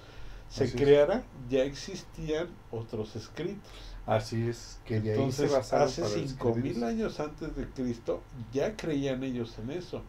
se 0.55 0.65
Así 0.65 0.79
es. 0.81 0.85
creara, 0.85 1.25
ya 1.49 1.65
existían 1.65 2.49
otros 2.71 3.17
escritos. 3.17 3.97
Así 4.07 4.49
es, 4.49 4.81
que 4.85 5.01
de 5.01 5.13
ahí 5.15 5.25
Entonces, 5.25 5.37
se 5.37 5.49
basaron 5.49 5.89
hace 5.89 6.03
para 6.03 6.15
5000 6.15 6.25
escribir. 6.25 6.85
años 6.85 7.21
antes 7.21 7.57
de 7.57 7.69
Cristo, 7.71 8.23
ya 8.53 8.77
creían 8.77 9.23
ellos 9.25 9.59
en 9.59 9.71
eso. 9.71 10.03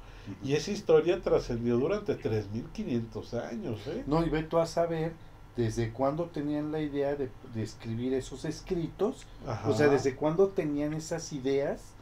Y 0.44 0.54
esa 0.54 0.72
historia 0.72 1.22
trascendió 1.22 1.78
durante 1.78 2.16
3500 2.16 3.34
años, 3.36 3.88
¿eh? 3.88 4.04
No, 4.06 4.24
y 4.26 4.30
ve 4.30 4.44
tú 4.44 4.58
a 4.60 4.66
saber 4.68 5.14
desde 5.56 5.94
cuándo 5.94 6.30
tenían 6.30 6.72
la 6.72 6.82
idea 6.82 7.16
de, 7.16 7.32
de 7.54 7.64
escribir 7.64 8.14
esos 8.14 8.46
escritos, 8.46 9.26
Ajá. 9.48 9.70
o 9.70 9.74
sea, 9.74 9.88
desde 9.88 10.16
cuándo 10.16 10.50
tenían 10.50 10.94
esas 10.94 11.32
ideas 11.34 11.96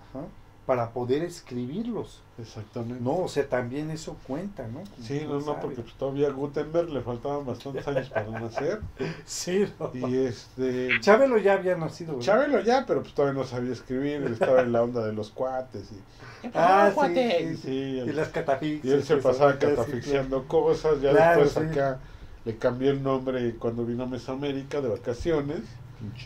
ajá, 0.00 0.26
para 0.68 0.90
poder 0.90 1.22
escribirlos. 1.22 2.20
Exactamente. 2.38 3.02
No, 3.02 3.16
o 3.20 3.28
sea, 3.28 3.48
también 3.48 3.90
eso 3.90 4.18
cuenta, 4.26 4.68
¿no? 4.68 4.84
Sí, 5.02 5.14
no, 5.14 5.18
¿Quién 5.18 5.28
no, 5.30 5.40
sabe? 5.40 5.58
porque 5.62 5.80
pues, 5.80 5.94
todavía 5.94 6.28
a 6.28 6.30
Gutenberg 6.30 6.90
le 6.90 7.00
faltaban 7.00 7.46
bastantes 7.46 7.88
años 7.88 8.10
para 8.10 8.28
nacer. 8.38 8.80
Sí, 9.24 9.64
no. 9.80 9.90
Y 9.94 10.16
este. 10.26 10.90
Chabelo 11.00 11.38
ya 11.38 11.54
había 11.54 11.74
nacido, 11.74 12.18
¿verdad? 12.18 12.26
Chabelo 12.26 12.60
ya, 12.60 12.84
pero 12.86 13.00
pues 13.00 13.14
todavía 13.14 13.40
no 13.40 13.46
sabía 13.46 13.72
escribir, 13.72 14.22
él 14.22 14.34
estaba 14.34 14.60
en 14.60 14.72
la 14.72 14.82
onda 14.82 15.06
de 15.06 15.14
los 15.14 15.30
cuates. 15.30 15.90
Y, 15.90 16.48
Ah, 16.52 16.88
sí, 16.90 16.94
cuate! 16.94 17.38
sí, 17.38 17.44
Y 17.44 17.56
sí. 17.56 17.62
sí, 17.62 17.70
Y 17.70 17.98
él- 18.00 18.14
las 18.16 18.28
catafixias. 18.28 18.84
y 18.84 18.90
él 18.94 19.02
se 19.04 19.16
pasaba 19.16 19.58
catafixiando 19.58 20.44
cosas. 20.46 21.00
Ya 21.00 21.12
Claro, 21.12 21.44
después 21.44 21.66
sí. 21.66 21.72
acá 21.72 21.98
le 22.44 22.56
cambió 22.58 22.90
el 22.90 23.02
nombre 23.02 23.54
cuando 23.56 23.86
vino 23.86 24.04
a 24.04 24.06
Mesoamérica 24.06 24.82
de 24.82 24.88
vacaciones. 24.90 25.60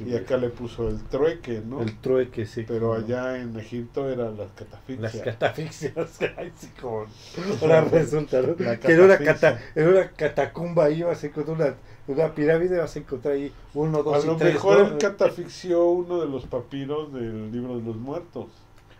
Y 0.05 0.15
acá 0.15 0.37
le 0.37 0.51
puso 0.51 0.89
el 0.89 1.03
trueque, 1.05 1.63
¿no? 1.67 1.81
El 1.81 1.97
trueque, 1.99 2.45
sí. 2.45 2.65
Pero 2.69 2.89
¿no? 2.89 3.05
allá 3.05 3.39
en 3.39 3.59
Egipto 3.59 4.09
era 4.11 4.25
las 4.31 4.39
Las 4.39 4.53
catafixias. 4.53 5.23
catafixias. 5.25 6.19
Ay, 6.37 6.53
sí, 6.57 6.69
como. 6.81 7.07
Ahora 7.63 7.81
resulta, 7.83 8.43
¿no? 8.43 8.55
Que 8.57 8.93
en 8.93 9.01
una, 9.01 9.19
cata, 9.19 9.61
en 9.75 9.89
una 9.89 10.11
catacumba 10.11 10.85
ahí 10.85 11.03
vas 11.03 11.23
a 11.23 11.27
encontrar 11.27 11.57
una, 11.57 11.75
una 12.07 12.35
pirámide, 12.35 12.79
vas 12.79 12.95
a 12.95 12.99
encontrar 12.99 13.35
ahí 13.35 13.53
uno, 13.75 13.99
A 13.99 14.03
dos 14.03 14.25
lo 14.27 14.35
y 14.35 14.37
tres. 14.37 14.55
mejor 14.55 14.79
¿no? 14.81 14.87
él 14.89 14.99
catafixió 14.99 15.87
uno 15.87 16.21
de 16.21 16.29
los 16.29 16.45
papiros 16.47 17.13
del 17.15 17.51
libro 17.51 17.79
de 17.79 17.83
los 17.83 17.97
muertos. 17.97 18.49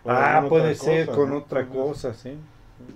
Ah, 0.07 0.47
puede 0.49 0.75
ser 0.75 1.07
cosa, 1.07 1.17
con 1.19 1.31
¿no? 1.31 1.39
otra 1.39 1.69
cosa, 1.69 2.15
sí. 2.15 2.37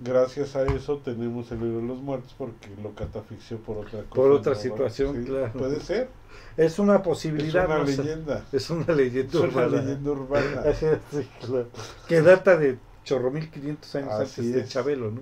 Gracias 0.03 0.55
a 0.57 0.63
eso 0.65 0.97
tenemos 0.97 1.49
el 1.51 1.59
libro 1.61 1.79
de 1.79 1.87
los 1.87 2.01
muertos 2.01 2.35
porque 2.37 2.67
lo 2.83 2.93
catafixió 2.93 3.57
por 3.59 3.77
otra 3.77 4.01
cosa. 4.03 4.13
Por 4.15 4.31
otra 4.31 4.55
situación, 4.55 5.15
Sí, 5.15 5.23
claro. 5.29 5.53
Puede 5.53 5.79
ser. 5.79 6.09
Es 6.57 6.79
una 6.79 6.97
Es 6.97 7.01
posibilidad. 7.01 7.65
una 7.65 7.79
no 7.79 7.87
sé. 7.87 8.03
leyenda. 8.03 8.45
Es 8.51 8.69
una 8.69 8.93
leyenda 8.93 9.31
Es 9.33 9.35
una 9.39 9.67
urbana. 9.67 9.81
leyenda 9.81 10.11
urbana. 10.11 10.63
Sí, 11.11 11.31
claro. 11.39 11.71
Que 12.07 12.21
data 12.21 12.57
de 12.57 12.79
chorro 13.05 13.31
mil 13.31 13.49
quinientos 13.51 13.95
años 13.95 14.19
Así 14.19 14.41
antes 14.41 14.51
de 14.51 14.61
es. 14.61 14.69
Chabelo, 14.69 15.11
¿no? 15.11 15.21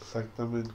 Exactamente. 0.00 0.70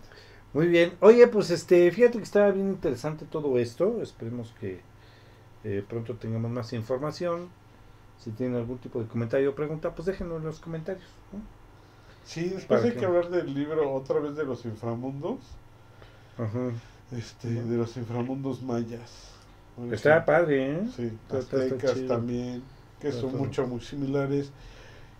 Muy 0.53 0.67
bien. 0.67 0.97
Oye, 1.01 1.27
pues 1.27 1.49
este, 1.51 1.91
fíjate 1.91 2.17
que 2.17 2.23
estaba 2.23 2.51
bien 2.51 2.69
interesante 2.69 3.25
todo 3.25 3.57
esto. 3.57 4.01
Esperemos 4.01 4.53
que 4.59 4.85
eh, 5.63 5.85
pronto 5.87 6.17
tengamos 6.17 6.51
más 6.51 6.73
información. 6.73 7.49
Si 8.17 8.31
tienen 8.31 8.57
algún 8.57 8.79
tipo 8.79 9.01
de 9.01 9.07
comentario 9.07 9.51
o 9.51 9.55
pregunta, 9.55 9.95
pues 9.95 10.05
déjenlo 10.07 10.37
en 10.37 10.43
los 10.45 10.59
comentarios. 10.59 11.05
¿no? 11.31 11.39
Sí, 12.23 12.49
después 12.49 12.81
¿Para 12.81 12.83
hay 12.83 12.91
qué? 12.93 12.99
que 12.99 13.05
hablar 13.05 13.29
del 13.29 13.53
libro 13.53 13.93
otra 13.93 14.19
vez 14.19 14.35
de 14.35 14.45
los 14.45 14.65
inframundos. 14.65 15.39
Ajá. 16.37 16.71
Este, 17.11 17.49
de 17.49 17.77
los 17.77 17.97
inframundos 17.97 18.61
mayas. 18.61 19.31
Está 19.91 20.25
padre, 20.25 20.71
¿eh? 20.73 20.81
Sí, 20.95 21.11
aztecas 21.35 22.05
también, 22.07 22.61
que 22.99 23.09
Está 23.09 23.21
son 23.21 23.31
todo. 23.31 23.39
mucho, 23.43 23.67
muy 23.67 23.81
similares. 23.81 24.51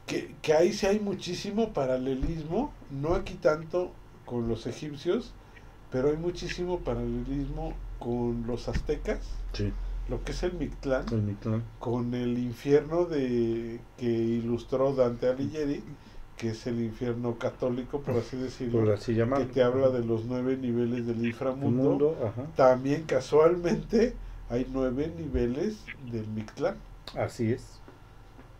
Que, 0.07 0.36
que 0.41 0.53
ahí 0.53 0.74
sí 0.74 0.86
hay 0.88 0.99
muchísimo 0.99 1.74
paralelismo, 1.74 2.72
no 2.89 3.14
aquí 3.16 3.36
tanto 3.36 3.91
con 4.26 4.47
los 4.49 4.68
egipcios, 4.68 5.34
pero 5.91 6.09
hay 6.09 6.18
muchísimo 6.18 6.80
paralelismo 6.80 7.74
con 7.99 8.45
los 8.47 8.68
aztecas, 8.68 9.20
Sí. 9.53 9.72
lo 10.09 10.24
que 10.24 10.32
es 10.32 10.43
el 10.43 10.53
Mictlán, 10.53 11.05
El 11.12 11.22
Mictlán. 11.22 11.64
con 11.80 12.14
el 12.14 12.38
infierno 12.39 13.05
de 13.05 13.80
que 13.97 14.05
ilustró 14.09 14.93
Dante 14.93 15.28
Alighieri, 15.30 15.84
que 16.38 16.49
es 16.49 16.66
el 16.66 16.82
infierno 16.82 17.38
católico, 17.38 17.99
por 18.01 18.16
así 18.16 18.36
decirlo, 18.36 18.80
Por 18.80 18.91
así 18.91 19.14
que 19.16 19.45
te 19.53 19.62
habla 19.64 19.89
de 19.89 20.03
los 20.03 20.26
nueve 20.26 20.57
niveles 20.57 21.05
del 21.05 21.20
El 21.20 21.28
inframundo. 21.28 21.84
mundo. 21.89 22.18
Ajá. 22.26 22.47
También 22.55 23.03
casualmente 23.03 24.16
hay 24.52 24.68
nueve 24.72 25.12
niveles 25.18 25.78
del 26.12 26.28
Mictlán. 26.28 26.76
Así 27.16 27.52
es. 27.52 27.64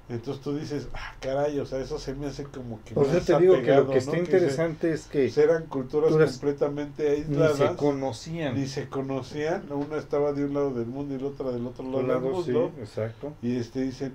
Entonces 0.10 0.44
tú 0.44 0.58
dices, 0.58 0.88
ah, 0.94 1.16
caray, 1.22 1.58
o 1.60 1.66
sea, 1.66 1.80
eso 1.80 1.98
se 1.98 2.14
me 2.14 2.28
hace 2.28 2.44
como 2.44 2.80
que 2.84 2.94
Por 2.94 3.06
eso 3.06 3.14
más 3.14 3.26
te 3.26 3.38
digo 3.40 3.62
que 3.62 3.74
lo 3.74 3.90
que 3.90 3.98
está 4.00 4.12
¿no? 4.12 4.18
interesante 4.18 4.92
es 4.92 5.06
que 5.06 5.30
se- 5.30 5.36
pues 5.36 5.50
eran 5.50 5.66
culturas 5.68 6.10
culturas 6.10 6.32
completamente 6.32 7.04
ni 7.30 7.36
aisladas, 7.42 7.58
se 7.58 7.76
conocían. 7.78 8.56
ni 8.60 8.68
se 8.68 8.90
conocían, 8.90 9.72
una 9.72 9.96
estaba 9.98 10.34
de 10.34 10.44
un 10.44 10.54
lado 10.54 10.72
del 10.74 10.88
mundo 10.88 11.16
y 11.16 11.20
la 11.20 11.28
otra 11.28 11.52
del 11.52 11.66
otro 11.66 11.86
lado 11.86 11.98
del 12.00 12.08
lado, 12.08 12.44
sí, 12.44 12.52
mundo, 12.52 12.72
exacto. 12.82 13.34
y 13.42 13.56
este 13.56 13.84
dicen, 13.84 14.14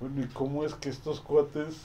bueno, 0.00 0.20
¿y 0.20 0.26
cómo 0.28 0.64
es 0.64 0.74
que 0.74 0.88
estos 0.88 1.20
cuates 1.20 1.76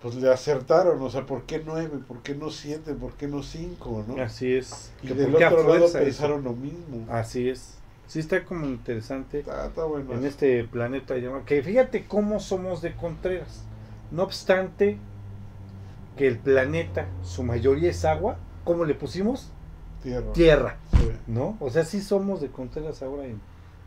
pues 0.00 0.14
le 0.14 0.32
acertaron? 0.32 1.02
O 1.02 1.10
sea, 1.10 1.26
¿por 1.26 1.42
qué 1.42 1.62
nueve? 1.64 1.98
¿Por 2.08 2.22
qué 2.22 2.34
no 2.34 2.48
siete? 2.48 2.94
¿Por 2.94 3.12
qué 3.12 3.26
no 3.28 3.42
cinco? 3.42 4.02
¿no? 4.08 4.22
Así 4.22 4.54
es. 4.54 4.90
Y 5.02 5.08
Que 5.08 5.14
del 5.14 5.34
otro 5.34 5.64
lado 5.68 5.84
eso. 5.84 5.98
pensaron 5.98 6.44
lo 6.44 6.54
mismo. 6.54 7.04
Así 7.10 7.50
es. 7.50 7.74
Sí 8.10 8.18
está 8.18 8.44
como 8.44 8.66
interesante 8.66 9.38
Está, 9.38 9.66
está 9.66 9.84
bueno. 9.84 10.12
en 10.14 10.24
este 10.24 10.64
planeta 10.64 11.16
llamado... 11.16 11.44
Que 11.44 11.62
fíjate 11.62 12.06
cómo 12.06 12.40
somos 12.40 12.82
de 12.82 12.92
Contreras. 12.96 13.62
No 14.10 14.24
obstante 14.24 14.98
que 16.16 16.26
el 16.26 16.36
planeta, 16.40 17.06
su 17.22 17.44
mayoría 17.44 17.88
es 17.90 18.04
agua, 18.04 18.36
¿cómo 18.64 18.84
le 18.84 18.94
pusimos? 18.96 19.52
Tierra. 20.02 20.32
Tierra, 20.32 20.76
Sí. 20.90 21.12
¿no? 21.28 21.56
O 21.60 21.70
sea, 21.70 21.84
sí 21.84 22.00
somos 22.00 22.40
de 22.40 22.48
Contreras 22.48 23.00
ahora 23.00 23.26
en... 23.26 23.40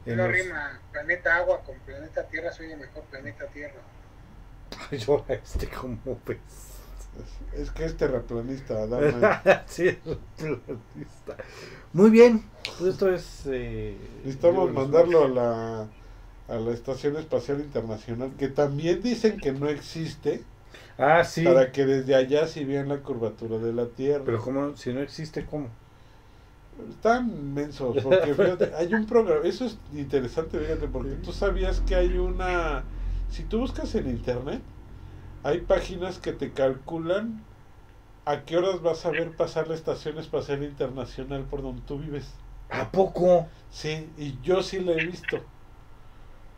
en 0.06 0.16
No 0.16 0.24
los- 0.30 0.32
rima 0.38 0.80
planeta 0.94 1.36
agua 1.36 1.60
con 1.66 1.76
planeta 1.80 2.24
tierra, 2.28 2.54
soy 2.54 2.72
el 2.72 2.80
mejor 2.80 3.04
planeta 3.04 3.46
tierra. 3.48 3.82
Yo, 4.92 5.26
este, 5.28 5.68
¿cómo 5.68 5.98
ves? 6.26 6.38
Es, 7.54 7.62
es 7.62 7.72
que 7.72 7.86
es 7.86 7.96
terraplanista, 7.98 8.88
sí, 9.68 9.88
es 9.88 10.00
planista. 10.38 11.38
Muy 11.94 12.10
bien, 12.10 12.44
pues 12.64 12.94
esto 12.94 13.12
es... 13.14 13.44
Eh, 13.46 13.96
Necesitamos 14.24 14.72
mandarlo 14.74 15.26
a 15.26 15.28
la, 15.28 15.82
a 16.48 16.56
la 16.60 16.72
Estación 16.72 17.18
Espacial 17.18 17.60
Internacional, 17.62 18.32
que 18.38 18.48
también 18.48 19.02
dicen 19.02 19.38
que 19.38 19.52
no 19.52 19.70
existe, 19.70 20.44
Ah, 20.98 21.24
sí. 21.24 21.44
para 21.44 21.72
que 21.72 21.86
desde 21.86 22.16
allá 22.16 22.48
sí 22.48 22.66
vean 22.66 22.90
la 22.90 22.98
curvatura 23.00 23.58
de 23.58 23.74
la 23.74 23.86
Tierra. 23.88 24.24
Pero 24.26 24.42
como 24.42 24.76
si 24.76 24.94
no 24.94 25.02
existe, 25.02 25.46
¿cómo? 25.46 25.68
Están 26.90 27.54
mensos, 27.54 27.98
porque 28.02 28.34
fíjate, 28.34 28.74
hay 28.76 28.94
un 28.94 29.06
programa, 29.06 29.46
eso 29.46 29.66
es 29.66 29.78
interesante, 29.94 30.58
fíjate, 30.60 30.88
porque 30.88 31.12
Sí. 31.12 31.18
tú 31.24 31.32
sabías 31.32 31.82
que 31.82 31.96
hay 31.96 32.18
una, 32.18 32.84
si 33.30 33.44
tú 33.44 33.60
buscas 33.60 33.94
en 33.96 34.10
internet, 34.10 34.62
hay 35.44 35.62
páginas 35.62 36.20
que 36.20 36.34
te 36.34 36.54
calculan 36.54 37.46
a 38.26 38.46
qué 38.46 38.58
horas 38.58 38.82
vas 38.82 39.06
a 39.06 39.12
ver 39.12 39.36
pasar 39.36 39.68
la 39.70 39.76
Estación 39.76 40.18
Espacial 40.20 40.64
Internacional 40.64 41.48
por 41.48 41.62
donde 41.62 41.84
tú 41.84 42.00
vives. 42.00 42.40
¿A 42.70 42.92
poco? 42.92 43.50
Sí, 43.70 44.14
y 44.18 44.40
yo 44.42 44.64
sí 44.64 44.80
la 44.82 44.94
he 44.94 45.02
visto. 45.02 45.52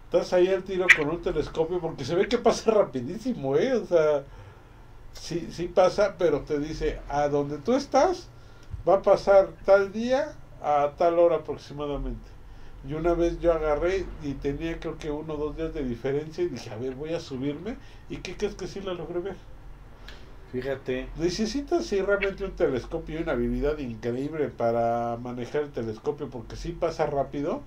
Estás 0.06 0.34
ahí 0.34 0.48
al 0.48 0.64
tiro 0.64 0.94
con 0.94 1.10
un 1.10 1.22
telescopio 1.22 1.82
porque 1.82 2.06
se 2.06 2.16
ve 2.16 2.28
que 2.28 2.38
pasa 2.38 2.72
rapidísimo, 2.72 3.58
¿eh? 3.58 3.74
O 3.74 3.86
sea, 3.86 4.26
sí, 5.14 5.52
sí 5.52 5.70
pasa, 5.70 6.18
pero 6.18 6.46
te 6.46 6.60
dice, 6.60 7.02
a 7.10 7.30
donde 7.30 7.60
tú 7.60 7.74
estás 7.76 8.32
va 8.88 8.96
a 8.98 9.04
pasar 9.04 9.58
tal 9.66 9.92
día 9.94 10.40
a 10.62 10.96
tal 10.98 11.20
hora 11.20 11.38
aproximadamente. 11.38 12.32
Y 12.88 12.94
una 12.94 13.14
vez 13.14 13.40
yo 13.40 13.52
agarré 13.52 14.06
y 14.22 14.34
tenía 14.34 14.80
creo 14.80 14.98
que 14.98 15.10
uno 15.10 15.34
o 15.34 15.38
dos 15.38 15.58
días 15.58 15.74
de 15.74 15.84
diferencia 15.84 16.44
y 16.44 16.50
dije, 16.50 16.70
a 16.70 16.78
ver, 16.78 16.94
voy 16.94 17.14
a 17.14 17.20
subirme. 17.20 17.78
¿Y 18.10 18.18
qué 18.18 18.36
crees 18.36 18.56
que 18.56 18.68
sí 18.68 18.80
la 18.82 18.94
logré 18.94 19.20
ver? 19.20 19.36
Fíjate. 20.52 21.08
Necesitas 21.18 21.86
sí 21.86 22.02
realmente 22.02 22.46
un 22.46 22.52
telescopio 22.52 23.20
y 23.20 23.24
una 23.24 23.32
habilidad 23.32 23.78
increíble 23.80 24.50
para 24.50 25.18
manejar 25.18 25.64
el 25.64 25.72
telescopio 25.72 26.30
porque 26.30 26.56
sí 26.56 26.72
pasa 26.72 27.08
rápido. 27.08 27.62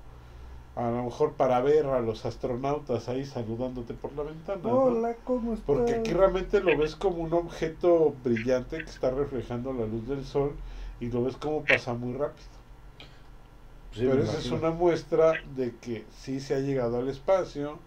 A 0.76 0.90
lo 0.90 1.02
mejor 1.02 1.32
para 1.32 1.60
ver 1.60 1.86
a 1.86 2.00
los 2.00 2.24
astronautas 2.24 3.08
ahí 3.08 3.24
saludándote 3.24 3.94
por 3.94 4.12
la 4.12 4.22
ventana. 4.22 4.60
¿no? 4.62 4.70
Hola, 4.70 5.16
¿cómo 5.24 5.54
estás? 5.54 5.66
Porque 5.66 5.94
aquí 5.96 6.12
realmente 6.12 6.60
lo 6.60 6.78
ves 6.78 6.94
como 6.94 7.24
un 7.24 7.32
objeto 7.34 8.14
brillante 8.22 8.78
que 8.78 8.84
está 8.84 9.10
reflejando 9.10 9.72
la 9.72 9.86
luz 9.86 10.06
del 10.06 10.24
sol 10.24 10.52
y 11.00 11.10
lo 11.10 11.24
ves 11.24 11.36
como 11.36 11.64
pasa 11.64 11.94
muy 11.94 12.16
rápido. 12.16 12.57
Sí, 13.92 14.04
Pero 14.06 14.22
esa 14.22 14.38
es 14.38 14.50
una 14.52 14.70
muestra 14.70 15.40
de 15.56 15.76
que 15.76 16.06
sí 16.10 16.40
se 16.40 16.54
ha 16.54 16.58
llegado 16.60 16.98
al 16.98 17.08
espacio. 17.08 17.78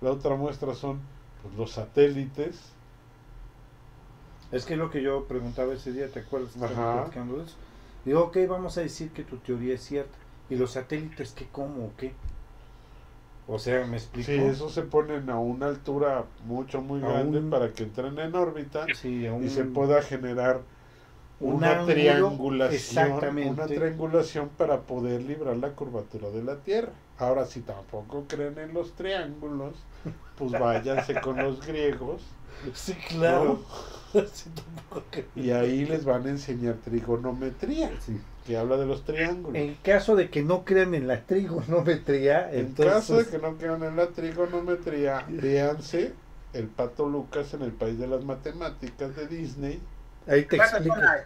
La 0.00 0.10
otra 0.12 0.36
muestra 0.36 0.74
son 0.74 1.00
pues, 1.42 1.54
los 1.54 1.72
satélites. 1.72 2.72
Es 4.50 4.64
que 4.64 4.76
lo 4.76 4.90
que 4.90 5.02
yo 5.02 5.24
preguntaba 5.26 5.74
ese 5.74 5.92
día, 5.92 6.08
¿te 6.10 6.20
acuerdas? 6.20 6.54
Estábamos 6.54 6.80
Ajá. 6.80 6.92
platicando 6.92 7.36
de 7.38 7.44
eso. 7.44 7.56
Digo, 8.04 8.20
ok, 8.24 8.38
vamos 8.48 8.78
a 8.78 8.82
decir 8.82 9.10
que 9.10 9.22
tu 9.24 9.36
teoría 9.38 9.74
es 9.74 9.82
cierta. 9.84 10.16
¿Y 10.50 10.56
los 10.56 10.72
satélites 10.72 11.32
qué, 11.32 11.46
cómo, 11.50 11.86
o 11.86 11.92
qué? 11.96 12.12
O 13.46 13.58
sea, 13.58 13.86
¿me 13.86 13.96
explico? 13.96 14.30
Sí, 14.30 14.32
eso 14.32 14.68
se 14.70 14.82
ponen 14.82 15.28
a 15.30 15.38
una 15.38 15.66
altura 15.66 16.24
mucho, 16.46 16.80
muy 16.80 17.00
A 17.02 17.06
grande 17.06 17.38
un- 17.38 17.50
para 17.50 17.72
que 17.72 17.82
entren 17.84 18.18
en 18.18 18.34
órbita 18.34 18.88
Sí, 18.92 19.26
y 19.42 19.48
se 19.50 19.64
pueda 19.64 20.02
generar 20.02 20.62
un 21.40 21.54
una 21.56 21.72
ángulo, 21.80 21.92
triangulación, 21.94 22.74
exactamente. 22.74 23.50
una 23.50 23.66
triangulación 23.66 24.48
para 24.50 24.80
poder 24.82 25.22
librar 25.22 25.56
la 25.56 25.70
curvatura 25.70 26.30
de 26.30 26.42
la 26.44 26.56
Tierra. 26.56 26.92
Ahora, 27.18 27.44
si 27.46 27.60
tampoco 27.60 28.24
creen 28.28 28.58
en 28.58 28.72
los 28.74 28.92
triángulos, 28.94 29.74
pues 30.36 30.52
váyanse 30.58 31.20
con 31.20 31.36
los 31.38 31.64
griegos 31.66 32.22
Sí, 32.72 32.94
claro. 33.08 33.60
Sí, 34.32 34.48
y 35.34 35.50
ahí 35.50 35.84
les 35.86 36.04
van 36.04 36.24
a 36.26 36.30
enseñar 36.30 36.76
trigonometría, 36.84 37.90
Sí. 38.00 38.20
que 38.46 38.56
habla 38.56 38.76
de 38.76 38.86
los 38.86 39.04
triángulos. 39.04 39.56
En 39.60 39.74
caso 39.82 40.14
de 40.14 40.30
que 40.30 40.44
no 40.44 40.64
crean 40.64 40.94
en 40.94 41.08
la 41.08 41.22
trigonometría, 41.22 42.48
En 42.52 42.60
entonces... 42.66 42.94
caso 42.94 43.16
de 43.16 43.26
que 43.26 43.38
no 43.38 43.56
crean 43.56 43.82
en 43.82 43.96
la 43.96 44.06
trigonometría, 44.10 45.24
véanse 45.28 46.12
el 46.52 46.68
pato 46.68 47.08
Lucas 47.08 47.54
en 47.54 47.62
el 47.62 47.72
país 47.72 47.98
de 47.98 48.06
las 48.06 48.24
matemáticas 48.24 49.16
de 49.16 49.26
Disney. 49.26 49.80
Ahí 50.26 50.44
te 50.44 50.56
El 50.56 50.62
pato 50.62 50.76
explico. 50.76 50.96
Donald. 50.96 51.22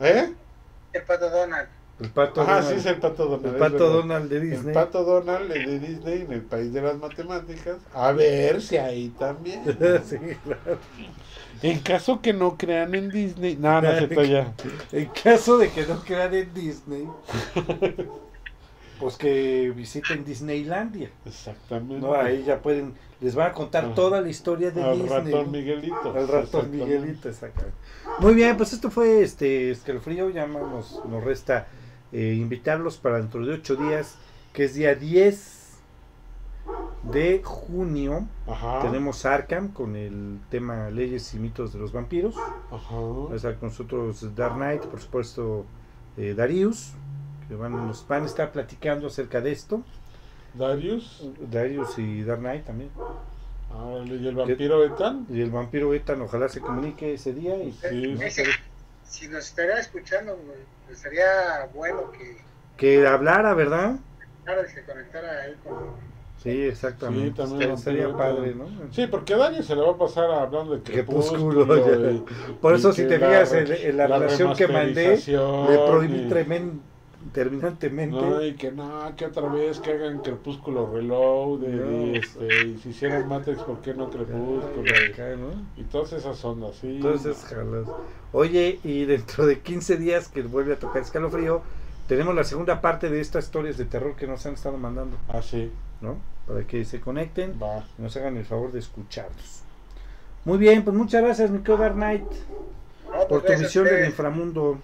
¿Eh? 0.00 0.32
El 0.92 1.02
pato 1.02 1.30
Donald. 1.30 1.68
El 2.00 2.08
pato 2.10 2.40
Ajá, 2.40 2.54
Donald, 2.62 2.68
sí 2.72 2.80
es 2.80 2.86
el 2.86 2.96
pato 2.96 3.26
Donald. 3.26 3.46
el 3.54 3.60
pato 3.60 3.72
verdad. 3.74 3.88
Donald 3.94 4.30
de 4.30 4.36
El 4.38 4.50
Disney. 4.50 4.74
pato 4.74 5.04
Donald 5.04 5.52
el 5.52 5.66
de 5.66 5.88
Disney 5.88 6.20
en 6.22 6.32
el 6.32 6.40
país 6.42 6.72
de 6.72 6.80
las 6.80 6.96
matemáticas. 6.96 7.76
A 7.92 8.12
ver 8.12 8.62
si 8.62 8.78
ahí 8.78 9.10
también. 9.18 9.62
sí, 10.06 10.16
claro. 10.44 10.78
En 11.62 11.78
caso 11.80 12.22
que 12.22 12.32
no 12.32 12.56
crean 12.56 12.94
en 12.94 13.10
Disney. 13.10 13.56
No, 13.56 13.82
no 13.82 13.92
se 13.98 14.04
está 14.04 14.24
ya. 14.24 14.54
En 14.92 15.06
caso 15.10 15.58
de 15.58 15.70
que 15.70 15.84
no 15.84 16.00
crean 16.00 16.32
en 16.32 16.54
Disney, 16.54 17.06
pues 18.98 19.16
que 19.16 19.70
visiten 19.76 20.24
Disneylandia. 20.24 21.10
Exactamente. 21.26 22.00
¿no? 22.06 22.14
Ahí 22.14 22.44
ya 22.44 22.58
pueden, 22.60 22.94
les 23.20 23.34
van 23.34 23.50
a 23.50 23.52
contar 23.52 23.84
Ajá. 23.86 23.94
toda 23.94 24.20
la 24.20 24.28
historia 24.28 24.70
de 24.70 24.82
Al 24.82 24.98
Disney. 25.02 25.32
ratón. 25.32 25.50
Miguelito. 25.50 26.14
Al 26.16 26.28
ratón. 26.28 26.70
Miguelito, 26.70 27.28
exactamente. 27.28 27.76
Muy 28.20 28.34
bien, 28.34 28.56
pues 28.56 28.72
esto 28.72 28.90
fue 28.90 29.22
este 29.22 29.70
escalofrío. 29.70 30.30
Ya 30.30 30.46
nos, 30.46 31.04
nos 31.04 31.22
resta 31.22 31.68
eh, 32.12 32.34
invitarlos 32.38 32.96
para 32.96 33.18
dentro 33.18 33.44
de 33.44 33.54
ocho 33.54 33.76
días, 33.76 34.16
que 34.52 34.64
es 34.64 34.74
día 34.74 34.94
10 34.94 35.58
de 37.12 37.42
junio. 37.44 38.26
Ajá. 38.46 38.80
Tenemos 38.82 39.24
Arkham 39.26 39.68
con 39.72 39.96
el 39.96 40.38
tema 40.50 40.90
Leyes 40.90 41.34
y 41.34 41.38
mitos 41.38 41.72
de 41.72 41.78
los 41.78 41.92
vampiros. 41.92 42.34
Ajá. 42.70 42.96
Va 42.96 43.32
a 43.32 43.36
estar 43.36 43.56
con 43.56 43.68
nosotros 43.68 44.34
Dark 44.34 44.54
Knight, 44.56 44.82
por 44.84 45.00
supuesto 45.00 45.66
eh, 46.16 46.34
Darius, 46.36 46.92
que 47.48 47.54
van, 47.54 47.72
nos 47.72 48.06
van 48.06 48.22
a 48.24 48.26
estar 48.26 48.52
platicando 48.52 49.06
acerca 49.06 49.40
de 49.40 49.52
esto. 49.52 49.82
Darius. 50.54 51.28
Darius 51.50 51.98
y 51.98 52.22
Dark 52.22 52.40
Knight 52.40 52.64
también. 52.66 52.90
Árale, 53.72 54.16
¿Y 54.16 54.26
el 54.28 54.34
vampiro 54.34 54.84
Ethan? 54.84 55.26
Y 55.30 55.40
el 55.40 55.50
vampiro 55.50 55.94
Ethan 55.94 56.20
ojalá 56.22 56.48
se 56.48 56.60
comunique 56.60 57.14
ese 57.14 57.32
día. 57.32 57.56
Y, 57.62 57.72
Sí. 57.72 58.16
Ese, 58.20 58.44
si 59.04 59.28
nos 59.28 59.46
estaría 59.46 59.78
escuchando, 59.78 60.36
estaría 60.90 61.68
bueno 61.74 62.10
que 62.12 62.38
que 62.76 63.06
hablara, 63.06 63.52
¿verdad? 63.54 63.96
ahora 64.46 64.66
se 64.66 64.82
conectara 64.84 65.42
ahí 65.42 65.54
con 65.62 66.10
Sí, 66.42 66.62
exactamente. 66.62 67.42
Sí, 67.42 67.48
también 67.50 67.70
Estaría 67.72 68.08
vampiro 68.08 68.16
padre. 68.36 68.54
¿no? 68.54 68.66
Sí, 68.90 69.06
porque 69.06 69.36
Darius 69.36 69.66
se 69.66 69.76
le 69.76 69.82
va 69.82 69.90
a 69.90 69.98
pasar 69.98 70.30
hablando 70.30 70.74
de 70.76 70.82
Crepúsculo, 70.82 71.66
crepúsculo. 71.66 72.10
y- 72.12 72.24
Por 72.62 72.72
y 72.72 72.76
eso 72.78 72.92
si 72.94 73.02
que 73.02 73.08
te 73.08 73.18
la 73.18 73.26
fijas 73.28 73.52
en, 73.52 73.72
en 73.90 73.96
la, 73.98 74.06
relación 74.06 74.56
que 74.56 74.66
mandé, 74.66 75.16
le 75.18 75.78
prohibí 75.86 76.18
y- 76.20 76.28
tremen- 76.30 76.80
terminantemente. 77.32 78.16
No, 78.16 78.42
y 78.44 78.54
que 78.54 78.72
no, 78.72 79.14
que 79.16 79.26
otra 79.26 79.48
vez 79.48 79.78
que 79.80 79.92
hagan 79.92 80.20
Crepúsculo 80.20 80.90
Reload 80.92 81.62
y, 81.62 81.66
No. 81.68 82.16
este, 82.18 82.64
y 82.66 82.78
si 82.78 82.90
hicieran 82.90 83.28
Matrix, 83.28 83.62
¿por 83.62 83.80
qué 83.80 83.94
no 83.94 84.10
Crepúsculo? 84.10 84.90
Acá, 85.12 85.36
¿no? 85.36 85.50
Y 85.76 85.84
todas 85.84 86.12
esas 86.12 86.42
ondas, 86.44 86.76
sí. 86.80 86.96
Entonces, 86.96 87.44
jalas. 87.44 87.86
Oye, 88.32 88.78
y 88.84 89.04
dentro 89.04 89.46
de 89.46 89.60
15 89.60 89.96
días 89.96 90.28
que 90.28 90.42
vuelve 90.42 90.74
a 90.74 90.78
tocar 90.78 91.02
escalofrío, 91.02 91.62
tenemos 92.08 92.34
la 92.34 92.44
segunda 92.44 92.80
parte 92.80 93.08
de 93.10 93.20
estas 93.20 93.44
historias 93.44 93.76
de 93.76 93.84
terror 93.84 94.16
que 94.16 94.26
nos 94.26 94.44
han 94.46 94.54
estado 94.54 94.76
mandando, 94.76 95.16
Ah, 95.28 95.42
sí, 95.42 95.70
¿no? 96.00 96.16
Para 96.46 96.66
que 96.66 96.84
se 96.84 97.00
conecten 97.00 97.54
va. 97.62 97.84
y 97.98 98.02
nos 98.02 98.16
hagan 98.16 98.36
el 98.36 98.44
favor 98.44 98.72
de 98.72 98.80
escucharnos. 98.80 99.62
Muy 100.44 100.58
bien, 100.58 100.82
pues 100.84 100.96
muchas 100.96 101.22
gracias, 101.22 101.50
mi 101.50 101.58
Knight, 101.58 102.22
No, 102.24 103.10
pues 103.12 103.26
por 103.28 103.42
tu 103.42 103.52
visión 103.52 103.84
del 103.84 104.06
inframundo. 104.06 104.78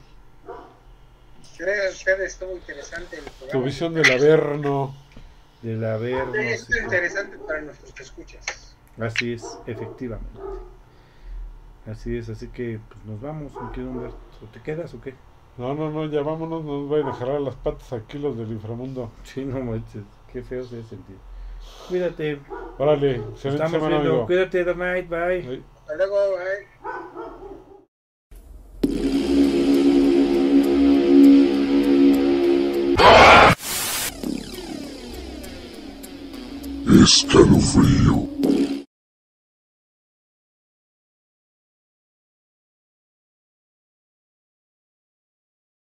Gracias 1.59 1.87
a 1.87 1.91
ustedes, 1.91 2.33
estuvo 2.33 2.53
interesante 2.53 3.17
el 3.17 3.25
Tu 3.25 3.31
programa. 3.39 3.65
visión 3.65 3.95
del 3.95 4.13
Averno. 4.13 4.95
Del 5.63 5.83
esto 5.83 6.73
es 6.75 6.83
interesante 6.83 7.39
para 7.39 7.63
nuestros 7.63 7.93
que 7.93 8.03
escuchas. 8.03 8.77
Así 9.01 9.33
es, 9.33 9.59
efectivamente. 9.67 10.39
Así 11.91 12.17
es, 12.17 12.29
así 12.29 12.49
que 12.49 12.81
pues 12.89 13.05
nos 13.05 13.21
vamos, 13.21 13.53
mi 13.61 13.71
querido 13.71 13.91
Humberto. 13.91 14.17
¿Te 14.53 14.61
quedas 14.61 14.93
o 14.95 15.01
qué? 15.01 15.15
No, 15.57 15.75
no, 15.75 15.91
no, 15.91 16.07
ya 16.07 16.21
vámonos, 16.23 16.65
nos 16.65 16.89
vayan 16.89 17.09
a 17.09 17.15
jalar 17.15 17.41
las 17.41 17.55
patas 17.55 17.93
aquí 17.93 18.19
los 18.19 18.37
del 18.37 18.53
inframundo. 18.53 19.11
Sí, 19.25 19.45
no 19.45 19.61
manches, 19.61 20.03
qué 20.33 20.43
feo 20.43 20.65
se 20.65 20.83
sentir. 20.83 21.17
Cuídate, 21.89 22.41
Órale, 22.79 23.17
excelente 23.17 23.47
estamos 23.65 23.71
semana, 23.71 23.89
viendo. 23.97 24.11
amigo. 24.11 24.27
Cuídate, 24.27 24.65
Dark 24.65 24.77
Knight, 24.77 25.09
bye. 25.09 25.43
Sí. 25.43 25.63
Hasta 25.81 25.97
luego, 25.97 26.17
bye. 26.37 27.36
Escalofrío. 37.07 38.27